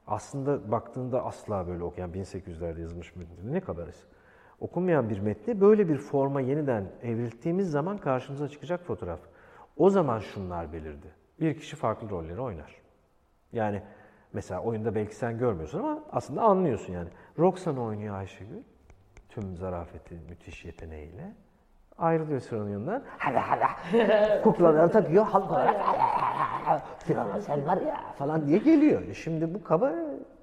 aslında 0.08 0.72
baktığında 0.72 1.26
asla 1.26 1.68
böyle 1.68 1.84
okuyan 1.84 2.12
1800'lerde 2.12 2.82
yazılmış 2.82 3.16
metin 3.16 3.54
ne 3.54 3.62
kabaresi. 3.62 4.06
Okunmayan 4.66 5.10
bir 5.10 5.20
metni 5.20 5.62
böyle 5.62 5.90
bir 5.90 5.98
forma 5.98 6.42
yeniden 6.42 6.84
evrilttiğimiz 7.04 7.72
zaman 7.72 7.98
karşımıza 7.98 8.50
çıkacak 8.50 8.84
fotoğraf. 8.84 9.20
O 9.78 9.90
zaman 9.90 10.20
şunlar 10.20 10.74
belirdi. 10.74 11.08
Bir 11.40 11.60
kişi 11.60 11.76
farklı 11.76 12.10
rolleri 12.10 12.42
oynar. 12.42 12.76
Yani 13.52 13.82
mesela 14.34 14.62
oyunda 14.62 14.96
belki 14.96 15.16
sen 15.16 15.38
görmüyorsun 15.38 15.80
ama 15.80 16.04
aslında 16.12 16.42
anlıyorsun 16.42 16.94
yani. 16.94 17.10
Roxanne 17.40 17.80
oynuyor 17.80 18.16
Ayşegül. 18.16 18.62
Tüm 19.30 19.58
zarafeti, 19.58 20.16
müthiş 20.30 20.66
yeteneğiyle. 20.66 21.34
Ayrılıyor 21.98 22.40
sıranın 22.40 22.70
yanından. 22.70 23.04
Hala 23.18 23.50
hala. 23.50 24.42
Kuklaları 24.44 24.92
takıyor. 24.92 25.26
Hala 25.26 26.82
Filan 27.00 27.40
sen 27.40 27.68
var 27.68 27.78
ya 27.78 27.98
falan 28.18 28.48
diye 28.48 28.58
geliyor. 28.58 29.14
Şimdi 29.14 29.54
bu 29.54 29.64
kaba 29.64 29.94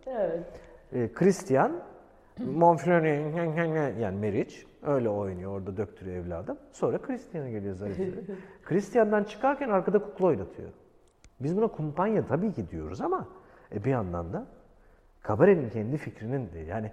Evet. 0.07 0.45
e, 0.93 1.13
Christian 1.13 1.73
Monfrone 2.39 3.09
yani 4.01 4.19
Meriç 4.19 4.67
öyle 4.83 5.09
oynuyor 5.09 5.53
orada 5.53 5.77
döktürüyor 5.77 6.17
evladım. 6.17 6.59
Sonra 6.73 6.99
Christian'a 6.99 7.51
geliyor 7.51 7.75
zarifleri. 7.75 8.25
Christian'dan 8.65 9.25
çıkarken 9.25 9.69
arkada 9.69 9.99
kukla 9.99 10.27
oynatıyor. 10.27 10.69
Biz 11.41 11.57
buna 11.57 11.67
kumpanya 11.67 12.27
tabii 12.27 12.53
ki 12.53 12.71
diyoruz 12.71 13.01
ama 13.01 13.29
e, 13.75 13.85
bir 13.85 13.91
yandan 13.91 14.33
da 14.33 14.47
kabarenin 15.23 15.71
kendi 15.71 15.97
fikrinin 15.97 16.53
de 16.53 16.59
yani 16.59 16.91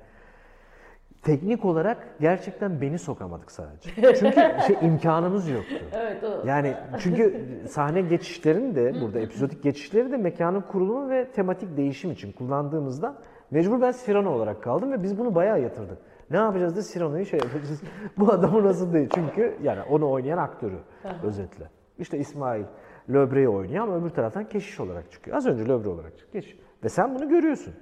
teknik 1.24 1.66
olarak 1.66 1.98
gerçekten 2.20 2.82
beni 2.82 3.00
sokamadık 3.00 3.52
sadece. 3.52 3.90
Çünkü 3.96 4.36
şey, 4.68 4.78
imkanımız 4.82 5.50
yoktu. 5.50 5.76
Evet 5.94 6.24
o. 6.24 6.48
Yani 6.48 6.78
çünkü 7.00 7.48
sahne 7.70 8.02
geçişlerini 8.02 8.76
de 8.76 9.02
burada 9.02 9.20
epizodik 9.26 9.64
geçişleri 9.64 10.12
de 10.12 10.18
mekanın 10.18 10.62
kurulumu 10.62 11.10
ve 11.10 11.32
tematik 11.32 11.78
değişim 11.78 12.12
için 12.12 12.32
kullandığımızda 12.32 13.16
mecbur 13.52 13.82
ben 13.82 13.94
Cyrano 14.06 14.32
olarak 14.32 14.64
kaldım 14.64 14.92
ve 14.92 15.04
biz 15.04 15.18
bunu 15.20 15.36
bayağı 15.36 15.62
yatırdık. 15.62 15.98
Ne 16.30 16.38
yapacağız 16.38 16.76
da 16.76 16.82
Cyrano'yu 16.94 17.26
şey 17.26 17.40
yapacağız. 17.40 17.82
Bu 18.18 18.32
adamı 18.32 18.64
nasıl 18.64 18.94
değil? 18.94 19.10
Çünkü 19.16 19.58
yani 19.64 19.82
onu 19.82 20.10
oynayan 20.12 20.38
aktörü 20.38 20.80
özetle. 21.24 21.70
İşte 21.98 22.18
İsmail 22.18 22.64
Löbre'yi 23.10 23.50
oynuyor 23.50 23.84
ama 23.84 23.96
öbür 23.98 24.10
taraftan 24.10 24.50
keşiş 24.50 24.80
olarak 24.80 25.12
çıkıyor. 25.12 25.38
Az 25.38 25.48
önce 25.48 25.68
Löbre 25.68 25.90
olarak 25.90 26.18
çıktı. 26.18 26.32
Keşiş. 26.32 26.60
Ve 26.84 26.90
sen 26.90 27.16
bunu 27.16 27.30
görüyorsun. 27.30 27.74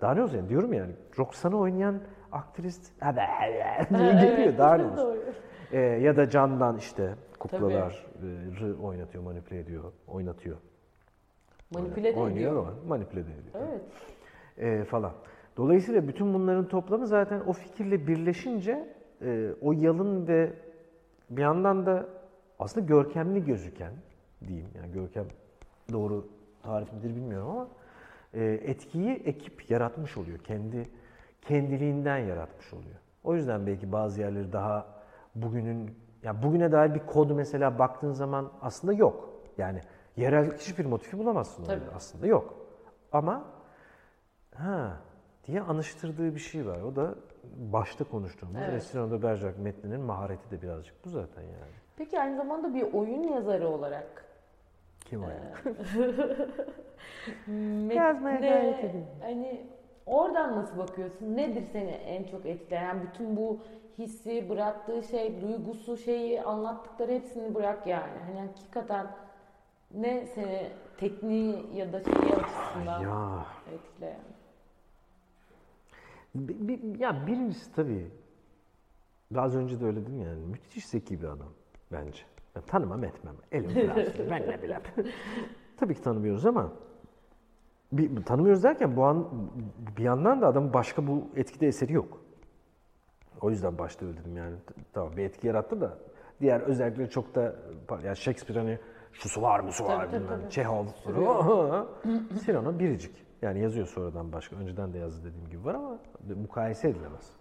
Daha 0.00 0.14
ne 0.14 0.22
olsun 0.22 0.36
yani 0.36 0.48
diyorum 0.48 0.72
yani. 0.72 0.92
Roxanne'ı 1.18 1.58
oynayan 1.58 2.00
aktrist 2.32 2.92
diye 3.98 4.12
geliyor. 4.12 4.58
Daha 4.58 4.74
ne 4.74 4.84
olsun. 4.92 5.16
Ee, 5.72 5.78
ya 5.80 6.16
da 6.16 6.28
candan 6.30 6.76
işte 6.76 7.14
kuklaları 7.38 7.92
oynatıyor, 8.82 9.24
manipüle 9.24 9.58
ediyor, 9.60 9.92
oynatıyor. 10.06 10.56
Manipüle 11.70 12.14
de 12.14 12.18
Oynuyor 12.18 12.50
ediyor. 12.50 12.66
ama 12.66 12.74
manipüle 12.88 13.26
de 13.26 13.30
ediyor. 13.32 13.54
Evet. 13.68 13.80
Ee, 14.58 14.84
falan. 14.84 15.12
Dolayısıyla 15.56 16.08
bütün 16.08 16.34
bunların 16.34 16.68
toplamı 16.68 17.06
zaten 17.06 17.40
o 17.40 17.52
fikirle 17.52 18.06
birleşince 18.06 18.94
e, 19.22 19.50
o 19.60 19.72
yalın 19.72 20.26
ve 20.28 20.52
bir 21.30 21.42
yandan 21.42 21.86
da 21.86 22.06
aslında 22.58 22.86
görkemli 22.86 23.44
gözüken 23.44 23.92
diyeyim 24.48 24.68
yani 24.74 24.92
görkem 24.92 25.24
doğru 25.92 26.28
tarif 26.62 26.92
midir 26.92 27.16
bilmiyorum 27.16 27.48
ama 27.48 27.68
e, 28.34 28.44
etkiyi 28.44 29.10
ekip 29.10 29.70
yaratmış 29.70 30.16
oluyor. 30.16 30.38
Kendi 30.38 30.82
kendiliğinden 31.42 32.18
yaratmış 32.18 32.72
oluyor. 32.72 32.96
O 33.24 33.34
yüzden 33.34 33.66
belki 33.66 33.92
bazı 33.92 34.20
yerleri 34.20 34.52
daha 34.52 34.86
bugünün 35.34 35.90
yani 36.22 36.42
bugüne 36.42 36.72
dair 36.72 36.94
bir 36.94 37.06
kod 37.06 37.30
mesela 37.30 37.78
baktığın 37.78 38.12
zaman 38.12 38.52
aslında 38.62 38.92
yok. 38.92 39.30
Yani 39.58 39.80
yerel 40.16 40.56
hiçbir 40.56 40.84
motifi 40.84 41.18
bulamazsın 41.18 41.62
orada 41.62 41.94
aslında 41.94 42.26
yok. 42.26 42.54
Ama 43.12 43.55
ha 44.58 44.96
diye 45.46 45.60
anıştırdığı 45.60 46.34
bir 46.34 46.40
şey 46.40 46.66
var. 46.66 46.80
O 46.82 46.96
da 46.96 47.14
başta 47.56 48.04
konuştuğumuz 48.04 48.56
Evet. 48.68 48.94
de 48.94 49.22
Bergerac 49.22 49.58
metninin 49.62 50.00
mahareti 50.00 50.50
de 50.50 50.62
birazcık 50.62 51.04
bu 51.04 51.08
zaten 51.08 51.42
yani. 51.42 51.72
Peki 51.96 52.20
aynı 52.20 52.36
zamanda 52.36 52.74
bir 52.74 52.92
oyun 52.92 53.22
yazarı 53.22 53.68
olarak 53.68 54.24
Kim 55.04 55.24
o? 55.24 55.26
yani? 55.28 55.76
Yazmaya 57.94 58.40
gayret 58.40 58.84
edin. 58.84 59.04
Hani 59.22 59.66
oradan 60.06 60.56
nasıl 60.56 60.78
bakıyorsun? 60.78 61.36
Nedir 61.36 61.64
seni 61.72 61.90
en 61.90 62.24
çok 62.24 62.46
etkileyen? 62.46 62.82
Yani 62.84 63.02
bütün 63.02 63.36
bu 63.36 63.60
hissi, 63.98 64.48
bıraktığı 64.48 65.02
şey, 65.02 65.40
duygusu 65.40 65.96
şeyi, 65.96 66.42
anlattıkları 66.42 67.12
hepsini 67.12 67.54
bırak 67.54 67.86
yani. 67.86 68.18
Hani 68.26 68.40
hakikaten 68.40 69.06
ne 69.94 70.26
seni 70.26 70.68
tekniği 70.98 71.76
ya 71.76 71.92
da 71.92 72.00
şeyi 72.00 72.34
açısından 72.34 73.02
Ya 73.02 73.46
etkileyen? 73.74 74.20
Bi- 76.36 76.68
bi- 76.68 77.02
Ya 77.02 77.26
birincisi 77.26 77.72
tabii, 77.72 78.10
az 79.36 79.56
önce 79.56 79.80
de 79.80 79.84
öyle 79.84 80.00
dedim 80.02 80.22
yani, 80.22 80.46
müthiş 80.46 80.86
zeki 80.86 81.22
bir 81.22 81.26
adam 81.28 81.48
bence. 81.92 82.22
Ya 82.56 82.62
tanımam 82.62 83.04
etmem, 83.04 83.34
elim 83.52 83.74
kırarsın, 83.74 84.26
ben 84.30 84.42
ne 84.50 84.62
bileyim. 84.62 84.82
tabii 85.76 85.94
ki 85.94 86.02
tanımıyoruz 86.02 86.46
ama 86.46 86.72
bir, 87.92 88.22
tanımıyoruz 88.24 88.62
derken 88.62 88.96
bu 88.96 89.04
an 89.04 89.28
bir 89.96 90.02
yandan 90.02 90.40
da 90.42 90.46
adamın 90.46 90.72
başka 90.72 91.06
bu 91.06 91.28
etkide 91.36 91.66
eseri 91.66 91.92
yok. 91.92 92.20
O 93.40 93.50
yüzden 93.50 93.78
başta 93.78 94.06
öyle 94.06 94.18
dedim 94.18 94.36
yani. 94.36 94.56
Tamam 94.92 95.16
bir 95.16 95.24
etki 95.24 95.46
yarattı 95.46 95.80
da 95.80 95.98
diğer 96.40 96.60
özellikleri 96.60 97.10
çok 97.10 97.34
da 97.34 97.56
yani 98.04 98.16
Shakespeare 98.16 98.58
hani 98.60 98.78
şusu 99.12 99.42
var 99.42 99.66
busu 99.66 99.84
var 99.84 100.06
Tabii, 100.06 100.16
bilmem 100.22 100.40
tabii. 100.40 100.50
Çehov 100.50 100.86
Cyrano 102.44 102.78
biricik. 102.78 103.25
Yani 103.42 103.60
yazıyor 103.60 103.86
sonradan 103.86 104.32
başka. 104.32 104.56
Önceden 104.56 104.92
de 104.92 104.98
yazdı 104.98 105.28
dediğim 105.28 105.48
gibi 105.50 105.64
var 105.64 105.74
ama 105.74 105.98
mukayese 106.36 106.88
edilemez. 106.88 107.32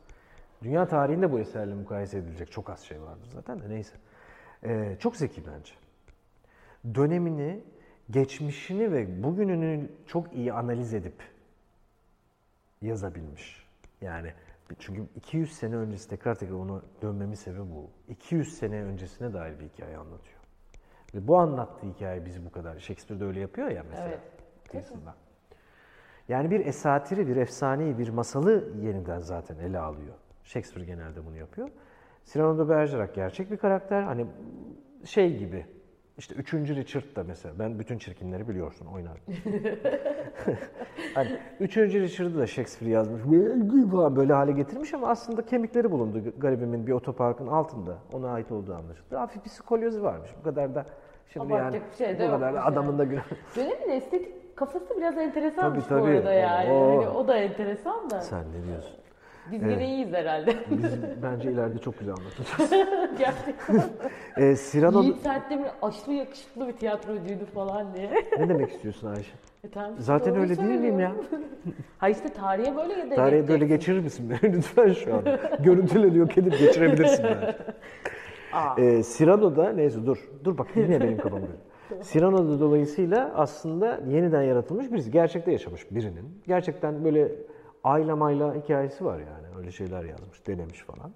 Dünya 0.63 0.87
tarihinde 0.87 1.31
bu 1.31 1.39
eserle 1.39 1.73
mukayese 1.73 2.17
edilecek 2.17 2.51
çok 2.51 2.69
az 2.69 2.79
şey 2.79 3.01
vardır 3.01 3.27
zaten 3.33 3.61
de 3.61 3.69
neyse. 3.69 3.95
Ee, 4.63 4.95
çok 4.99 5.15
zeki 5.15 5.43
bence. 5.47 5.73
Dönemini, 6.95 7.63
geçmişini 8.09 8.91
ve 8.91 9.23
bugününü 9.23 9.89
çok 10.05 10.33
iyi 10.33 10.53
analiz 10.53 10.93
edip 10.93 11.23
yazabilmiş. 12.81 13.65
Yani 14.01 14.33
çünkü 14.79 15.05
200 15.15 15.53
sene 15.53 15.75
öncesi 15.75 16.09
tekrar 16.09 16.35
tekrar 16.35 16.55
onu 16.55 16.83
dönmemin 17.01 17.35
sebebi 17.35 17.61
bu. 17.61 17.89
200 18.09 18.57
sene 18.57 18.83
öncesine 18.83 19.33
dair 19.33 19.59
bir 19.59 19.65
hikaye 19.65 19.97
anlatıyor. 19.97 20.39
Ve 21.15 21.27
bu 21.27 21.37
anlattığı 21.37 21.87
hikaye 21.87 22.25
bizi 22.25 22.45
bu 22.45 22.51
kadar. 22.51 22.79
Shakespeare 22.79 23.19
de 23.19 23.25
öyle 23.25 23.39
yapıyor 23.39 23.69
ya 23.69 23.83
mesela. 23.89 24.07
Evet. 24.07 24.21
Yani 26.27 26.51
bir 26.51 26.65
esatiri, 26.65 27.27
bir 27.27 27.35
efsaneyi, 27.35 27.97
bir 27.97 28.09
masalı 28.09 28.63
yeniden 28.81 29.19
zaten 29.19 29.57
ele 29.57 29.79
alıyor. 29.79 30.13
Shakespeare 30.43 30.85
genelde 30.85 31.25
bunu 31.25 31.37
yapıyor. 31.37 31.69
Cyrano 32.25 32.65
de 32.65 32.69
Bergerac 32.69 33.13
gerçek 33.13 33.51
bir 33.51 33.57
karakter. 33.57 34.03
Hani 34.03 34.25
şey 35.03 35.37
gibi, 35.37 35.65
işte 36.17 36.35
3. 36.35 36.53
Richard 36.53 37.15
da 37.15 37.23
mesela, 37.23 37.59
ben 37.59 37.79
bütün 37.79 37.97
çirkinleri 37.97 38.47
biliyorsun, 38.47 38.85
oynar. 38.85 39.17
hani 41.15 41.39
3. 41.59 41.77
Richard'ı 41.77 42.37
da 42.37 42.47
Shakespeare 42.47 42.91
yazmış, 42.91 43.21
falan 43.91 44.15
böyle 44.15 44.33
hale 44.33 44.51
getirmiş 44.51 44.93
ama 44.93 45.07
aslında 45.07 45.45
kemikleri 45.45 45.91
bulundu 45.91 46.33
garibimin 46.37 46.87
bir 46.87 46.91
otoparkın 46.91 47.47
altında. 47.47 47.97
Ona 48.13 48.29
ait 48.29 48.51
olduğu 48.51 48.73
anlaşıldı. 48.73 49.15
Hafif 49.15 49.45
bir 49.45 49.49
skolyozu 49.49 50.03
varmış. 50.03 50.29
Bu 50.39 50.43
kadar 50.43 50.75
da 50.75 50.85
şimdi 51.27 51.45
Abartacak 51.45 51.99
yani 51.99 52.17
şey 52.17 52.27
bu 52.27 52.31
kadar 52.31 52.53
da 52.53 52.65
adamın 52.65 52.97
da 52.97 53.03
günah. 53.03 53.25
Dönemin 53.55 53.89
estetik 53.89 54.44
kafası 54.55 54.97
biraz 54.97 55.17
enteresanmış 55.17 55.85
Tabii, 55.85 56.01
bu 56.01 56.05
tabii. 56.05 56.17
arada 56.17 56.33
yani. 56.33 56.71
Oo. 56.71 56.97
Hani 56.97 57.07
o 57.09 57.27
da 57.27 57.37
enteresan 57.37 58.09
da. 58.09 58.21
Sen 58.21 58.39
ne 58.39 58.67
diyorsun? 58.67 58.91
Biz 59.51 59.61
yine 59.61 59.85
iyiyiz 59.87 60.13
herhalde. 60.13 60.55
Biz 60.71 60.83
bence 61.23 61.51
ileride 61.51 61.77
çok 61.77 61.99
güzel 61.99 62.13
anlatacağız. 62.13 62.71
Gerçekten. 63.17 63.83
Ee, 64.37 64.55
Cyrano... 64.71 65.01
Yiğit 65.01 65.17
Sertdemir 65.17 65.67
aşırı 65.81 66.13
yakışıklı 66.13 66.67
bir 66.67 66.73
tiyatrocuydu 66.73 67.45
falan 67.45 67.93
diye. 67.95 68.11
ne 68.39 68.49
demek 68.49 68.71
istiyorsun 68.71 69.07
Ayşe? 69.07 69.31
E 69.63 69.69
tamam, 69.69 69.91
Zaten 69.99 70.35
öyle 70.35 70.57
değil 70.57 70.79
miyim 70.79 70.99
ya? 70.99 71.11
ha 71.97 72.09
işte 72.09 72.29
tarihe 72.29 72.75
böyle 72.75 72.93
ya 72.93 73.11
da 73.11 73.15
Tarihe 73.15 73.47
böyle 73.47 73.65
geçirir 73.67 73.99
misin 73.99 74.33
lütfen 74.43 74.93
şu 74.93 75.15
an? 75.15 75.21
Görüntüle 75.63 76.17
yok 76.17 76.37
edip 76.37 76.59
geçirebilirsin 76.59 77.25
bence. 77.25 77.55
Aa. 78.53 78.81
Ee, 78.81 79.03
Cyrano'da 79.17 79.71
neyse 79.73 80.05
dur. 80.05 80.17
Dur 80.43 80.57
bak 80.57 80.67
yine 80.75 81.01
benim 81.01 81.17
kafam 81.17 81.39
Cyrano'da 82.03 82.59
dolayısıyla 82.59 83.33
aslında 83.35 84.01
yeniden 84.07 84.41
yaratılmış 84.41 84.91
birisi. 84.91 85.11
Gerçekte 85.11 85.51
yaşamış 85.51 85.91
birinin. 85.91 86.41
Gerçekten 86.47 87.03
böyle 87.05 87.31
ayla 87.83 88.15
mayla 88.15 88.55
hikayesi 88.55 89.05
var 89.05 89.19
yani. 89.19 89.57
Öyle 89.57 89.71
şeyler 89.71 90.03
yazmış, 90.03 90.47
denemiş 90.47 90.83
falan. 90.83 91.11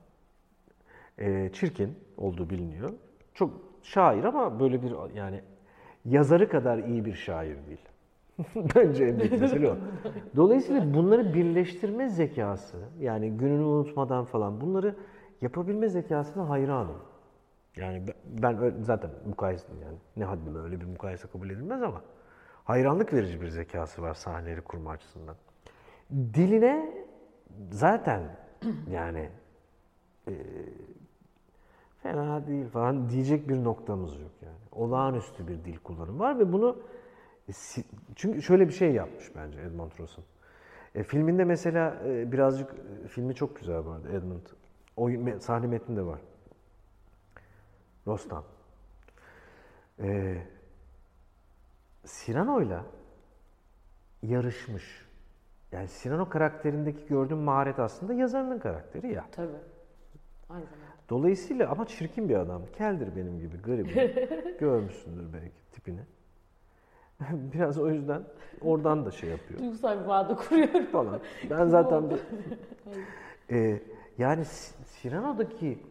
Ee, 1.20 1.50
çirkin 1.54 1.96
olduğu 2.18 2.50
biliniyor. 2.50 2.90
Çok 3.34 3.52
şair 3.84 4.24
ama 4.24 4.60
böyle 4.60 4.84
bir 4.84 5.16
yani 5.16 5.42
yazarı 6.06 6.50
kadar 6.50 6.78
iyi 6.78 7.06
bir 7.06 7.14
şair 7.14 7.58
değil. 7.68 7.86
Bence 8.76 9.06
en 9.06 9.20
büyük 9.20 9.42
mesele 9.42 9.72
o. 9.72 9.76
Dolayısıyla 10.36 10.94
bunları 10.94 11.34
birleştirme 11.34 12.10
zekası, 12.10 12.78
yani 13.00 13.32
gününü 13.32 13.64
unutmadan 13.64 14.26
falan 14.26 14.62
bunları 14.62 14.96
yapabilme 15.42 15.90
zekasına 15.90 16.50
hayranım. 16.50 16.98
Yani 17.80 18.04
ben- 18.26 18.74
zaten 18.82 19.10
mukayese 19.26 19.68
yani 19.84 19.98
ne 20.18 20.26
haddime 20.26 20.60
öyle 20.60 20.82
bir 20.82 20.86
mukayese 20.86 21.28
kabul 21.28 21.50
edilmez 21.50 21.84
ama 21.84 22.02
hayranlık 22.64 23.14
verici 23.14 23.42
bir 23.42 23.48
zekası 23.48 24.02
var 24.02 24.14
sahneleri 24.14 24.62
kurma 24.62 24.92
açısından. 24.92 25.36
Diline 26.12 27.04
zaten 27.72 28.22
yani 28.92 29.30
e, 30.28 30.34
fena 32.04 32.48
değil 32.48 32.68
falan 32.68 33.10
diyecek 33.10 33.50
bir 33.50 33.64
noktamız 33.64 34.20
yok 34.22 34.32
yani. 34.42 34.58
Olağanüstü 34.72 35.48
bir 35.48 35.66
dil 35.66 35.78
kullanımı 35.78 36.20
var 36.20 36.40
ve 36.40 36.54
bunu 36.54 36.78
e, 37.50 37.52
çünkü 38.16 38.42
şöyle 38.42 38.68
bir 38.68 38.74
şey 38.74 38.92
yapmış 38.92 39.36
bence 39.36 39.62
Edmond 39.62 39.92
Ross'un. 40.00 40.24
E, 40.96 41.04
filminde 41.04 41.44
mesela 41.44 42.02
e, 42.06 42.32
birazcık 42.32 42.72
e, 42.72 43.08
filmi 43.08 43.36
çok 43.36 43.56
güzel 43.56 43.86
bu 43.86 43.90
arada 43.90 44.10
Edmund. 44.10 44.46
O 44.98 45.10
sahne 45.40 45.68
metni 45.68 45.96
de 45.98 46.06
var. 46.06 46.20
Ross'tan. 48.10 48.44
E, 50.00 50.38
Cyrano'yla 52.06 52.84
yarışmış. 54.24 55.06
Yani 55.72 55.88
Cyrano 56.02 56.30
karakterindeki 56.30 57.08
gördüğüm 57.08 57.38
maharet 57.38 57.80
aslında 57.80 58.14
yazarının 58.14 58.60
karakteri 58.60 59.14
ya. 59.14 59.26
Tabii. 59.32 59.48
Aynı 60.50 60.66
zamanda. 60.66 60.90
Dolayısıyla 61.10 61.70
ama 61.72 61.86
çirkin 61.88 62.30
bir 62.30 62.36
adam. 62.36 62.62
Keldir 62.78 63.16
benim 63.16 63.40
gibi 63.40 63.58
garip. 63.58 63.90
Görmüşsündür 64.60 65.34
belki 65.34 65.72
tipini. 65.72 66.02
Biraz 67.54 67.78
o 67.78 67.90
yüzden 67.90 68.24
oradan 68.62 69.06
da 69.06 69.12
şey 69.12 69.30
yapıyor 69.30 69.60
Duygusal 69.60 70.04
bir 70.04 70.08
bağda 70.08 70.36
kuruyorum. 70.36 70.86
falan. 70.86 71.20
Ben 71.50 71.68
zaten 71.68 72.10
bir... 72.10 72.20
Ee, 73.52 73.82
yani 74.18 74.46
S- 74.46 74.76
Cyrano'daki 75.02 75.84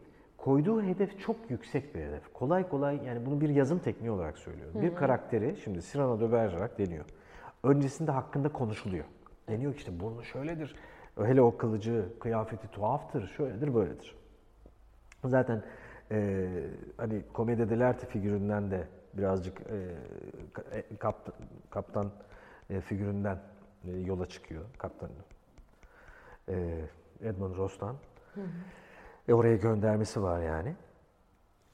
koyduğu 0.49 0.83
hedef 0.83 1.19
çok 1.19 1.35
yüksek 1.49 1.95
bir 1.95 2.01
hedef. 2.01 2.33
Kolay 2.33 2.69
kolay 2.69 3.05
yani 3.05 3.25
bunu 3.25 3.41
bir 3.41 3.49
yazım 3.49 3.79
tekniği 3.79 4.11
olarak 4.11 4.37
söylüyorum. 4.37 4.81
Bir 4.81 4.95
karakteri 4.95 5.57
şimdi 5.63 5.81
Cyrano 5.81 6.19
de 6.19 6.31
Bergerac 6.31 6.77
deniyor. 6.77 7.05
Öncesinde 7.63 8.11
hakkında 8.11 8.49
konuşuluyor. 8.49 9.05
Deniyor 9.47 9.73
ki 9.73 9.77
işte 9.77 9.99
burnu 9.99 10.23
şöyledir. 10.23 10.75
Hele 11.17 11.41
o 11.41 11.57
kılıcı, 11.57 12.05
kıyafeti 12.19 12.67
tuhaftır, 12.67 13.27
şöyledir, 13.27 13.75
böyledir. 13.75 14.15
Zaten 15.25 15.63
e, 16.11 16.47
hani 16.97 17.21
komedi 17.33 17.69
dell'arte 17.69 18.07
figüründen 18.07 18.71
de 18.71 18.87
birazcık 19.13 19.61
e, 19.61 20.77
e, 20.77 20.97
kaptan, 20.97 21.33
kaptan 21.69 22.11
e, 22.69 22.81
figüründen 22.81 23.37
e, 23.87 23.91
yola 23.91 24.25
çıkıyor 24.25 24.63
kaptan 24.77 25.09
e, 26.49 26.81
Edmund 27.21 27.55
Ross'tan. 27.55 27.95
E, 29.29 29.33
oraya 29.33 29.55
göndermesi 29.55 30.23
var 30.23 30.41
yani. 30.41 30.75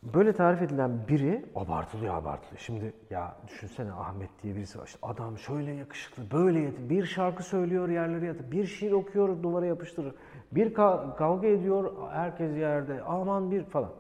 böyle 0.04 0.34
tarif 0.34 0.62
edilen 0.62 1.08
biri 1.08 1.46
abartılıyor 1.56 2.14
abartılıyor. 2.16 2.60
Şimdi 2.60 2.94
ya 3.10 3.36
düşünsene 3.48 3.92
Ahmet 3.92 4.30
diye 4.44 4.56
birisi 4.56 4.80
var. 4.80 4.86
İşte 4.86 5.00
adam 5.02 5.38
şöyle 5.38 5.72
yakışıklı, 5.72 6.24
böyle 6.32 6.60
yatıyor. 6.60 6.90
Bir 6.90 7.06
şarkı 7.06 7.44
söylüyor 7.44 7.90
yerlere 7.90 8.26
yatıyor. 8.26 8.52
Bir 8.52 8.66
şiir 8.66 8.92
okuyor 8.92 9.44
duvara 9.44 9.66
yapıştırır. 9.66 10.16
Bir 10.52 10.74
ka- 10.74 11.16
kavga 11.16 11.48
ediyor 11.48 11.92
herkes 12.12 12.58
yerde. 12.58 13.02
Aman 13.04 13.52
bir 13.52 13.64
falan. 13.64 13.92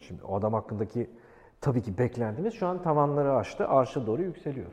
Şimdi 0.00 0.22
o 0.24 0.36
adam 0.36 0.52
hakkındaki 0.54 1.10
tabii 1.60 1.82
ki 1.82 1.98
beklentimiz 1.98 2.54
şu 2.54 2.66
an 2.66 2.82
tavanları 2.82 3.36
aştı, 3.36 3.68
arşa 3.68 4.06
doğru 4.06 4.22
yükseliyor. 4.22 4.72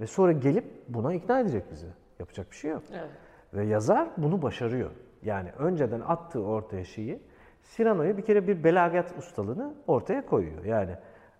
Ve 0.00 0.06
sonra 0.06 0.32
gelip 0.32 0.64
buna 0.88 1.14
ikna 1.14 1.40
edecek 1.40 1.64
bizi. 1.72 1.86
Yapacak 2.18 2.50
bir 2.50 2.56
şey 2.56 2.70
yok. 2.70 2.82
Evet. 2.92 3.10
Ve 3.54 3.66
yazar 3.66 4.08
bunu 4.16 4.42
başarıyor. 4.42 4.90
Yani 5.24 5.50
önceden 5.58 6.00
attığı 6.00 6.42
ortaya 6.42 6.84
şeyi 6.84 7.22
Cyrano'yu 7.62 8.16
bir 8.16 8.22
kere 8.22 8.48
bir 8.48 8.64
belagat 8.64 9.18
ustalığını 9.18 9.74
ortaya 9.86 10.26
koyuyor. 10.26 10.64
Yani 10.64 10.96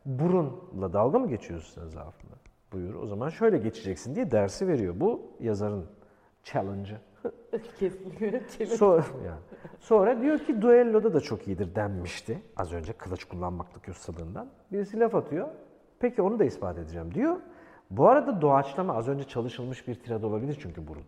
burunla 0.07 0.93
dalga 0.93 1.19
mı 1.19 1.29
geçiyorsun 1.29 1.83
sen 1.83 1.89
zaafında? 1.89 2.35
Buyur 2.73 2.95
o 2.95 3.07
zaman 3.07 3.29
şöyle 3.29 3.59
geçeceksin 3.59 4.15
diye 4.15 4.31
dersi 4.31 4.69
veriyor. 4.69 4.95
Bu 5.01 5.23
yazarın 5.41 5.87
challenge'ı. 6.45 6.99
Kesinlikle. 7.79 8.67
Sonra, 8.67 9.05
yani. 9.27 9.41
Sonra 9.81 10.21
diyor 10.21 10.39
ki 10.39 10.63
duelloda 10.63 11.15
da 11.15 11.21
çok 11.21 11.49
iyidir 11.49 11.75
denmişti. 11.75 12.43
Az 12.57 12.73
önce 12.73 12.93
kılıç 12.93 13.25
kullanmaktaki 13.25 13.91
ustalığından. 13.91 14.49
Birisi 14.73 15.01
laf 15.01 15.15
atıyor. 15.15 15.49
Peki 15.99 16.23
onu 16.23 16.39
da 16.39 16.45
ispat 16.45 16.79
edeceğim 16.79 17.15
diyor. 17.15 17.37
Bu 17.91 18.09
arada 18.09 18.41
doğaçlama 18.41 18.95
az 18.95 19.09
önce 19.09 19.25
çalışılmış 19.25 19.89
bir 19.89 19.95
tirad 19.95 20.23
olabilir 20.23 20.59
çünkü 20.61 20.89
burun. 20.89 21.05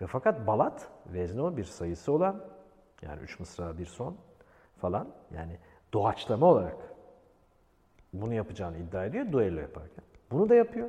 Ve 0.00 0.06
fakat 0.06 0.46
balat, 0.46 0.88
vezne 1.06 1.42
o 1.42 1.56
bir 1.56 1.64
sayısı 1.64 2.12
olan, 2.12 2.44
yani 3.02 3.22
üç 3.22 3.40
mısra 3.40 3.78
bir 3.78 3.86
son 3.86 4.16
falan. 4.78 5.08
Yani 5.34 5.58
doğaçlama 5.92 6.46
olarak 6.46 6.76
bunu 8.12 8.34
yapacağını 8.34 8.78
iddia 8.78 9.04
ediyor 9.04 9.32
duello 9.32 9.60
yaparken. 9.60 10.04
Bunu 10.30 10.48
da 10.48 10.54
yapıyor. 10.54 10.88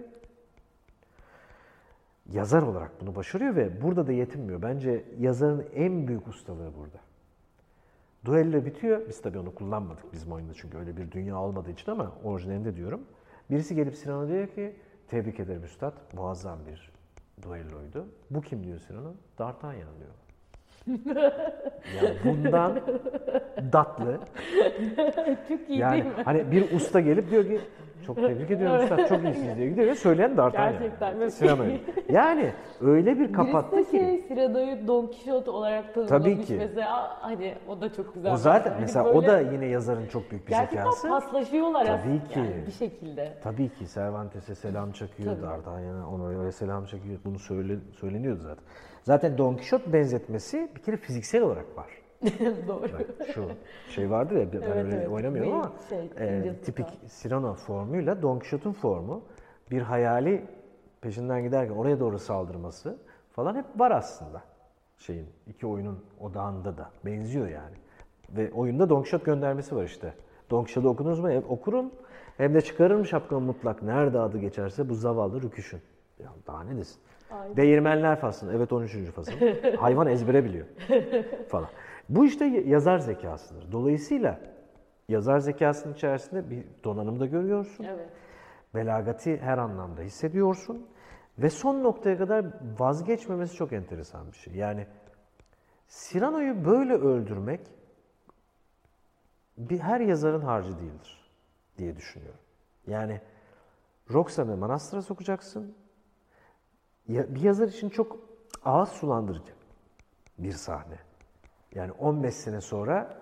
Yazar 2.31 2.61
olarak 2.61 3.01
bunu 3.01 3.15
başarıyor 3.15 3.55
ve 3.55 3.81
burada 3.81 4.07
da 4.07 4.11
yetinmiyor. 4.11 4.61
Bence 4.61 5.05
yazarın 5.19 5.67
en 5.73 6.07
büyük 6.07 6.27
ustalığı 6.27 6.71
burada. 6.77 6.97
Duello 8.25 8.65
bitiyor. 8.65 9.09
Biz 9.09 9.21
tabii 9.21 9.39
onu 9.39 9.55
kullanmadık 9.55 10.13
bizim 10.13 10.31
oyunda 10.31 10.53
çünkü 10.53 10.77
öyle 10.77 10.97
bir 10.97 11.11
dünya 11.11 11.39
olmadığı 11.39 11.71
için 11.71 11.91
ama 11.91 12.11
orijinalinde 12.23 12.75
diyorum. 12.75 13.01
Birisi 13.49 13.75
gelip 13.75 13.95
Sinan'a 13.95 14.27
diyor 14.27 14.47
ki 14.47 14.75
tebrik 15.07 15.39
ederim 15.39 15.63
üstad 15.63 15.93
muazzam 16.13 16.59
bir 16.65 16.90
duelloydu. 17.43 18.07
Bu 18.29 18.41
kim 18.41 18.63
diyor 18.63 18.79
Sinan'a? 18.79 19.13
D'Artagnan 19.39 19.99
diyor. 19.99 20.13
ya 22.01 22.11
bundan 22.25 22.79
datlı. 23.73 24.19
Çok 25.49 25.69
iyi 25.69 25.79
Yani 25.79 25.91
değil 25.93 26.05
mi? 26.05 26.11
hani 26.25 26.51
bir 26.51 26.71
usta 26.71 26.99
gelip 26.99 27.31
diyor 27.31 27.45
ki 27.45 27.59
çok 28.05 28.15
tebrik 28.15 28.51
ediyorum 28.51 28.81
üstad 28.83 29.09
çok 29.09 29.23
iyisiniz 29.23 29.57
diyor. 29.57 29.67
Gidiyor 29.69 29.87
ve 29.87 29.95
söyleyen 29.95 30.37
D'Artagnan. 30.37 30.71
Gerçekten 30.71 31.19
Ve 31.19 31.23
çok 31.25 31.33
Sinan'a. 31.33 31.65
iyi. 31.65 31.81
Yani 32.09 32.51
öyle 32.81 33.19
bir 33.19 33.33
kapattı 33.33 33.77
Birisi 33.77 33.93
de 33.93 33.99
ki. 33.99 34.23
şey, 34.27 34.27
Cyrano'yu 34.37 34.87
Don 34.87 35.05
Quixote 35.07 35.51
olarak 35.51 35.93
tanımlamış 35.93 36.09
Tabii 36.23 36.41
ki. 36.45 36.55
mesela. 36.57 37.17
Hani 37.21 37.55
o 37.67 37.81
da 37.81 37.93
çok 37.93 38.13
güzel. 38.13 38.33
O 38.33 38.37
zaten 38.37 38.71
Hani 38.71 38.81
mesela 38.81 39.05
böyle 39.05 39.17
o 39.17 39.25
da 39.25 39.39
yine 39.41 39.65
yazarın 39.65 40.07
çok 40.07 40.31
büyük 40.31 40.47
bir 40.47 40.51
Gerçekten 40.51 40.77
zekası. 40.83 41.07
paslaşıyorlar 41.09 41.85
Tabii 41.85 41.91
aslında 41.95 42.27
ki. 42.27 42.39
yani 42.39 42.65
bir 42.67 42.71
şekilde. 42.71 43.33
Tabii 43.43 43.69
ki 43.69 43.85
Cervantes'e 43.93 44.55
selam 44.55 44.91
çakıyor, 44.91 45.33
Tabii. 45.35 45.43
D'Artagnan'a 45.43 46.09
ona 46.09 46.27
öyle 46.39 46.51
selam 46.51 46.85
çakıyor. 46.85 47.19
Bunu 47.25 47.39
söyle, 47.39 47.75
söyleniyordu 47.99 48.39
zaten. 48.41 48.63
Zaten 49.03 49.37
Don 49.37 49.53
Quixote 49.55 49.93
benzetmesi 49.93 50.69
bir 50.75 50.81
kere 50.81 50.97
fiziksel 50.97 51.41
olarak 51.41 51.77
var. 51.77 51.87
Doğru. 52.67 52.81
Bak 52.81 53.27
şu 53.33 53.45
şey 53.89 54.09
vardır 54.11 54.35
ya 54.35 54.53
ben 54.53 54.61
Evet, 54.61 54.75
öyle 54.85 54.95
evet. 54.95 55.09
oynamıyorum 55.09 55.51
Bir 55.51 55.55
ama 55.55 55.71
şey, 55.89 56.09
e, 56.17 56.53
tipik. 56.65 56.85
Cyrano 57.21 57.53
formuyla 57.53 58.21
Don 58.21 58.39
Quixote'un 58.39 58.73
formu 58.73 59.21
bir 59.71 59.81
hayali 59.81 60.45
peşinden 61.01 61.43
giderken 61.43 61.75
oraya 61.75 61.99
doğru 61.99 62.19
saldırması 62.19 62.97
falan 63.31 63.55
hep 63.55 63.65
var 63.77 63.91
aslında. 63.91 64.41
Şeyin 64.97 65.27
iki 65.47 65.67
oyunun 65.67 66.05
odağında 66.19 66.77
da 66.77 66.89
benziyor 67.05 67.47
yani. 67.47 67.75
Ve 68.29 68.51
oyunda 68.51 68.89
Don 68.89 69.01
Quixote 69.01 69.23
göndermesi 69.25 69.75
var 69.75 69.83
işte. 69.83 70.13
Don 70.49 70.63
Quixote'u 70.63 70.89
okudunuz 70.89 71.19
mu? 71.19 71.29
Hem 71.29 71.43
okurun 71.49 71.93
hem 72.37 72.53
de 72.53 72.61
çıkarırım 72.61 73.05
şapkamı 73.05 73.41
mutlak. 73.45 73.83
Nerede 73.83 74.19
adı 74.19 74.37
geçerse 74.37 74.89
bu 74.89 74.95
zavallı 74.95 75.41
rüküşün. 75.41 75.81
Ya 76.19 76.29
daha 76.47 76.63
ne 76.63 76.77
desin? 76.77 77.01
Aynen. 77.31 77.57
Değirmenler 77.57 78.19
faslı. 78.19 78.53
Evet 78.55 78.73
13. 78.73 79.11
fasıl. 79.11 79.31
Hayvan 79.77 80.07
ezbere 80.07 80.45
biliyor. 80.45 80.65
falan. 81.47 81.69
Bu 82.09 82.25
işte 82.25 82.45
yazar 82.45 82.99
zekasıdır. 82.99 83.71
Dolayısıyla 83.71 84.39
yazar 85.09 85.39
zekasının 85.39 85.93
içerisinde 85.93 86.49
bir 86.49 86.65
donanım 86.83 87.19
da 87.19 87.25
görüyorsun. 87.25 87.83
Evet. 87.83 88.09
Belagati 88.75 89.37
her 89.37 89.57
anlamda 89.57 90.01
hissediyorsun. 90.01 90.87
Ve 91.37 91.49
son 91.49 91.83
noktaya 91.83 92.17
kadar 92.17 92.45
vazgeçmemesi 92.79 93.55
çok 93.55 93.73
enteresan 93.73 94.31
bir 94.31 94.37
şey. 94.37 94.53
Yani 94.53 94.87
Cyrano'yu 95.87 96.65
böyle 96.65 96.93
öldürmek 96.93 97.61
bir 99.57 99.79
her 99.79 99.99
yazarın 99.99 100.41
harcı 100.41 100.79
değildir 100.79 101.31
diye 101.77 101.95
düşünüyorum. 101.95 102.39
Yani 102.87 103.21
Roxanne'ı 104.13 104.57
manastıra 104.57 105.01
sokacaksın. 105.01 105.75
Bir 107.11 107.41
yazar 107.41 107.67
için 107.67 107.89
çok 107.89 108.17
ağız 108.65 108.89
sulandırıcı 108.89 109.53
bir 110.37 110.51
sahne. 110.51 110.99
Yani 111.75 111.91
15 111.91 112.35
sene 112.35 112.61
sonra 112.61 113.17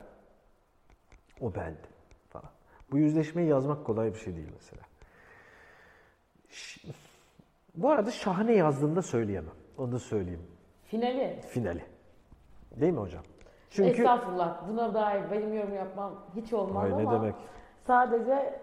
o 1.42 1.56
bendim 1.56 1.92
falan. 2.30 2.50
Bu 2.92 2.98
yüzleşmeyi 2.98 3.50
yazmak 3.50 3.86
kolay 3.86 4.14
bir 4.14 4.20
şey 4.20 4.36
değil 4.36 4.52
mesela. 4.54 4.82
Bu 7.76 7.90
arada 7.92 8.12
şahane 8.12 8.54
yazdığında 8.54 9.02
söyleyemem. 9.02 9.54
Onu 9.78 9.92
da 9.92 10.00
söyleyeyim. 10.00 10.48
Finali. 10.86 11.42
Finali. 11.42 11.86
Değil 12.76 12.94
mi 12.94 13.00
hocam? 13.00 13.24
Çünkü 13.70 13.90
Estağfurullah. 13.90 14.68
Buna 14.70 14.94
dair 14.94 15.32
benim 15.32 15.54
yorum 15.54 15.74
yapmam 15.76 16.26
hiç 16.36 16.54
olmaz 16.54 16.84
Ay, 16.84 16.90
ne 16.92 16.96
ama 17.08 17.12
demek? 17.12 17.36
sadece 17.88 18.62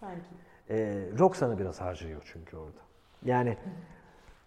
sanki. 0.00 0.20
e, 0.70 0.76
Roxanne'ı 1.18 1.58
biraz 1.58 1.80
harcıyor 1.80 2.22
çünkü 2.32 2.56
orada. 2.56 2.80
Yani 3.24 3.56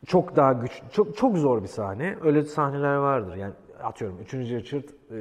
çok 0.06 0.36
daha 0.36 0.54
güç, 0.54 0.82
çok 0.92 1.18
çok 1.18 1.38
zor 1.38 1.62
bir 1.62 1.68
sahne. 1.68 2.18
Öyle 2.22 2.44
sahneler 2.44 2.96
vardır. 2.96 3.36
Yani 3.36 3.54
atıyorum 3.84 4.20
3. 4.22 4.34
Richard 4.34 4.84
e, 4.84 5.18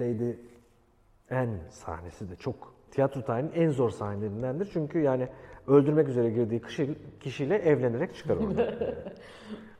Lady 0.00 0.36
Anne 1.30 1.58
sahnesi 1.70 2.30
de 2.30 2.36
çok 2.36 2.74
tiyatro 2.90 3.22
tarihinin 3.22 3.52
en 3.52 3.70
zor 3.70 3.90
sahnelerindendir. 3.90 4.70
Çünkü 4.72 5.00
yani 5.00 5.28
öldürmek 5.66 6.08
üzere 6.08 6.30
girdiği 6.30 6.62
kişi, 6.62 6.94
kişiyle 7.20 7.56
evlenerek 7.56 8.14
çıkar 8.14 8.36
oradan. 8.36 8.62
Yani. 8.62 8.74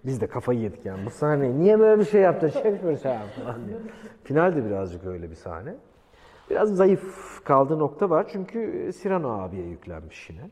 Biz 0.04 0.20
de 0.20 0.26
kafayı 0.26 0.60
yedik 0.60 0.86
yani. 0.86 1.06
Bu 1.06 1.10
sahneyi 1.10 1.58
niye 1.58 1.78
böyle 1.78 2.00
bir 2.00 2.06
şey 2.06 2.20
yaptın? 2.20 2.48
Shakespeare 2.48 2.96
şey 2.96 3.12
yaptı 3.12 3.40
falan 3.40 3.66
diye. 3.66 3.78
Final 4.24 4.56
de 4.56 4.64
birazcık 4.64 5.06
öyle 5.06 5.30
bir 5.30 5.34
sahne. 5.34 5.74
Biraz 6.50 6.76
zayıf 6.76 7.44
kaldığı 7.44 7.78
nokta 7.78 8.10
var 8.10 8.26
çünkü 8.32 8.90
Cyrano 9.02 9.28
abiye 9.28 9.66
yüklenmiş 9.66 10.30
yine. 10.30 10.50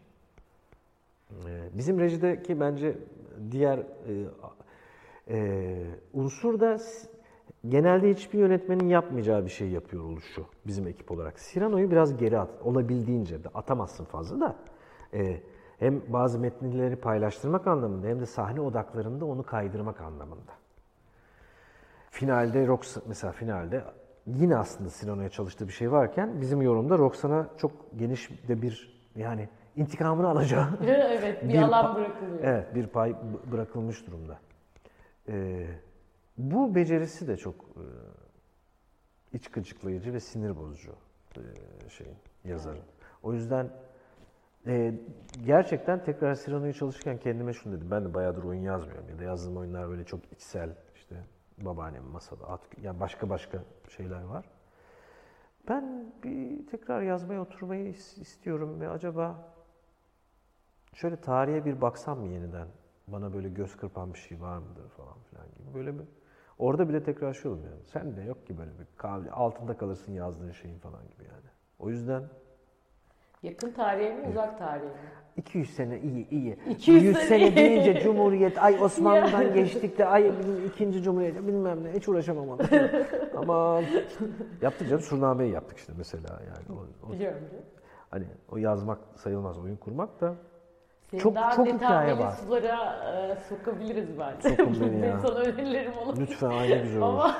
Ee, 1.30 1.68
Bizim 1.78 2.00
rejideki 2.00 2.60
bence 2.60 2.98
diğer 3.50 3.78
e, 3.78 3.84
e, 5.28 5.86
unsur 6.12 6.60
da 6.60 6.78
genelde 7.68 8.10
hiçbir 8.10 8.38
yönetmenin 8.38 8.88
yapmayacağı 8.88 9.44
bir 9.44 9.50
şey 9.50 9.68
yapıyor 9.68 10.04
oluşu 10.04 10.46
bizim 10.66 10.86
ekip 10.86 11.10
olarak. 11.10 11.38
Cyrano'yu 11.38 11.90
biraz 11.90 12.16
geri 12.16 12.38
at, 12.38 12.50
olabildiğince 12.64 13.44
de 13.44 13.48
atamazsın 13.54 14.04
fazla 14.04 14.40
da. 14.40 14.56
E, 15.14 15.40
hem 15.78 16.02
bazı 16.12 16.38
metnileri 16.38 16.96
paylaştırmak 16.96 17.66
anlamında 17.66 18.06
hem 18.06 18.20
de 18.20 18.26
sahne 18.26 18.60
odaklarında 18.60 19.24
onu 19.24 19.42
kaydırmak 19.42 20.00
anlamında. 20.00 20.52
Finalde 22.10 22.66
Rox 22.66 22.96
mesela 23.06 23.32
finalde 23.32 23.84
yine 24.26 24.56
aslında 24.56 24.90
Cyrano'ya 24.90 25.28
çalıştığı 25.28 25.68
bir 25.68 25.72
şey 25.72 25.92
varken 25.92 26.40
bizim 26.40 26.62
yorumda 26.62 26.98
Roxan'a 26.98 27.48
çok 27.58 27.72
geniş 27.96 28.48
de 28.48 28.62
bir 28.62 29.00
yani 29.16 29.48
intikamını 29.78 30.28
alacağı 30.28 30.68
evet 30.86 31.44
bir, 31.44 31.48
Bir 31.48 31.62
alan 31.62 31.96
bırakılıyor. 31.96 32.38
Evet, 32.42 32.74
bir 32.74 32.86
pay 32.86 33.14
bırakılmış 33.52 34.06
durumda. 34.06 34.38
Ee, 35.28 35.66
bu 36.38 36.74
becerisi 36.74 37.28
de 37.28 37.36
çok 37.36 37.54
e, 37.54 37.84
iç 39.36 39.48
gıcıklayıcı 39.48 40.12
ve 40.14 40.20
sinir 40.20 40.56
bozucu 40.56 40.92
e, 41.36 41.42
şeyin 41.88 42.16
yazarın. 42.44 42.82
O 43.22 43.32
yüzden 43.32 43.70
e, 44.66 44.94
gerçekten 45.46 46.04
tekrar 46.04 46.34
Cyrano'yu 46.34 46.74
çalışırken 46.74 47.18
kendime 47.18 47.52
şunu 47.52 47.76
dedim. 47.76 47.90
Ben 47.90 48.04
de 48.04 48.14
bayağıdır 48.14 48.44
oyun 48.44 48.60
yazmıyorum 48.62 49.08
ya 49.10 49.18
da 49.18 49.24
yazdığım 49.24 49.56
oyunlar 49.56 49.88
böyle 49.88 50.04
çok 50.04 50.20
içsel 50.32 50.70
işte 50.94 51.16
babaannem 51.58 52.04
masada 52.04 52.46
at 52.48 52.60
yani 52.82 53.00
başka 53.00 53.30
başka 53.30 53.58
şeyler 53.96 54.22
var. 54.22 54.44
Ben 55.68 56.12
bir 56.24 56.66
tekrar 56.66 57.02
yazmaya 57.02 57.40
oturmayı 57.42 57.88
is- 57.92 58.20
istiyorum 58.20 58.80
ve 58.80 58.88
acaba 58.88 59.48
şöyle 60.94 61.16
tarihe 61.16 61.64
bir 61.64 61.80
baksam 61.80 62.18
mı 62.20 62.28
yeniden? 62.28 62.66
Bana 63.08 63.34
böyle 63.34 63.48
göz 63.48 63.76
kırpan 63.76 64.14
bir 64.14 64.18
şey 64.18 64.40
var 64.40 64.58
mıdır 64.58 64.88
falan 64.88 65.14
filan 65.30 65.46
gibi. 65.46 65.74
Böyle 65.74 65.98
bir 65.98 66.04
Orada 66.58 66.88
bile 66.88 67.02
tekrarlaşıyorum 67.02 67.62
yani. 67.64 67.84
Sen 67.84 68.16
de 68.16 68.22
yok 68.22 68.46
ki 68.46 68.58
böyle 68.58 68.70
bir 68.70 68.86
kahve, 68.96 69.30
altında 69.30 69.76
kalırsın 69.76 70.12
yazdığın 70.12 70.52
şeyin 70.52 70.78
falan 70.78 71.02
gibi 71.02 71.24
yani. 71.24 71.46
O 71.78 71.90
yüzden 71.90 72.22
Yakın 73.42 73.72
tarihe 73.72 74.14
mi, 74.14 74.28
uzak 74.28 74.58
tarihe 74.58 74.84
mi? 74.88 74.92
200 75.36 75.74
sene 75.74 76.00
iyi 76.00 76.28
iyi. 76.30 76.58
200 76.70 77.04
100 77.04 77.18
sene 77.18 77.56
deyince 77.56 78.00
Cumhuriyet, 78.00 78.62
ay 78.62 78.78
Osmanlı'dan 78.82 79.54
geçtik 79.54 79.98
de 79.98 80.06
ay 80.06 80.32
ikinci 80.66 81.02
Cumhuriyet 81.02 81.46
bilmem 81.46 81.84
ne 81.84 81.92
hiç 81.92 82.08
uğraşamam. 82.08 82.48
Ama 83.36 83.80
yaptık 84.62 84.88
canım 84.88 85.02
Surname'yi 85.02 85.52
yaptık 85.52 85.78
işte 85.78 85.92
mesela 85.96 86.40
yani. 86.46 86.78
O, 86.78 87.06
o- 87.08 87.12
Biliyorum. 87.12 87.42
mi? 87.42 87.48
hani 88.10 88.26
o 88.50 88.56
yazmak 88.56 88.98
sayılmaz 89.16 89.58
oyun 89.58 89.76
kurmak 89.76 90.20
da 90.20 90.34
Seni 91.10 91.20
Çok- 91.20 91.34
daha 91.34 91.50
çok 91.56 91.66
hikaye 91.66 92.18
var. 92.18 92.30
sulara 92.32 92.96
e, 93.12 93.36
sokabiliriz 93.48 94.08
bence. 94.18 94.56
Sokun 94.56 94.80
beni 94.80 95.02
Ben 95.02 95.06
ya. 95.08 95.18
sana 95.20 95.34
önerilerim 95.34 95.92
olur. 95.98 96.16
lütfen 96.20 96.50
aynı 96.50 96.82
güzel 96.82 97.02
olur. 97.02 97.08
Ama, 97.18 97.36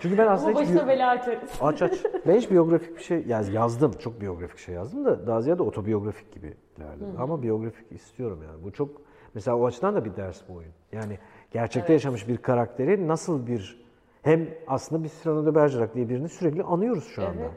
Çünkü 0.00 0.18
ben 0.18 0.26
aslında 0.32 0.50
ama 0.50 0.60
hiç 0.60 0.68
başına 0.68 0.80
biyo- 0.82 0.88
bela 0.88 1.08
açarız. 1.10 1.50
Aç 1.60 1.82
aç. 1.82 1.92
Ben 2.26 2.36
hiç 2.36 2.50
biyografik 2.50 2.96
bir 2.96 3.02
şey 3.02 3.24
yaz, 3.26 3.48
yazdım. 3.54 3.92
Çok 3.98 4.20
biyografik 4.20 4.58
şey 4.58 4.74
yazdım 4.74 5.04
da 5.04 5.26
daha 5.26 5.40
ziyade 5.40 5.62
otobiyografik 5.62 6.32
gibi 6.32 6.54
ilerledi. 6.78 7.18
Ama 7.18 7.42
biyografik 7.42 7.92
istiyorum 7.92 8.42
yani. 8.46 8.64
Bu 8.64 8.72
çok 8.72 8.88
mesela 9.34 9.56
o 9.56 9.66
açıdan 9.66 9.94
da 9.94 10.04
bir 10.04 10.16
ders 10.16 10.40
bu 10.48 10.54
oyun. 10.54 10.72
Yani 10.92 11.18
gerçekte 11.50 11.92
yaşamış 11.92 12.28
bir 12.28 12.36
karakteri 12.36 13.08
nasıl 13.08 13.46
bir 13.46 13.80
hem 14.22 14.48
aslında 14.66 15.04
biz 15.04 15.12
Cyrano 15.22 15.46
de 15.46 15.54
Bergerac 15.54 15.94
diye 15.94 16.08
birini 16.08 16.28
sürekli 16.28 16.62
anıyoruz 16.62 17.04
şu 17.14 17.22
anda. 17.22 17.40
Evet. 17.40 17.50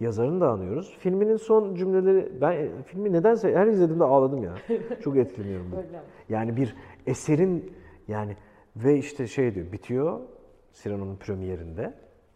Yazarını 0.00 0.40
da 0.40 0.50
anıyoruz. 0.50 0.96
Filminin 0.98 1.36
son 1.36 1.74
cümleleri 1.74 2.40
ben 2.40 2.52
e, 2.52 2.82
filmi 2.82 3.12
nedense 3.12 3.56
her 3.56 3.66
izlediğimde 3.66 4.04
ağladım 4.04 4.44
ya. 4.44 4.54
Çok 5.04 5.16
etkileniyorum. 5.16 5.74
Yani 6.28 6.56
bir 6.56 6.76
eserin 7.06 7.72
yani 8.08 8.36
ve 8.76 8.98
işte 8.98 9.26
şey 9.26 9.54
diyor 9.54 9.72
bitiyor 9.72 10.20
Cyrano'nun 10.72 11.16
premierinde. 11.16 11.94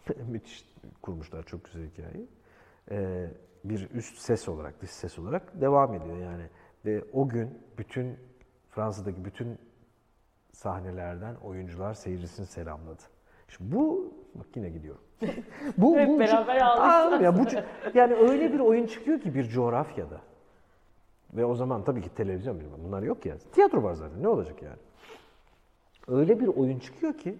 Müthiş 0.28 0.74
kurmuşlar 1.02 1.42
çok 1.42 1.64
güzel 1.64 1.90
hikayeyi. 1.90 2.28
Ee, 2.90 3.26
bir 3.64 3.90
üst 3.90 4.18
ses 4.18 4.48
olarak, 4.48 4.82
dış 4.82 4.90
ses 4.90 5.18
olarak 5.18 5.60
devam 5.60 5.94
ediyor 5.94 6.18
yani. 6.18 6.44
Ve 6.84 7.04
o 7.12 7.28
gün 7.28 7.58
bütün 7.78 8.16
Fransa'daki 8.70 9.24
bütün 9.24 9.58
sahnelerden 10.52 11.34
oyuncular 11.34 11.94
seyircisini 11.94 12.46
selamladı. 12.46 13.02
Şimdi 13.48 13.76
bu 13.76 14.12
bak 14.34 14.46
yine 14.54 14.70
gidiyorum. 14.70 15.00
bu, 15.78 15.96
Hep 15.98 16.08
bu- 16.08 16.18
beraber 16.18 16.60
ağlayacağız. 16.60 17.22
ya 17.22 17.38
bu 17.38 17.98
yani 17.98 18.14
öyle 18.14 18.52
bir 18.52 18.58
oyun 18.60 18.86
çıkıyor 18.86 19.20
ki 19.20 19.34
bir 19.34 19.44
coğrafyada. 19.48 20.20
Ve 21.32 21.44
o 21.44 21.54
zaman 21.54 21.84
tabii 21.84 22.02
ki 22.02 22.14
televizyon 22.14 22.60
bilmem 22.60 22.78
bunlar 22.84 23.02
yok 23.02 23.26
ya. 23.26 23.36
Tiyatro 23.52 23.82
var 23.82 23.94
zaten 23.94 24.22
ne 24.22 24.28
olacak 24.28 24.62
yani. 24.62 24.76
Öyle 26.08 26.40
bir 26.40 26.46
oyun 26.46 26.78
çıkıyor 26.78 27.18
ki 27.18 27.38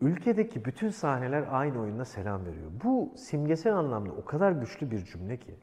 ülkedeki 0.00 0.64
bütün 0.64 0.90
sahneler 0.90 1.44
aynı 1.50 1.80
oyunda 1.80 2.04
selam 2.04 2.46
veriyor. 2.46 2.70
Bu 2.84 3.12
simgesel 3.16 3.74
anlamda 3.76 4.12
o 4.12 4.24
kadar 4.24 4.52
güçlü 4.52 4.90
bir 4.90 5.04
cümle 5.04 5.36
ki. 5.36 5.54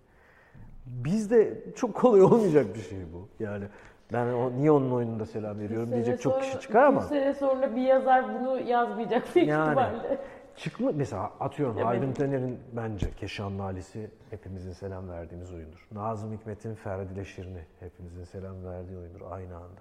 Bizde 0.86 1.64
çok 1.76 1.94
kolay 1.96 2.22
olmayacak 2.22 2.76
bir 2.76 2.82
şey 2.82 3.00
bu. 3.14 3.44
Yani 3.44 3.66
ben 4.14 4.34
o, 4.34 4.52
niye 4.52 4.72
onun 4.72 4.92
oyununda 4.92 5.26
selam 5.26 5.60
veriyorum 5.60 5.92
diyecek 5.92 6.22
çok 6.22 6.34
sonra- 6.34 6.44
kişi 6.46 6.60
çıkar 6.60 6.84
ama. 6.84 7.02
Bir 7.02 7.06
sene 7.06 7.34
sonra 7.34 7.76
bir 7.76 7.82
yazar 7.82 8.40
bunu 8.40 8.60
yazmayacak 8.60 9.36
büyük 9.36 9.50
Yani. 9.50 9.66
ihtimalle. 9.66 10.18
Çıkma 10.56 10.92
mesela 10.96 11.24
atıyorum 11.40 11.76
Evet. 11.78 11.86
Haydun 11.88 12.12
Taner'in 12.14 12.60
bence 12.74 13.12
Keşan 13.12 13.52
Malisi 13.52 14.12
hepimizin 14.30 14.72
selam 14.74 15.10
verdiğimiz 15.10 15.54
oyundur. 15.54 15.88
Nazım 15.92 16.34
Hikmet'in 16.34 16.76
Ferdi 16.76 17.14
ile 17.14 17.26
Şirin'i 17.26 17.66
hepimizin 17.80 18.24
selam 18.24 18.66
verdiği 18.66 18.98
oyundur 18.98 19.22
aynı 19.32 19.56
anda. 19.56 19.80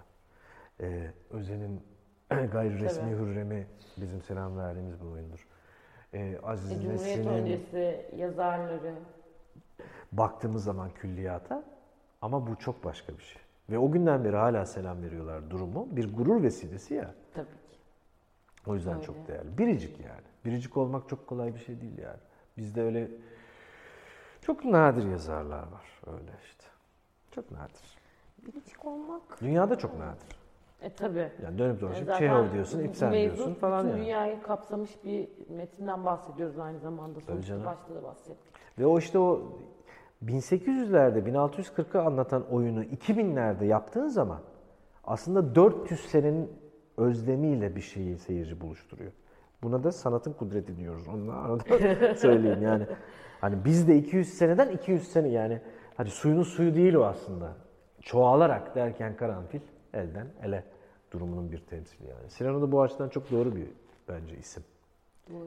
Ee, 0.80 1.10
Özen'in 1.30 1.82
gayri 2.52 2.80
resmi 2.80 3.10
Tabii. 3.10 3.20
Hürrem'i 3.20 3.66
bizim 3.96 4.22
selam 4.22 4.58
verdiğimiz 4.58 5.00
bir 5.00 5.06
oyundur. 5.06 5.46
Ee, 6.14 6.38
Aziz 6.42 6.72
E, 6.72 6.82
Cumhuriyet 6.82 7.26
öncesi 7.26 8.06
yazarları. 8.16 8.94
baktığımız 10.12 10.64
zaman 10.64 10.90
külliyata 10.90 11.62
ama 12.22 12.46
bu 12.46 12.56
çok 12.56 12.84
başka 12.84 13.18
bir 13.18 13.22
şey. 13.22 13.42
Ve 13.70 13.78
o 13.78 13.90
günden 13.90 14.24
beri 14.24 14.36
hala 14.36 14.66
selam 14.66 15.02
veriyorlar 15.02 15.50
durumu. 15.50 15.88
Bir 15.90 16.14
gurur 16.14 16.42
vesilesi 16.42 16.94
ya. 16.94 17.14
Tabii 17.34 17.46
ki. 17.46 17.78
O 18.66 18.74
yüzden 18.74 18.94
Öyle. 18.94 19.06
çok 19.06 19.28
değerli. 19.28 19.58
Biricik 19.58 20.00
yani. 20.00 20.26
Biricik 20.44 20.76
olmak 20.76 21.08
çok 21.08 21.26
kolay 21.26 21.54
bir 21.54 21.58
şey 21.58 21.80
değil 21.80 21.98
yani. 21.98 22.18
Bizde 22.56 22.82
öyle 22.82 23.08
çok 24.40 24.64
nadir 24.64 25.10
yazarlar 25.10 25.58
var 25.58 26.00
öyle 26.06 26.32
işte. 26.44 26.64
Çok 27.30 27.50
nadir. 27.50 27.98
Biricik 28.46 28.84
olmak. 28.84 29.40
Dünyada 29.40 29.78
çok 29.78 29.98
nadir. 29.98 30.38
E 30.82 30.90
tabii. 30.90 31.32
Yani 31.42 31.58
dönüp 31.58 31.80
dolaşıp 31.80 32.14
Çehov 32.14 32.52
diyorsun, 32.52 32.80
Ibsen 32.80 33.12
diyorsun 33.12 33.54
falan 33.54 33.88
yani. 33.88 33.96
dünyayı 34.00 34.42
kapsamış 34.42 35.04
bir 35.04 35.28
metinden 35.48 36.04
bahsediyoruz 36.04 36.58
aynı 36.58 36.78
zamanda. 36.78 37.20
Sonuçta 37.20 37.64
başta 37.64 37.94
da 37.94 38.02
bahsettik. 38.02 38.52
Ve 38.78 38.86
o 38.86 38.98
işte 38.98 39.18
o 39.18 39.42
1800'lerde 40.24 41.18
1640'ı 41.18 42.02
anlatan 42.02 42.50
oyunu 42.50 42.84
2000'lerde 42.84 43.64
yaptığın 43.64 44.08
zaman 44.08 44.40
aslında 45.04 45.54
400 45.54 46.00
senenin 46.00 46.52
özlemiyle 46.96 47.76
bir 47.76 47.80
şeyi 47.80 48.18
seyirci 48.18 48.60
buluşturuyor. 48.60 49.12
Buna 49.62 49.84
da 49.84 49.92
sanatın 49.92 50.32
kudreti 50.32 50.76
diyoruz. 50.76 51.08
Onu 51.08 51.28
da 51.28 51.34
arada 51.34 52.14
söyleyeyim 52.14 52.62
yani. 52.62 52.86
Hani 53.40 53.64
biz 53.64 53.88
de 53.88 53.96
200 53.96 54.28
seneden 54.28 54.68
200 54.70 55.08
sene 55.08 55.28
yani 55.28 55.60
hani 55.96 56.10
suyunun 56.10 56.42
suyu 56.42 56.74
değil 56.74 56.94
o 56.94 57.04
aslında. 57.04 57.56
Çoğalarak 58.00 58.74
derken 58.74 59.16
karanfil 59.16 59.60
elden 59.94 60.26
ele 60.42 60.64
durumunun 61.12 61.52
bir 61.52 61.58
temsili 61.58 62.08
yani. 62.08 62.30
Cyrano 62.38 62.62
da 62.62 62.72
bu 62.72 62.82
açıdan 62.82 63.08
çok 63.08 63.30
doğru 63.30 63.56
bir 63.56 63.66
bence 64.08 64.36
isim. 64.36 64.62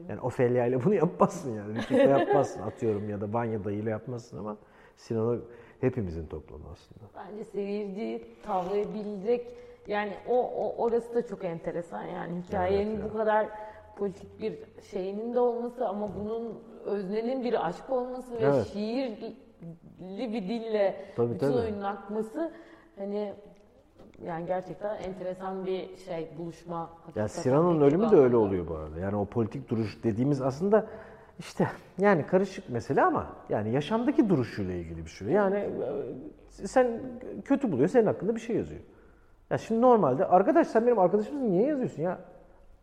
Yani 0.08 0.20
Ofelia 0.20 0.66
ile 0.66 0.84
bunu 0.84 0.94
yapmazsın 0.94 1.54
yani. 1.56 1.74
Rütükle 1.74 2.02
yapmazsın 2.02 2.62
atıyorum 2.62 3.08
ya 3.10 3.20
da 3.20 3.32
Vanya 3.32 3.64
dayıyla 3.64 3.90
yapmazsın 3.90 4.38
ama 4.38 4.56
Sinan'ı 4.96 5.40
hepimizin 5.80 6.26
toplamı 6.26 6.64
aslında. 6.72 7.04
Bence 7.16 7.44
seyirciyi 7.44 8.24
tavlayabilecek 8.42 9.46
yani 9.86 10.12
o, 10.28 10.34
o 10.50 10.82
orası 10.84 11.14
da 11.14 11.26
çok 11.26 11.44
enteresan 11.44 12.02
yani 12.02 12.42
hikayenin 12.42 12.94
Evet 13.00 13.04
bu 13.12 13.16
kadar 13.18 13.46
politik 13.96 14.40
bir 14.40 14.58
şeyinin 14.90 15.34
de 15.34 15.40
olması 15.40 15.88
ama 15.88 16.08
bunun 16.20 16.58
öznenin 16.84 17.44
bir 17.44 17.66
aşk 17.66 17.90
olması 17.90 18.34
ve 18.40 18.44
Evet. 18.44 18.66
şiirli 18.72 19.34
bir 20.32 20.42
dille 20.48 20.96
Tabii, 21.16 21.34
bütün 21.34 21.46
tabii. 21.46 21.58
oyunun 21.58 21.82
akması 21.82 22.52
hani 22.98 23.32
yani 24.26 24.46
gerçekten 24.46 24.96
enteresan 24.96 25.66
bir 25.66 25.96
şey 25.96 26.28
buluşma. 26.38 26.90
Ya. 27.14 27.28
Sinan'ın 27.28 27.80
ölümü 27.80 28.10
de 28.10 28.16
öyle 28.16 28.36
oluyor 28.36 28.68
bu 28.68 28.74
arada. 28.74 29.00
Yani 29.00 29.16
o 29.16 29.24
politik 29.24 29.68
duruş 29.68 30.04
dediğimiz 30.04 30.42
aslında 30.42 30.86
işte 31.38 31.68
yani 31.98 32.26
karışık 32.26 32.68
mesele 32.68 33.02
ama 33.02 33.26
yani 33.48 33.72
yaşamdaki 33.72 34.28
duruşuyla 34.28 34.74
ilgili 34.74 35.04
bir 35.04 35.10
şey. 35.10 35.28
Yani 35.28 35.58
e, 35.58 36.66
sen 36.66 37.00
kötü 37.44 37.72
buluyor 37.72 37.88
senin 37.88 38.06
hakkında 38.06 38.34
bir 38.34 38.40
şey 38.40 38.56
yazıyor. 38.56 38.80
Ya 39.50 39.58
şimdi 39.58 39.80
normalde 39.80 40.26
arkadaş 40.26 40.68
sen 40.68 40.86
benim 40.86 40.98
arkadaşımsın 40.98 41.50
niye 41.50 41.66
yazıyorsun 41.66 42.02
ya? 42.02 42.18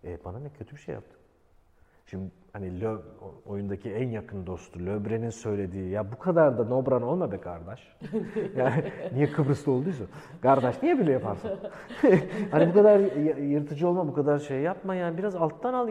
E 0.03 0.23
bana 0.25 0.39
ne 0.39 0.49
kötü 0.49 0.75
bir 0.75 0.81
şey 0.81 0.95
yaptı. 0.95 1.17
Şimdi 2.05 2.31
hani 2.53 2.81
Lö, 2.81 2.97
oyundaki 3.45 3.91
en 3.91 4.09
yakın 4.09 4.45
dostu 4.47 4.79
Löbre'nin 4.79 5.29
söylediği 5.29 5.89
ya 5.89 6.11
bu 6.11 6.19
kadar 6.19 6.57
da 6.57 6.63
nobran 6.63 7.01
olma 7.01 7.31
be 7.31 7.41
kardeş. 7.41 7.95
yani 8.57 8.83
niye 9.13 9.31
Kıbrıs'ta 9.31 9.71
olduysa. 9.71 10.03
Kardeş 10.41 10.83
niye 10.83 10.99
böyle 10.99 11.11
yaparsın? 11.11 11.51
hani 12.51 12.69
bu 12.69 12.73
kadar 12.73 12.99
yırtıcı 13.41 13.87
olma, 13.87 14.07
bu 14.07 14.13
kadar 14.13 14.39
şey 14.39 14.61
yapma 14.61 14.95
yani 14.95 15.17
biraz 15.17 15.35
alttan 15.35 15.73
al 15.73 15.89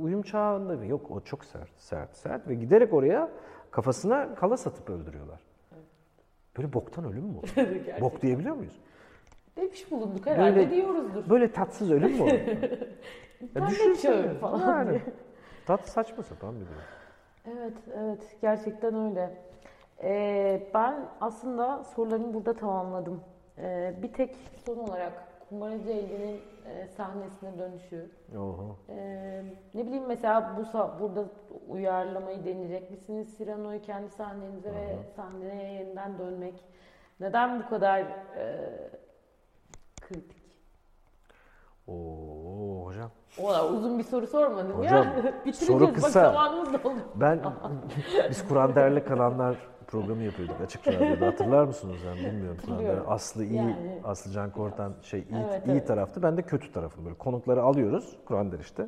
uyum 0.00 0.22
çağında. 0.22 0.84
Yok 0.84 1.10
o 1.10 1.20
çok 1.20 1.44
sert, 1.44 1.70
sert, 1.76 2.16
sert 2.16 2.48
ve 2.48 2.54
giderek 2.54 2.92
oraya 2.92 3.30
kafasına 3.70 4.34
kala 4.34 4.56
satıp 4.56 4.90
öldürüyorlar. 4.90 5.40
Böyle 6.56 6.72
boktan 6.72 7.04
ölüm 7.04 7.24
mü 7.24 7.38
olur? 7.38 7.54
Bok 8.00 8.22
diyebiliyor 8.22 8.56
muyuz? 8.56 8.80
Demiş 9.56 9.90
bulunduk 9.90 10.26
herhalde 10.26 10.56
Böyle- 10.56 10.70
diyoruzdur. 10.70 11.30
Böyle 11.30 11.52
tatsız 11.52 11.92
ölüm 11.92 12.12
mü 12.12 12.22
olur? 12.22 12.32
ya 13.54 13.68
düşünsene. 13.68 14.34
falan 14.34 14.84
Yani. 14.84 15.00
Tat 15.66 15.88
saçma 15.88 16.22
sapan 16.22 16.54
bir 16.60 16.66
durum. 16.66 16.82
Evet, 17.46 17.76
evet. 17.94 18.36
Gerçekten 18.40 18.94
öyle. 18.94 19.30
Ee, 20.02 20.70
ben 20.74 20.94
aslında 21.20 21.84
sorularımı 21.84 22.34
burada 22.34 22.54
tamamladım. 22.54 23.20
Ee, 23.58 23.94
bir 24.02 24.12
tek 24.12 24.36
son 24.66 24.76
olarak 24.76 25.12
Kumbaracı 25.48 25.90
Elli'nin 25.90 26.40
e, 26.66 26.88
sahnesine 26.88 27.58
dönüşü. 27.58 28.10
Oho. 28.36 28.76
Ee, 28.88 29.42
ne 29.74 29.86
bileyim 29.86 30.06
mesela 30.06 30.56
bu 30.56 30.78
burada 31.00 31.24
uyarlamayı 31.68 32.44
deneyecek 32.44 32.90
misiniz? 32.90 33.38
Cyrano'yu 33.38 33.82
kendi 33.82 34.10
sahnenize 34.10 34.74
ve 34.74 34.98
sahneye 35.16 35.72
yeniden 35.72 36.18
dönmek. 36.18 36.54
Neden 37.20 37.62
bu 37.62 37.68
kadar 37.68 38.00
e, 38.36 38.70
kritik? 40.00 40.42
Oo 41.88 42.51
hocam. 42.92 43.10
O 43.38 43.46
kadar 43.46 43.70
uzun 43.70 43.98
bir 43.98 44.04
soru 44.04 44.26
sormadım 44.26 44.72
Hocam, 44.72 44.96
ya. 45.04 45.14
Bitireceğiz. 45.24 45.58
soru 45.58 45.86
Bak 45.86 45.94
kısa. 45.94 46.10
zamanımız 46.10 46.72
da 46.72 46.88
oldu. 46.88 46.98
Ben 47.14 47.40
biz 48.30 48.48
Kur'an 48.48 48.74
Der'le 48.74 49.04
kalanlar 49.04 49.56
programı 49.86 50.22
yapıyorduk 50.22 50.60
açık 50.60 50.88
radyoda. 50.88 51.26
Hatırlar 51.26 51.64
mısınız 51.64 51.96
ben 52.06 52.16
bilmiyorum. 52.32 52.58
Hatırlıyorum. 52.68 53.04
Aslı 53.08 53.44
iyi, 53.44 53.54
Yani- 53.56 54.00
Aslı 54.04 54.30
Can 54.30 54.50
Kortan 54.50 54.92
şey 55.02 55.20
iyi, 55.20 55.44
Evet, 55.50 55.66
iyi 55.66 55.72
evet. 55.72 55.86
tarafta. 55.86 56.22
Ben 56.22 56.36
de 56.36 56.42
kötü 56.42 56.72
tarafı 56.72 57.04
böyle 57.04 57.14
konukları 57.16 57.62
alıyoruz 57.62 58.16
Kur'an 58.26 58.52
Der 58.52 58.58
işte. 58.58 58.86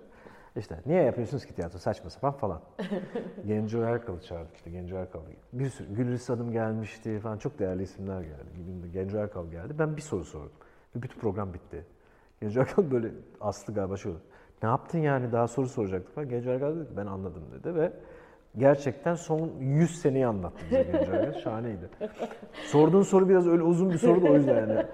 İşte 0.57 0.81
niye 0.87 1.03
yapıyorsunuz 1.03 1.47
ki 1.47 1.55
tiyatro 1.55 1.79
saçma 1.79 2.11
sapan 2.11 2.33
falan. 2.33 2.61
Genco 3.47 3.79
Erkal'ı 3.83 4.21
çağırdık 4.21 4.57
işte 4.57 4.71
Genco 4.71 4.97
Erkal. 4.97 5.21
Bir 5.53 5.69
sürü 5.71 5.95
Gülriz 5.95 6.29
Hanım 6.29 6.53
gelmişti 6.53 7.19
falan 7.21 7.39
çok 7.39 7.59
değerli 7.59 7.83
isimler 7.83 8.21
geldi. 8.21 8.91
Genco 8.93 9.19
Erkal 9.19 9.47
geldi. 9.47 9.75
Ben 9.79 9.97
bir 9.97 10.03
soru 10.03 10.25
sordum. 10.25 10.53
Ve 10.97 11.03
bütün 11.03 11.21
program 11.21 11.55
bitti. 11.55 11.87
Genco 12.41 12.61
Erkal 12.61 12.91
böyle 12.91 13.09
Aslı 13.41 13.75
galiba 13.75 13.97
şöyle. 13.97 14.17
Ne 14.63 14.69
yaptın 14.69 14.99
yani 14.99 15.33
daha 15.33 15.49
soru 15.49 15.69
soracaktık 15.69 16.15
falan. 16.15 16.29
Genco 16.29 16.51
Erkal 16.51 16.77
dedi 16.77 16.89
ben 16.97 17.07
anladım 17.07 17.43
dedi 17.53 17.75
ve 17.75 17.93
gerçekten 18.59 19.15
son 19.15 19.51
100 19.61 20.01
seneyi 20.01 20.27
anlattı 20.27 20.65
bize 20.71 20.83
Genco 20.83 21.13
Erkal. 21.13 21.41
Şahaneydi. 21.45 21.89
Sorduğun 22.67 23.03
soru 23.03 23.29
biraz 23.29 23.47
öyle 23.47 23.63
uzun 23.63 23.91
bir 23.91 23.99
soru 23.99 24.23
da 24.23 24.27
o 24.27 24.35
yüzden 24.35 24.57
yani. 24.57 24.87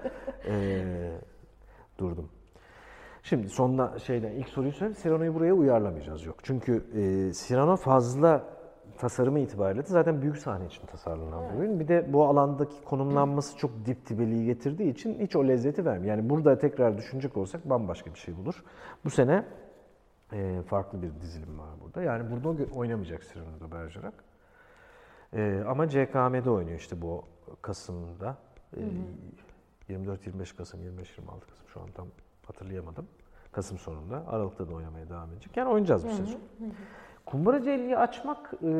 Ee, 0.47 1.11
durdum. 1.97 2.29
Şimdi 3.23 3.49
sonuna 3.49 3.99
şeyden 3.99 4.31
ilk 4.31 4.49
soruyu 4.49 4.71
söyleyeyim. 4.71 5.01
Cyrano'yu 5.03 5.35
buraya 5.35 5.53
uyarlamayacağız 5.53 6.25
yok. 6.25 6.35
Çünkü 6.43 6.83
e, 6.95 7.33
Cyrano 7.33 7.75
fazla 7.75 8.43
tasarımı 9.01 9.39
itibariyle 9.39 9.83
de 9.83 9.87
zaten 9.87 10.21
büyük 10.21 10.37
sahne 10.37 10.65
için 10.65 10.85
tasarlanan 10.85 11.53
bir 11.53 11.59
oyun. 11.59 11.79
Bir 11.79 11.87
de 11.87 12.13
bu 12.13 12.25
alandaki 12.25 12.83
konumlanması 12.83 13.57
çok 13.57 13.71
dip 13.85 14.09
dibeliği 14.09 14.45
getirdiği 14.45 14.91
için 14.91 15.19
hiç 15.19 15.35
o 15.35 15.47
lezzeti 15.47 15.85
vermiyor. 15.85 16.17
Yani 16.17 16.29
burada 16.29 16.57
tekrar 16.57 16.97
düşünecek 16.97 17.37
olsak 17.37 17.69
bambaşka 17.69 18.13
bir 18.13 18.19
şey 18.19 18.37
bulur. 18.37 18.63
Bu 19.05 19.09
sene 19.09 19.45
e, 20.33 20.61
farklı 20.67 21.01
bir 21.01 21.21
dizilim 21.21 21.59
var 21.59 21.69
burada. 21.83 22.01
Yani 22.03 22.31
burada 22.31 22.73
oynamayacak 22.75 23.23
Cyrano'da 23.33 23.71
Bergerac. 23.71 24.15
E, 25.33 25.63
ama 25.67 25.87
CKM'de 25.87 26.49
oynuyor 26.49 26.79
işte 26.79 27.01
bu 27.01 27.23
Kasım'da. 27.61 28.37
E, 28.77 28.79
24-25 29.93 30.55
Kasım, 30.55 30.79
25-26 30.81 30.85
Kasım 31.49 31.67
şu 31.73 31.81
an 31.81 31.87
tam 31.93 32.07
hatırlayamadım. 32.47 33.07
Kasım 33.51 33.77
sonunda. 33.77 34.23
Aralık'ta 34.27 34.67
da 34.67 34.73
oynamaya 34.73 35.09
devam 35.09 35.31
edecek. 35.31 35.57
Yani 35.57 35.69
oynayacağız 35.69 36.05
bu 36.05 36.09
sezon. 36.09 36.39
Kumbaracı 37.25 37.69
Elli'yi 37.69 37.97
açmak 37.97 38.53
e, 38.63 38.71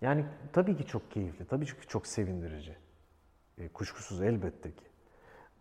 yani 0.00 0.24
tabii 0.52 0.76
ki 0.76 0.86
çok 0.86 1.10
keyifli. 1.10 1.44
Tabii 1.44 1.66
ki 1.66 1.72
çok 1.88 2.06
sevindirici. 2.06 2.76
E, 3.58 3.68
kuşkusuz 3.68 4.22
elbette 4.22 4.70
ki. 4.70 4.84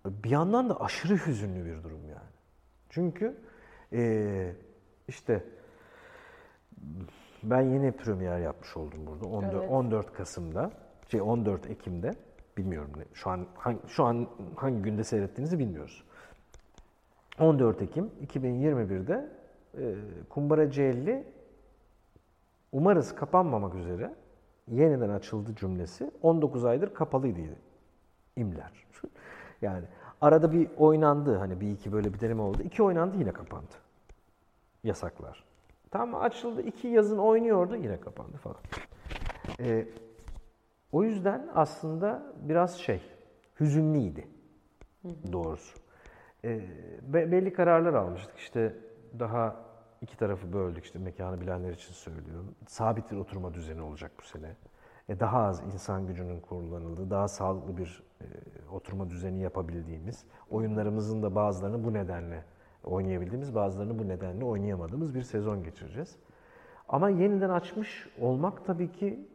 Bir 0.05 0.29
yandan 0.29 0.69
da 0.69 0.81
aşırı 0.81 1.15
hüzünlü 1.15 1.65
bir 1.65 1.83
durum 1.83 2.09
yani. 2.09 2.29
Çünkü 2.89 3.37
e, 3.93 4.53
işte 5.07 5.43
ben 7.43 7.61
yeni 7.61 7.91
premier 7.91 8.39
yapmış 8.39 8.77
oldum 8.77 9.07
burada 9.07 9.25
14, 9.25 9.53
Evet. 9.53 9.69
14 9.71 10.13
Kasım'da, 10.13 10.71
şey 11.07 11.21
14 11.21 11.69
Ekim'de 11.69 12.15
bilmiyorum 12.57 12.91
ne, 12.97 13.03
şu 13.13 13.29
an 13.29 13.47
hangi, 13.55 13.79
şu 13.87 14.03
an 14.03 14.27
hangi 14.55 14.81
günde 14.81 15.03
seyrettiğinizi 15.03 15.59
bilmiyoruz. 15.59 16.03
14 17.39 17.81
Ekim 17.81 18.11
2021'de 18.27 19.29
e, 19.77 19.95
Kumbara 20.29 20.71
Celli 20.71 21.23
umarız 22.71 23.15
kapanmamak 23.15 23.75
üzere 23.75 24.15
yeniden 24.67 25.09
açıldı 25.09 25.55
cümlesi 25.55 26.11
19 26.21 26.65
aydır 26.65 26.93
kapalıydı 26.93 27.39
imler. 28.35 28.71
Yani 29.61 29.85
arada 30.21 30.51
bir 30.51 30.69
oynandı 30.77 31.37
hani 31.37 31.61
bir 31.61 31.71
iki 31.71 31.91
böyle 31.91 32.13
bir 32.13 32.19
deneme 32.19 32.41
oldu. 32.41 32.57
İki 32.63 32.83
oynandı 32.83 33.17
yine 33.17 33.31
kapandı. 33.31 33.73
Yasaklar. 34.83 35.43
Tam 35.91 36.15
açıldı 36.15 36.61
iki 36.61 36.87
yazın 36.87 37.17
oynuyordu 37.17 37.75
yine 37.75 37.99
kapandı 37.99 38.37
falan. 38.37 38.57
Ee, 39.59 39.87
o 40.91 41.03
yüzden 41.03 41.49
aslında 41.55 42.33
biraz 42.41 42.79
şey 42.79 43.01
hüzünlüydi 43.59 44.27
doğrusu. 45.31 45.78
Be- 46.43 47.31
belli 47.31 47.53
kararlar 47.53 47.93
almıştık 47.93 48.37
işte 48.37 48.75
daha 49.19 49.55
iki 50.01 50.17
tarafı 50.17 50.53
böldük 50.53 50.85
işte 50.85 50.99
mekanı 50.99 51.41
bilenler 51.41 51.71
için 51.71 51.93
söylüyorum. 51.93 52.55
Sabit 52.67 53.11
bir 53.11 53.17
oturma 53.17 53.53
düzeni 53.53 53.81
olacak 53.81 54.11
bu 54.19 54.23
sene. 54.23 54.55
E, 55.09 55.19
daha 55.19 55.39
az 55.39 55.63
insan 55.73 56.07
gücünün 56.07 56.39
kullanıldığı, 56.39 57.09
daha 57.09 57.27
sağlıklı 57.27 57.77
bir 57.77 58.03
e, 58.21 58.25
oturma 58.71 59.09
düzeni 59.09 59.41
yapabildiğimiz, 59.41 60.25
oyunlarımızın 60.49 61.23
da 61.23 61.35
bazılarını 61.35 61.83
bu 61.83 61.93
nedenle 61.93 62.43
oynayabildiğimiz, 62.83 63.55
bazılarını 63.55 63.99
bu 63.99 64.07
nedenle 64.07 64.45
oynayamadığımız 64.45 65.15
bir 65.15 65.21
sezon 65.21 65.63
geçireceğiz. 65.63 66.15
Ama 66.89 67.09
yeniden 67.09 67.49
açmış 67.49 68.07
olmak 68.21 68.65
tabii 68.65 68.91
ki 68.91 69.27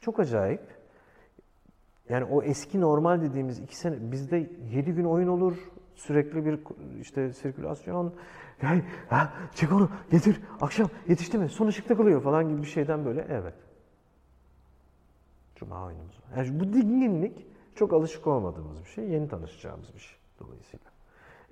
çok 0.00 0.20
acayip. 0.20 0.82
Yani 2.08 2.24
o 2.24 2.42
eski 2.42 2.80
normal 2.80 3.22
dediğimiz 3.22 3.58
iki 3.58 3.76
sene, 3.76 4.12
bizde 4.12 4.50
yedi 4.70 4.92
gün 4.92 5.04
oyun 5.04 5.28
olur, 5.28 5.72
sürekli 5.94 6.46
bir 6.46 6.58
işte 7.00 7.32
sirkülasyon, 7.32 8.14
yani, 8.62 8.84
ha, 9.08 9.32
çek 9.54 9.72
onu, 9.72 9.90
getir, 10.10 10.40
akşam 10.60 10.88
yetişti 11.08 11.38
mi, 11.38 11.48
son 11.48 11.66
ışıkta 11.66 11.96
kalıyor 11.96 12.22
falan 12.22 12.48
gibi 12.48 12.62
bir 12.62 12.66
şeyden 12.66 13.04
böyle, 13.04 13.26
evet. 13.30 13.54
Cuma 15.56 15.84
oyunumuz 15.84 16.20
var. 16.20 16.36
Yani 16.36 16.60
bu 16.60 16.72
dinginlik 16.72 17.46
çok 17.74 17.92
alışık 17.92 18.26
olmadığımız 18.26 18.80
bir 18.80 18.88
şey, 18.88 19.08
yeni 19.08 19.28
tanışacağımız 19.28 19.94
bir 19.94 20.00
şey 20.00 20.18
dolayısıyla. 20.40 20.92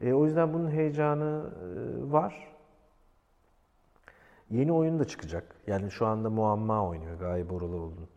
E, 0.00 0.12
o 0.12 0.26
yüzden 0.26 0.54
bunun 0.54 0.70
heyecanı 0.70 1.50
e, 1.62 2.12
var. 2.12 2.50
Yeni 4.50 4.72
oyun 4.72 4.98
da 4.98 5.04
çıkacak. 5.04 5.56
Yani 5.66 5.90
şu 5.90 6.06
anda 6.06 6.30
Muamma 6.30 6.88
oynuyor 6.88 7.18
Gaye 7.18 7.48
Boraloğlu'nun 7.48 8.08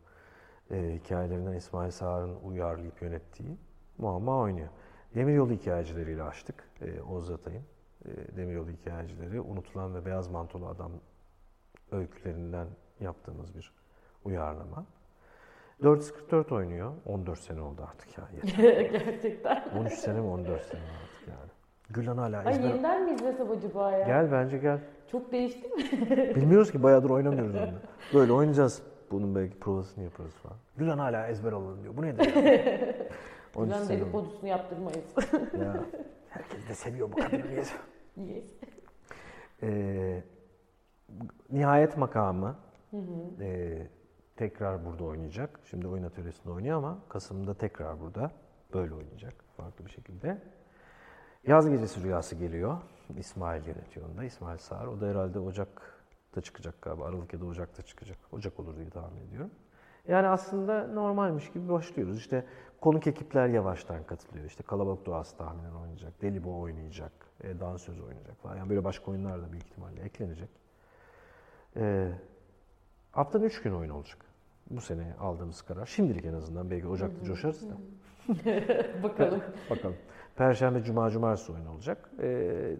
e, 0.71 0.99
hikayelerinden 0.99 1.53
İsmail 1.53 1.91
Sağar'ın 1.91 2.35
uyarlayıp 2.43 3.01
yönettiği 3.01 3.57
Muamma 3.97 4.37
oynuyor. 4.37 4.69
Demiryolu 5.15 5.51
hikayecileriyle 5.51 6.23
açtık 6.23 6.69
e, 6.81 7.01
Oğuz 7.01 7.31
Atay'ın. 7.31 7.63
E, 8.05 8.37
Demiryolu 8.37 8.69
hikayecileri 8.69 9.41
unutulan 9.41 9.95
ve 9.95 10.05
beyaz 10.05 10.27
mantolu 10.27 10.67
adam 10.67 10.91
öykülerinden 11.91 12.67
yaptığımız 12.99 13.55
bir 13.55 13.73
uyarlama. 14.25 14.85
444 15.83 16.51
oynuyor. 16.51 16.91
14 17.05 17.39
sene 17.39 17.61
oldu 17.61 17.81
artık 17.91 18.17
ya. 18.17 18.23
Gerçekten. 18.91 19.63
13 19.79 19.93
sene 19.93 20.19
mi 20.19 20.27
14 20.27 20.61
sene 20.61 20.81
mi 20.81 20.87
artık 21.03 21.27
yani. 21.27 21.49
Gülan 21.89 22.17
hala 22.17 22.39
Ay 22.39 22.53
ezber... 22.53 22.69
yeniden 22.69 23.05
mi 23.05 23.11
izlesem 23.11 23.51
acaba 23.51 23.91
ya? 23.91 24.07
Gel 24.07 24.31
bence 24.31 24.57
gel. 24.57 24.79
Çok 25.11 25.31
değişti 25.31 25.67
mi? 25.67 25.83
Bilmiyoruz 26.35 26.71
ki 26.71 26.83
bayağıdır 26.83 27.09
oynamıyoruz 27.09 27.55
onunla. 27.55 27.81
Böyle 28.13 28.31
oynayacağız. 28.33 28.81
Bunun 29.11 29.35
belki 29.35 29.59
provasını 29.59 30.03
yaparız 30.03 30.33
falan. 30.33 30.57
Gülan 30.77 30.97
hala 30.97 31.27
ezber 31.27 31.51
alalım 31.51 31.83
diyor. 31.83 31.97
Bu 31.97 32.01
nedir 32.01 32.33
ya? 33.55 33.61
13 33.61 33.71
Bizden 33.71 33.83
sene 33.83 33.97
oldu. 33.97 34.05
dedikodusunu 34.05 34.49
yaptırmayız. 34.49 35.15
Ya. 35.59 35.85
Herkes 36.29 36.69
de 36.69 36.75
seviyor 36.75 37.11
bu 37.11 37.15
kadını. 37.15 37.51
yes. 37.51 37.73
Ee, 39.63 40.23
nihayet 41.51 41.97
makamı 41.97 42.55
ee, 43.39 43.87
tekrar 44.35 44.85
burada 44.85 45.03
oynayacak. 45.03 45.59
Şimdi 45.63 45.87
oyun 45.87 46.03
atölyesinde 46.03 46.49
oynuyor 46.53 46.77
ama 46.77 46.99
Kasım'da 47.09 47.53
tekrar 47.53 47.99
burada 47.99 48.31
böyle 48.73 48.93
oynayacak 48.93 49.33
farklı 49.57 49.85
bir 49.85 49.91
şekilde. 49.91 50.41
Yaz 51.47 51.69
Gecesi 51.69 52.03
Rüyası 52.03 52.35
geliyor. 52.35 52.77
İsmail 53.17 53.65
yönetiyor. 53.67 54.21
İsmail 54.23 54.57
Sağar. 54.57 54.87
O 54.87 55.01
da 55.01 55.07
herhalde 55.07 55.39
Ocak'ta 55.39 56.41
çıkacak 56.41 56.81
galiba. 56.81 57.05
Aralık 57.05 57.33
ya 57.33 57.41
da 57.41 57.45
Ocak'ta 57.45 57.81
çıkacak. 57.81 58.17
Ocak 58.31 58.59
olur 58.59 58.75
diye 58.77 58.89
tahmin 58.89 59.27
ediyorum. 59.27 59.51
Yani 60.07 60.27
aslında 60.27 60.87
normalmiş 60.87 61.51
gibi 61.51 61.69
başlıyoruz. 61.69 62.17
İşte 62.17 62.45
konuk 62.81 63.07
ekipler 63.07 63.47
yavaştan 63.47 64.03
katılıyor. 64.03 64.45
İşte 64.45 64.63
Kalabalık 64.63 65.05
Doğası 65.05 65.37
tahminen 65.37 65.73
oynayacak. 65.73 66.21
Delibo 66.21 66.59
oynayacak. 66.59 67.11
E, 67.43 67.59
dansöz 67.59 67.99
oynayacak 68.01 68.41
falan. 68.41 68.55
Yani 68.55 68.69
böyle 68.69 68.83
başka 68.83 69.11
oyunlar 69.11 69.41
da 69.41 69.51
büyük 69.51 69.65
ihtimalle 69.65 70.01
eklenecek. 70.01 70.49
E, 71.75 72.11
haftanın 73.11 73.43
3 73.43 73.61
gün 73.61 73.73
oyun 73.73 73.89
olacak. 73.89 74.25
Bu 74.69 74.81
sene 74.81 75.13
aldığımız 75.19 75.61
karar. 75.61 75.85
Şimdilik 75.85 76.25
en 76.25 76.33
azından. 76.33 76.71
Belki 76.71 76.87
Ocak'ta 76.87 77.25
coşarız 77.25 77.69
da. 77.69 77.73
Bakalım. 79.03 79.41
Bakalım. 79.69 79.95
Perşembe, 80.35 80.83
Cuma, 80.83 81.09
Cumartesi 81.09 81.51
oyun 81.51 81.65
olacak. 81.65 82.09
Ee, 82.21 82.77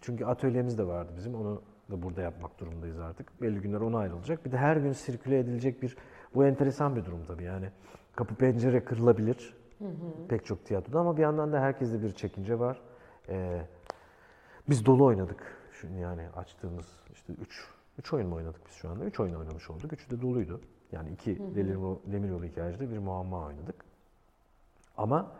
çünkü 0.00 0.24
atölyemiz 0.24 0.78
de 0.78 0.86
vardı 0.86 1.12
bizim. 1.16 1.34
Onu 1.34 1.62
da 1.90 2.02
burada 2.02 2.22
yapmak 2.22 2.60
durumundayız 2.60 3.00
artık. 3.00 3.42
Belli 3.42 3.60
günler 3.60 3.80
ona 3.80 3.98
ayrılacak. 3.98 4.44
Bir 4.44 4.52
de 4.52 4.56
her 4.56 4.76
gün 4.76 4.92
sirküle 4.92 5.38
edilecek 5.38 5.82
bir... 5.82 5.96
Bu 6.34 6.44
enteresan 6.46 6.96
bir 6.96 7.04
durum 7.04 7.24
tabii 7.26 7.44
yani. 7.44 7.70
Kapı 8.16 8.34
pencere 8.34 8.84
kırılabilir. 8.84 9.56
Pek 10.28 10.46
çok 10.46 10.64
tiyatroda 10.64 11.00
ama 11.00 11.16
bir 11.16 11.22
yandan 11.22 11.52
da 11.52 11.60
herkeste 11.60 12.02
bir 12.02 12.12
çekince 12.12 12.58
var. 12.58 12.80
Ee, 13.28 13.62
biz 14.68 14.86
dolu 14.86 15.04
oynadık. 15.04 15.56
Şimdi 15.80 16.00
yani 16.00 16.22
açtığımız 16.36 16.86
işte 17.12 17.32
3 17.32 17.68
3 17.98 18.12
oyun 18.12 18.28
mu 18.28 18.34
oynadık 18.36 18.66
biz 18.66 18.74
şu 18.74 18.88
anda? 18.90 19.04
3 19.04 19.20
oyun 19.20 19.34
oynamış 19.34 19.70
olduk. 19.70 19.92
Üçü 19.92 20.10
de 20.10 20.22
doluydu. 20.22 20.60
Yani 20.92 21.10
iki 21.10 21.54
Demiryolu, 21.54 22.00
Demiryolu 22.06 22.44
hikayecide 22.44 22.90
bir 22.90 22.98
muamma 22.98 23.46
oynadık. 23.46 23.84
Ama 24.96 25.30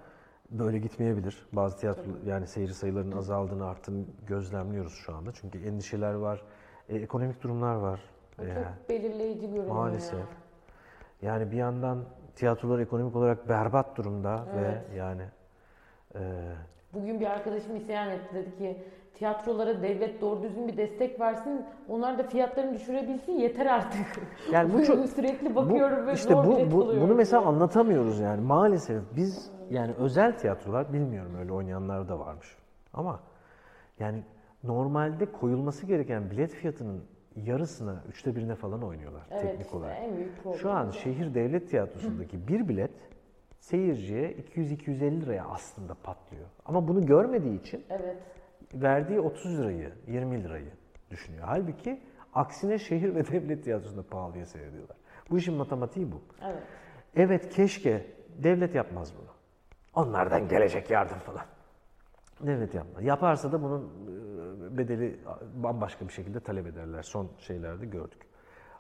böyle 0.50 0.78
gitmeyebilir. 0.78 1.46
Bazı 1.52 1.76
tiyatro 1.78 2.02
yani 2.26 2.46
seyirci 2.46 2.74
sayılarının 2.74 3.16
azaldığını, 3.16 3.66
arttığını 3.66 4.04
gözlemliyoruz 4.26 4.92
şu 4.92 5.14
anda. 5.14 5.32
Çünkü 5.32 5.58
endişeler 5.58 6.14
var, 6.14 6.42
e, 6.88 6.96
ekonomik 6.96 7.42
durumlar 7.42 7.74
var. 7.74 8.00
E, 8.38 8.54
Çok 8.54 8.88
belirleyici 8.90 9.40
görünüyor 9.46 9.66
Maalesef. 9.74 10.18
ya. 10.18 10.26
Yani 11.22 11.50
bir 11.50 11.56
yandan 11.56 12.04
tiyatrolar 12.34 12.78
ekonomik 12.78 13.16
olarak 13.16 13.48
berbat 13.48 13.96
durumda 13.96 14.44
Evet. 14.54 14.82
ve 14.92 14.96
yani 14.96 15.22
e, 16.14 16.20
Bugün 16.94 17.20
bir 17.20 17.26
arkadaşım 17.26 17.76
isyan 17.76 18.10
etti 18.10 18.34
dedi 18.34 18.56
ki 18.58 18.82
tiyatrolara 19.14 19.82
devlet 19.82 20.20
doğru 20.20 20.42
düzgün 20.42 20.68
bir 20.68 20.76
destek 20.76 21.20
versin. 21.20 21.66
Onlar 21.88 22.18
da 22.18 22.22
fiyatlarını 22.22 22.74
düşürebilsin 22.74 23.32
yeter 23.32 23.66
artık. 23.66 24.06
Yani 24.52 24.74
bu 24.74 24.84
çok 24.84 25.08
sürekli 25.08 25.56
bakıyorum 25.56 26.02
bu, 26.02 26.06
ve 26.06 26.12
işte 26.12 26.34
zor 26.34 26.44
bu, 26.44 26.70
bu 26.70 27.00
bunu 27.00 27.14
mesela 27.14 27.42
anlatamıyoruz 27.44 28.20
yani 28.20 28.40
maalesef 28.40 29.02
biz 29.16 29.50
yani 29.70 29.92
özel 29.98 30.38
tiyatrolar 30.38 30.92
bilmiyorum 30.92 31.32
öyle 31.40 31.52
oynayanlar 31.52 32.08
da 32.08 32.18
varmış. 32.18 32.56
Ama 32.94 33.20
yani 33.98 34.22
normalde 34.64 35.32
koyulması 35.32 35.86
gereken 35.86 36.30
bilet 36.30 36.50
fiyatının 36.50 37.04
yarısına, 37.46 38.02
üçte 38.08 38.36
birine 38.36 38.54
falan 38.54 38.82
oynuyorlar 38.82 39.22
evet, 39.30 39.42
teknik 39.42 39.66
işte 39.66 39.76
olarak. 39.76 39.96
en 40.00 40.16
büyük 40.16 40.42
problem. 40.42 40.58
Şu 40.58 40.70
an 40.70 40.90
şehir 40.90 41.34
devlet 41.34 41.70
tiyatrosundaki 41.70 42.48
bir 42.48 42.68
bilet 42.68 42.90
seyirciye 43.60 44.32
200-250 44.32 45.20
liraya 45.20 45.44
aslında 45.44 45.94
patlıyor. 45.94 46.46
Ama 46.64 46.88
bunu 46.88 47.06
görmediği 47.06 47.60
için 47.60 47.84
Evet. 47.90 48.16
verdiği 48.74 49.20
30 49.20 49.58
lirayı, 49.58 49.92
20 50.06 50.44
lirayı 50.44 50.70
düşünüyor. 51.10 51.44
Halbuki 51.46 52.00
aksine 52.34 52.78
şehir 52.78 53.14
ve 53.14 53.26
devlet 53.26 53.64
tiyatrosunda 53.64 54.02
pahalıya 54.02 54.46
seyrediyorlar. 54.46 54.96
Bu 55.30 55.38
işin 55.38 55.54
matematiği 55.54 56.12
bu. 56.12 56.20
Evet. 56.44 56.62
Evet 57.16 57.48
keşke 57.50 58.06
devlet 58.38 58.74
yapmaz 58.74 59.12
bunu. 59.18 59.28
Onlardan 60.04 60.48
gelecek 60.48 60.90
yardım 60.90 61.18
falan. 61.18 61.44
Devlet 62.40 62.74
yapmaz. 62.74 63.04
Yaparsa 63.04 63.52
da 63.52 63.62
bunun 63.62 63.82
e, 63.82 64.37
bedeli 64.70 65.20
bambaşka 65.54 66.08
bir 66.08 66.12
şekilde 66.12 66.40
talep 66.40 66.66
ederler. 66.66 67.02
Son 67.02 67.28
şeylerde 67.38 67.86
gördük. 67.86 68.28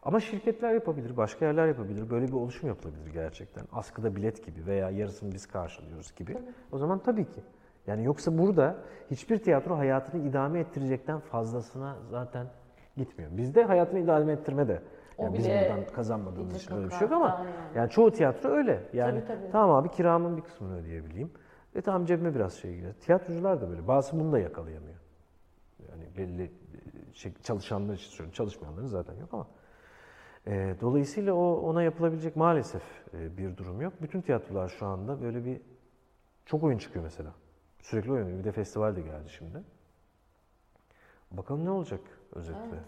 Ama 0.02 0.20
şirketler 0.20 0.74
yapabilir, 0.74 1.16
başka 1.16 1.46
yerler 1.46 1.66
yapabilir. 1.66 2.10
Böyle 2.10 2.28
bir 2.28 2.32
oluşum 2.32 2.68
yapılabilir 2.68 3.12
gerçekten. 3.12 3.64
Askıda 3.72 4.16
bilet 4.16 4.46
gibi 4.46 4.66
veya 4.66 4.90
yarısını 4.90 5.32
biz 5.32 5.46
karşılıyoruz 5.46 6.14
gibi. 6.16 6.38
O 6.72 6.78
zaman 6.78 6.98
tabii 6.98 7.24
ki. 7.24 7.40
Yani 7.86 8.04
yoksa 8.04 8.38
burada 8.38 8.76
hiçbir 9.10 9.38
tiyatro 9.38 9.78
hayatını 9.78 10.28
idame 10.28 10.60
ettirecekten 10.60 11.20
fazlasına 11.20 11.96
zaten 12.10 12.46
gitmiyor. 12.96 13.30
Bizde 13.36 13.64
hayatını 13.64 13.98
idame 13.98 14.32
ettirme 14.32 14.68
de. 14.68 14.82
Yani 15.18 15.38
bizim 15.38 15.52
buradan 15.52 15.86
kazanmadığımız 15.94 16.56
için 16.56 16.76
öyle 16.76 16.86
bir 16.86 16.90
şey 16.90 17.00
yok 17.00 17.12
ama 17.12 17.28
yani. 17.28 17.48
yani 17.74 17.90
çoğu 17.90 18.10
tiyatro 18.10 18.48
öyle. 18.48 18.82
Yani 18.92 19.20
Tabii, 19.20 19.40
tabii. 19.40 19.52
tamam 19.52 19.76
abi 19.76 19.88
kiramın 19.88 20.36
bir 20.36 20.42
kısmını 20.42 20.76
ödeyebileyim. 20.76 21.30
E 21.74 21.80
tamam 21.80 22.04
cebime 22.04 22.34
biraz 22.34 22.54
şey 22.54 22.76
girer. 22.76 22.92
Tiyatrocular 22.92 23.60
da 23.60 23.70
böyle. 23.70 23.88
Bazısı 23.88 24.20
bunu 24.20 24.32
da 24.32 24.38
yakalayamıyor. 24.38 24.97
Belli 26.18 26.50
şey, 27.12 27.32
çalışanlar 27.42 27.94
için 27.94 28.10
söylüyorum. 28.10 28.32
Çalışmayanların 28.32 28.86
zaten 28.86 29.14
yok 29.14 29.28
ama. 29.34 29.46
E, 30.46 30.74
dolayısıyla 30.80 31.34
o 31.34 31.54
ona 31.54 31.82
yapılabilecek 31.82 32.36
maalesef 32.36 32.82
e, 33.14 33.36
bir 33.36 33.56
durum 33.56 33.80
yok. 33.80 33.92
Bütün 34.02 34.20
tiyatrolar 34.20 34.68
şu 34.68 34.86
anda 34.86 35.22
böyle 35.22 35.44
bir 35.44 35.60
çok 36.46 36.62
oyun 36.62 36.78
çıkıyor 36.78 37.04
mesela. 37.04 37.30
Sürekli 37.82 38.12
oyun. 38.12 38.38
Bir 38.38 38.44
de 38.44 38.52
festival 38.52 38.96
de 38.96 39.00
geldi 39.00 39.28
şimdi. 39.28 39.62
Bakalım 41.30 41.64
ne 41.64 41.70
olacak 41.70 42.00
özetle. 42.34 42.60
Evet. 42.72 42.82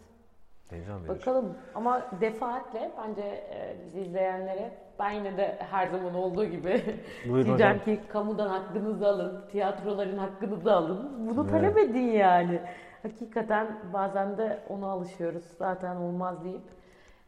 Heyecan 0.71 1.09
verici. 1.09 1.21
Bakalım 1.21 1.55
ama 1.75 2.07
defaatle 2.21 2.93
bence 2.99 3.23
e, 3.23 3.77
bizi 3.87 4.01
izleyenlere 4.01 4.79
ben 4.99 5.11
yine 5.11 5.37
de 5.37 5.59
her 5.71 5.87
zaman 5.87 6.15
olduğu 6.15 6.45
gibi 6.45 6.83
Buyurun 7.29 7.47
diyeceğim 7.47 7.79
hocam. 7.81 7.97
ki 7.97 8.01
kamudan 8.09 8.49
hakkınızı 8.49 9.09
alın, 9.09 9.45
tiyatroların 9.51 10.19
hakkınızı 10.19 10.73
alın. 10.73 11.29
Bunu 11.29 11.41
Evet. 11.41 11.51
talep 11.51 11.79
edin 11.79 12.01
yani. 12.13 12.63
Hakikaten 13.03 13.67
bazen 13.93 14.39
de 14.39 14.59
ona 14.69 14.87
alışıyoruz 14.87 15.45
zaten 15.59 15.97
olmaz 15.97 16.45
deyip. 16.45 16.63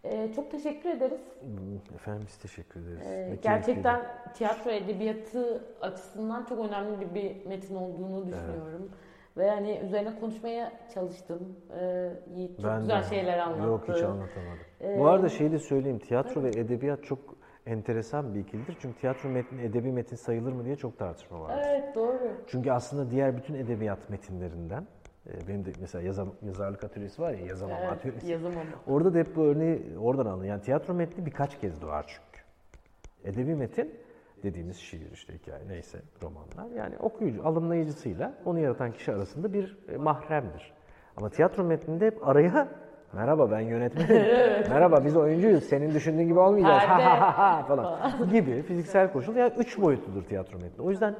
E, 0.04 0.32
çok 0.32 0.50
teşekkür 0.50 0.90
ederiz. 0.90 1.20
Efendim 1.94 2.22
biz 2.28 2.36
teşekkür 2.36 2.80
ederiz. 2.80 3.06
E, 3.06 3.10
Ne 3.10 3.14
keyifliydi. 3.16 3.40
gerçekten 3.42 4.00
tiyatro 4.34 4.70
edebiyatı 4.70 5.64
açısından 5.80 6.44
çok 6.44 6.58
önemli 6.68 7.14
bir 7.14 7.46
metin 7.46 7.74
olduğunu 7.74 8.26
düşünüyorum. 8.26 8.90
Ve 9.36 9.46
yani 9.46 9.80
üzerine 9.84 10.20
konuşmaya 10.20 10.72
çalıştım. 10.94 11.56
E, 11.80 12.10
Yiğit 12.34 12.56
çok 12.56 12.70
Ben 12.70 12.80
güzel 12.80 13.02
de. 13.02 13.06
şeyler 13.06 13.38
anlattı. 13.38 13.62
Yok 13.68 13.82
hiç 13.82 14.02
anlatamadım. 14.02 14.58
Ee, 14.80 14.98
Bu 14.98 15.06
arada 15.08 15.28
şeyi 15.28 15.52
de 15.52 15.58
söyleyeyim. 15.58 15.98
Tiyatro 15.98 16.42
ve 16.42 16.48
edebiyat 16.48 17.04
çok 17.04 17.18
enteresan 17.66 18.34
bir 18.34 18.40
ikilidir. 18.40 18.76
Çünkü 18.80 18.98
tiyatro 19.00 19.28
metni 19.28 19.62
edebi 19.62 19.92
metin 19.92 20.16
sayılır 20.16 20.52
mı 20.52 20.64
diye 20.64 20.76
çok 20.76 20.98
tartışma 20.98 21.40
var. 21.40 21.62
Evet 21.66 21.94
doğru. 21.94 22.18
Çünkü 22.46 22.70
aslında 22.70 23.10
diğer 23.10 23.36
bütün 23.36 23.54
edebiyat 23.54 24.10
metinlerinden 24.10 24.86
benim 25.48 25.64
de 25.64 25.70
mesela 25.80 26.02
yazam, 26.04 26.28
yazarlık 26.42 26.84
atölyesi 26.84 27.22
var 27.22 27.32
ya 27.32 27.46
yazamam 27.46 27.78
Evet, 27.82 27.92
atölyesi. 27.92 28.30
yazamam. 28.32 28.64
Orada 28.86 29.14
da 29.14 29.18
hep 29.18 29.36
bu 29.36 29.42
örneği 29.44 29.82
oradan 30.00 30.26
alın. 30.26 30.44
Yani 30.44 30.62
tiyatro 30.62 30.94
metni 30.94 31.26
birkaç 31.26 31.60
kez 31.60 31.82
doğar 31.82 32.04
çünkü. 32.08 32.42
Edebi 33.24 33.54
metin 33.54 33.94
dediğimiz 34.42 34.76
şiir 34.76 35.10
işte 35.12 35.34
hikaye 35.34 35.68
neyse 35.68 35.98
romanlar 36.22 36.76
yani 36.76 36.98
okuyucu 36.98 37.46
alımlayıcısıyla 37.48 38.34
onu 38.44 38.58
yaratan 38.58 38.92
kişi 38.92 39.12
arasında 39.12 39.52
bir 39.52 39.76
e, 39.88 39.96
mahremdir. 39.96 40.72
Ama 41.16 41.28
tiyatro 41.30 41.64
metninde 41.64 42.06
hep 42.06 42.28
araya 42.28 42.68
merhaba 43.12 43.50
ben 43.50 43.60
yönetmenim. 43.60 44.08
merhaba 44.70 45.04
biz 45.04 45.16
oyuncuyuz. 45.16 45.64
Senin 45.64 45.94
düşündüğün 45.94 46.28
gibi 46.28 46.38
olmayacağız. 46.38 46.82
Ha 46.82 46.96
Perde. 46.96 47.02
ha 47.08 47.38
ha 47.38 47.58
ha 47.58 47.62
falan 47.66 48.28
gibi 48.32 48.62
fiziksel 48.62 49.12
koşul 49.12 49.36
yani 49.36 49.52
üç 49.58 49.80
boyutludur 49.80 50.22
tiyatro 50.22 50.58
metni. 50.58 50.84
O 50.84 50.90
yüzden 50.90 51.14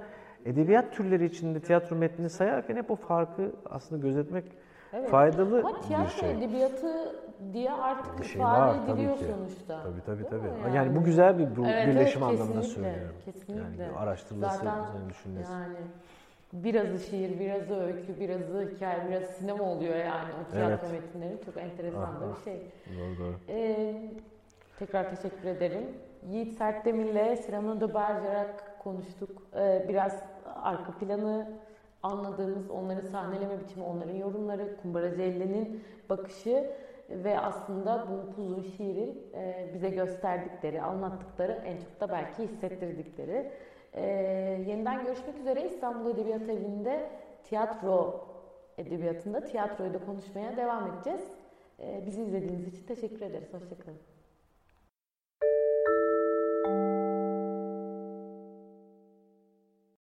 edebiyat 0.47 0.93
türleri 0.93 1.24
içinde 1.24 1.61
tiyatro 1.61 1.97
metnini 1.97 2.30
sayarken 2.30 2.76
hep 2.76 2.90
o 2.90 2.97
farkı 2.97 3.53
aslında 3.70 4.03
gözetmek 4.03 4.45
faydalı 5.11 5.59
Ama 5.61 5.76
bir 5.76 5.82
tiyatro 5.82 6.20
şey. 6.20 6.30
edebiyatı 6.32 7.16
diye 7.53 7.72
artık 7.72 8.18
Bir 8.18 8.24
şey 8.24 8.40
ifade 8.43 8.61
var 8.61 8.86
tabii 8.86 8.93
ediliyor 9.01 9.18
ki. 9.18 9.24
sonuçta. 9.24 9.82
Tabii 9.82 10.01
tabii 10.07 10.24
tabii. 10.30 10.70
mi 10.70 10.76
Yani, 10.76 10.97
bu 10.97 11.05
güzel 11.05 11.38
bir 11.38 11.57
bu 11.57 11.66
Evet, 11.66 11.86
birleşim 11.88 12.22
evet, 12.22 12.32
anlamında 12.40 12.61
kesinlikle, 12.61 12.90
söylüyorum. 12.90 13.16
Kesinlikle. 13.24 13.82
Yani 13.82 13.97
araştırılması, 13.97 14.57
Zaten 14.64 15.11
düşünülmesi. 15.11 15.53
yani 15.53 15.76
birazı 16.53 16.99
şiir, 16.99 17.40
birazı 17.40 17.74
öykü, 17.80 18.20
birazı 18.20 18.70
hikaye, 18.74 19.09
biraz 19.11 19.24
sinema 19.24 19.64
oluyor 19.64 19.97
yani 19.97 20.28
o 20.49 20.53
tiyatro 20.53 20.86
Evet. 20.90 21.03
metinleri. 21.03 21.45
Çok 21.45 21.57
enteresan 21.57 22.20
da 22.20 22.28
bir 22.38 22.45
şey. 22.45 22.70
Doğru 22.99 23.18
doğru. 23.18 23.34
Ee, 23.49 23.95
tekrar 24.78 25.16
teşekkür 25.16 25.49
ederim. 25.49 25.84
Yiğit 26.30 26.53
Sertdemir'le 26.59 27.36
Sinan 27.36 27.80
de 27.80 27.95
Bergerac 27.95 28.53
konuştuk. 28.84 29.43
Ee, 29.57 29.86
biraz 29.88 30.22
arka 30.62 30.92
planı 30.92 31.52
anladığımız, 32.02 32.70
onların 32.70 33.06
sahneleme 33.06 33.60
biçimi, 33.60 33.84
onların 33.84 34.14
yorumları, 34.14 34.76
Kumbaracı 34.82 35.22
Elli'nin 35.22 35.84
bakışı 36.10 36.70
ve 37.10 37.40
aslında 37.40 38.06
bu 38.10 38.42
uzun 38.42 38.62
şiirin 38.62 39.22
e, 39.34 39.70
bize 39.74 39.88
gösterdikleri, 39.88 40.82
anlattıkları, 40.82 41.52
en 41.52 41.76
çok 41.76 42.00
da 42.00 42.08
belki 42.08 42.42
hissettirdikleri. 42.42 43.52
Ee, 43.94 44.02
yeniden 44.66 45.04
görüşmek 45.04 45.38
üzere 45.38 45.66
İstanbul 45.66 46.10
Edebiyat 46.10 46.42
Evi'nde 46.42 47.10
tiyatro 47.44 48.28
edebiyatında 48.78 49.44
tiyatroyu 49.44 49.94
da 49.94 50.04
konuşmaya 50.04 50.56
devam 50.56 50.94
edeceğiz. 50.94 51.22
Ee, 51.80 52.02
bizi 52.06 52.22
izlediğiniz 52.22 52.68
için 52.68 52.86
teşekkür 52.86 53.20
ederiz. 53.20 53.54
Hoşçakalın. 53.54 54.11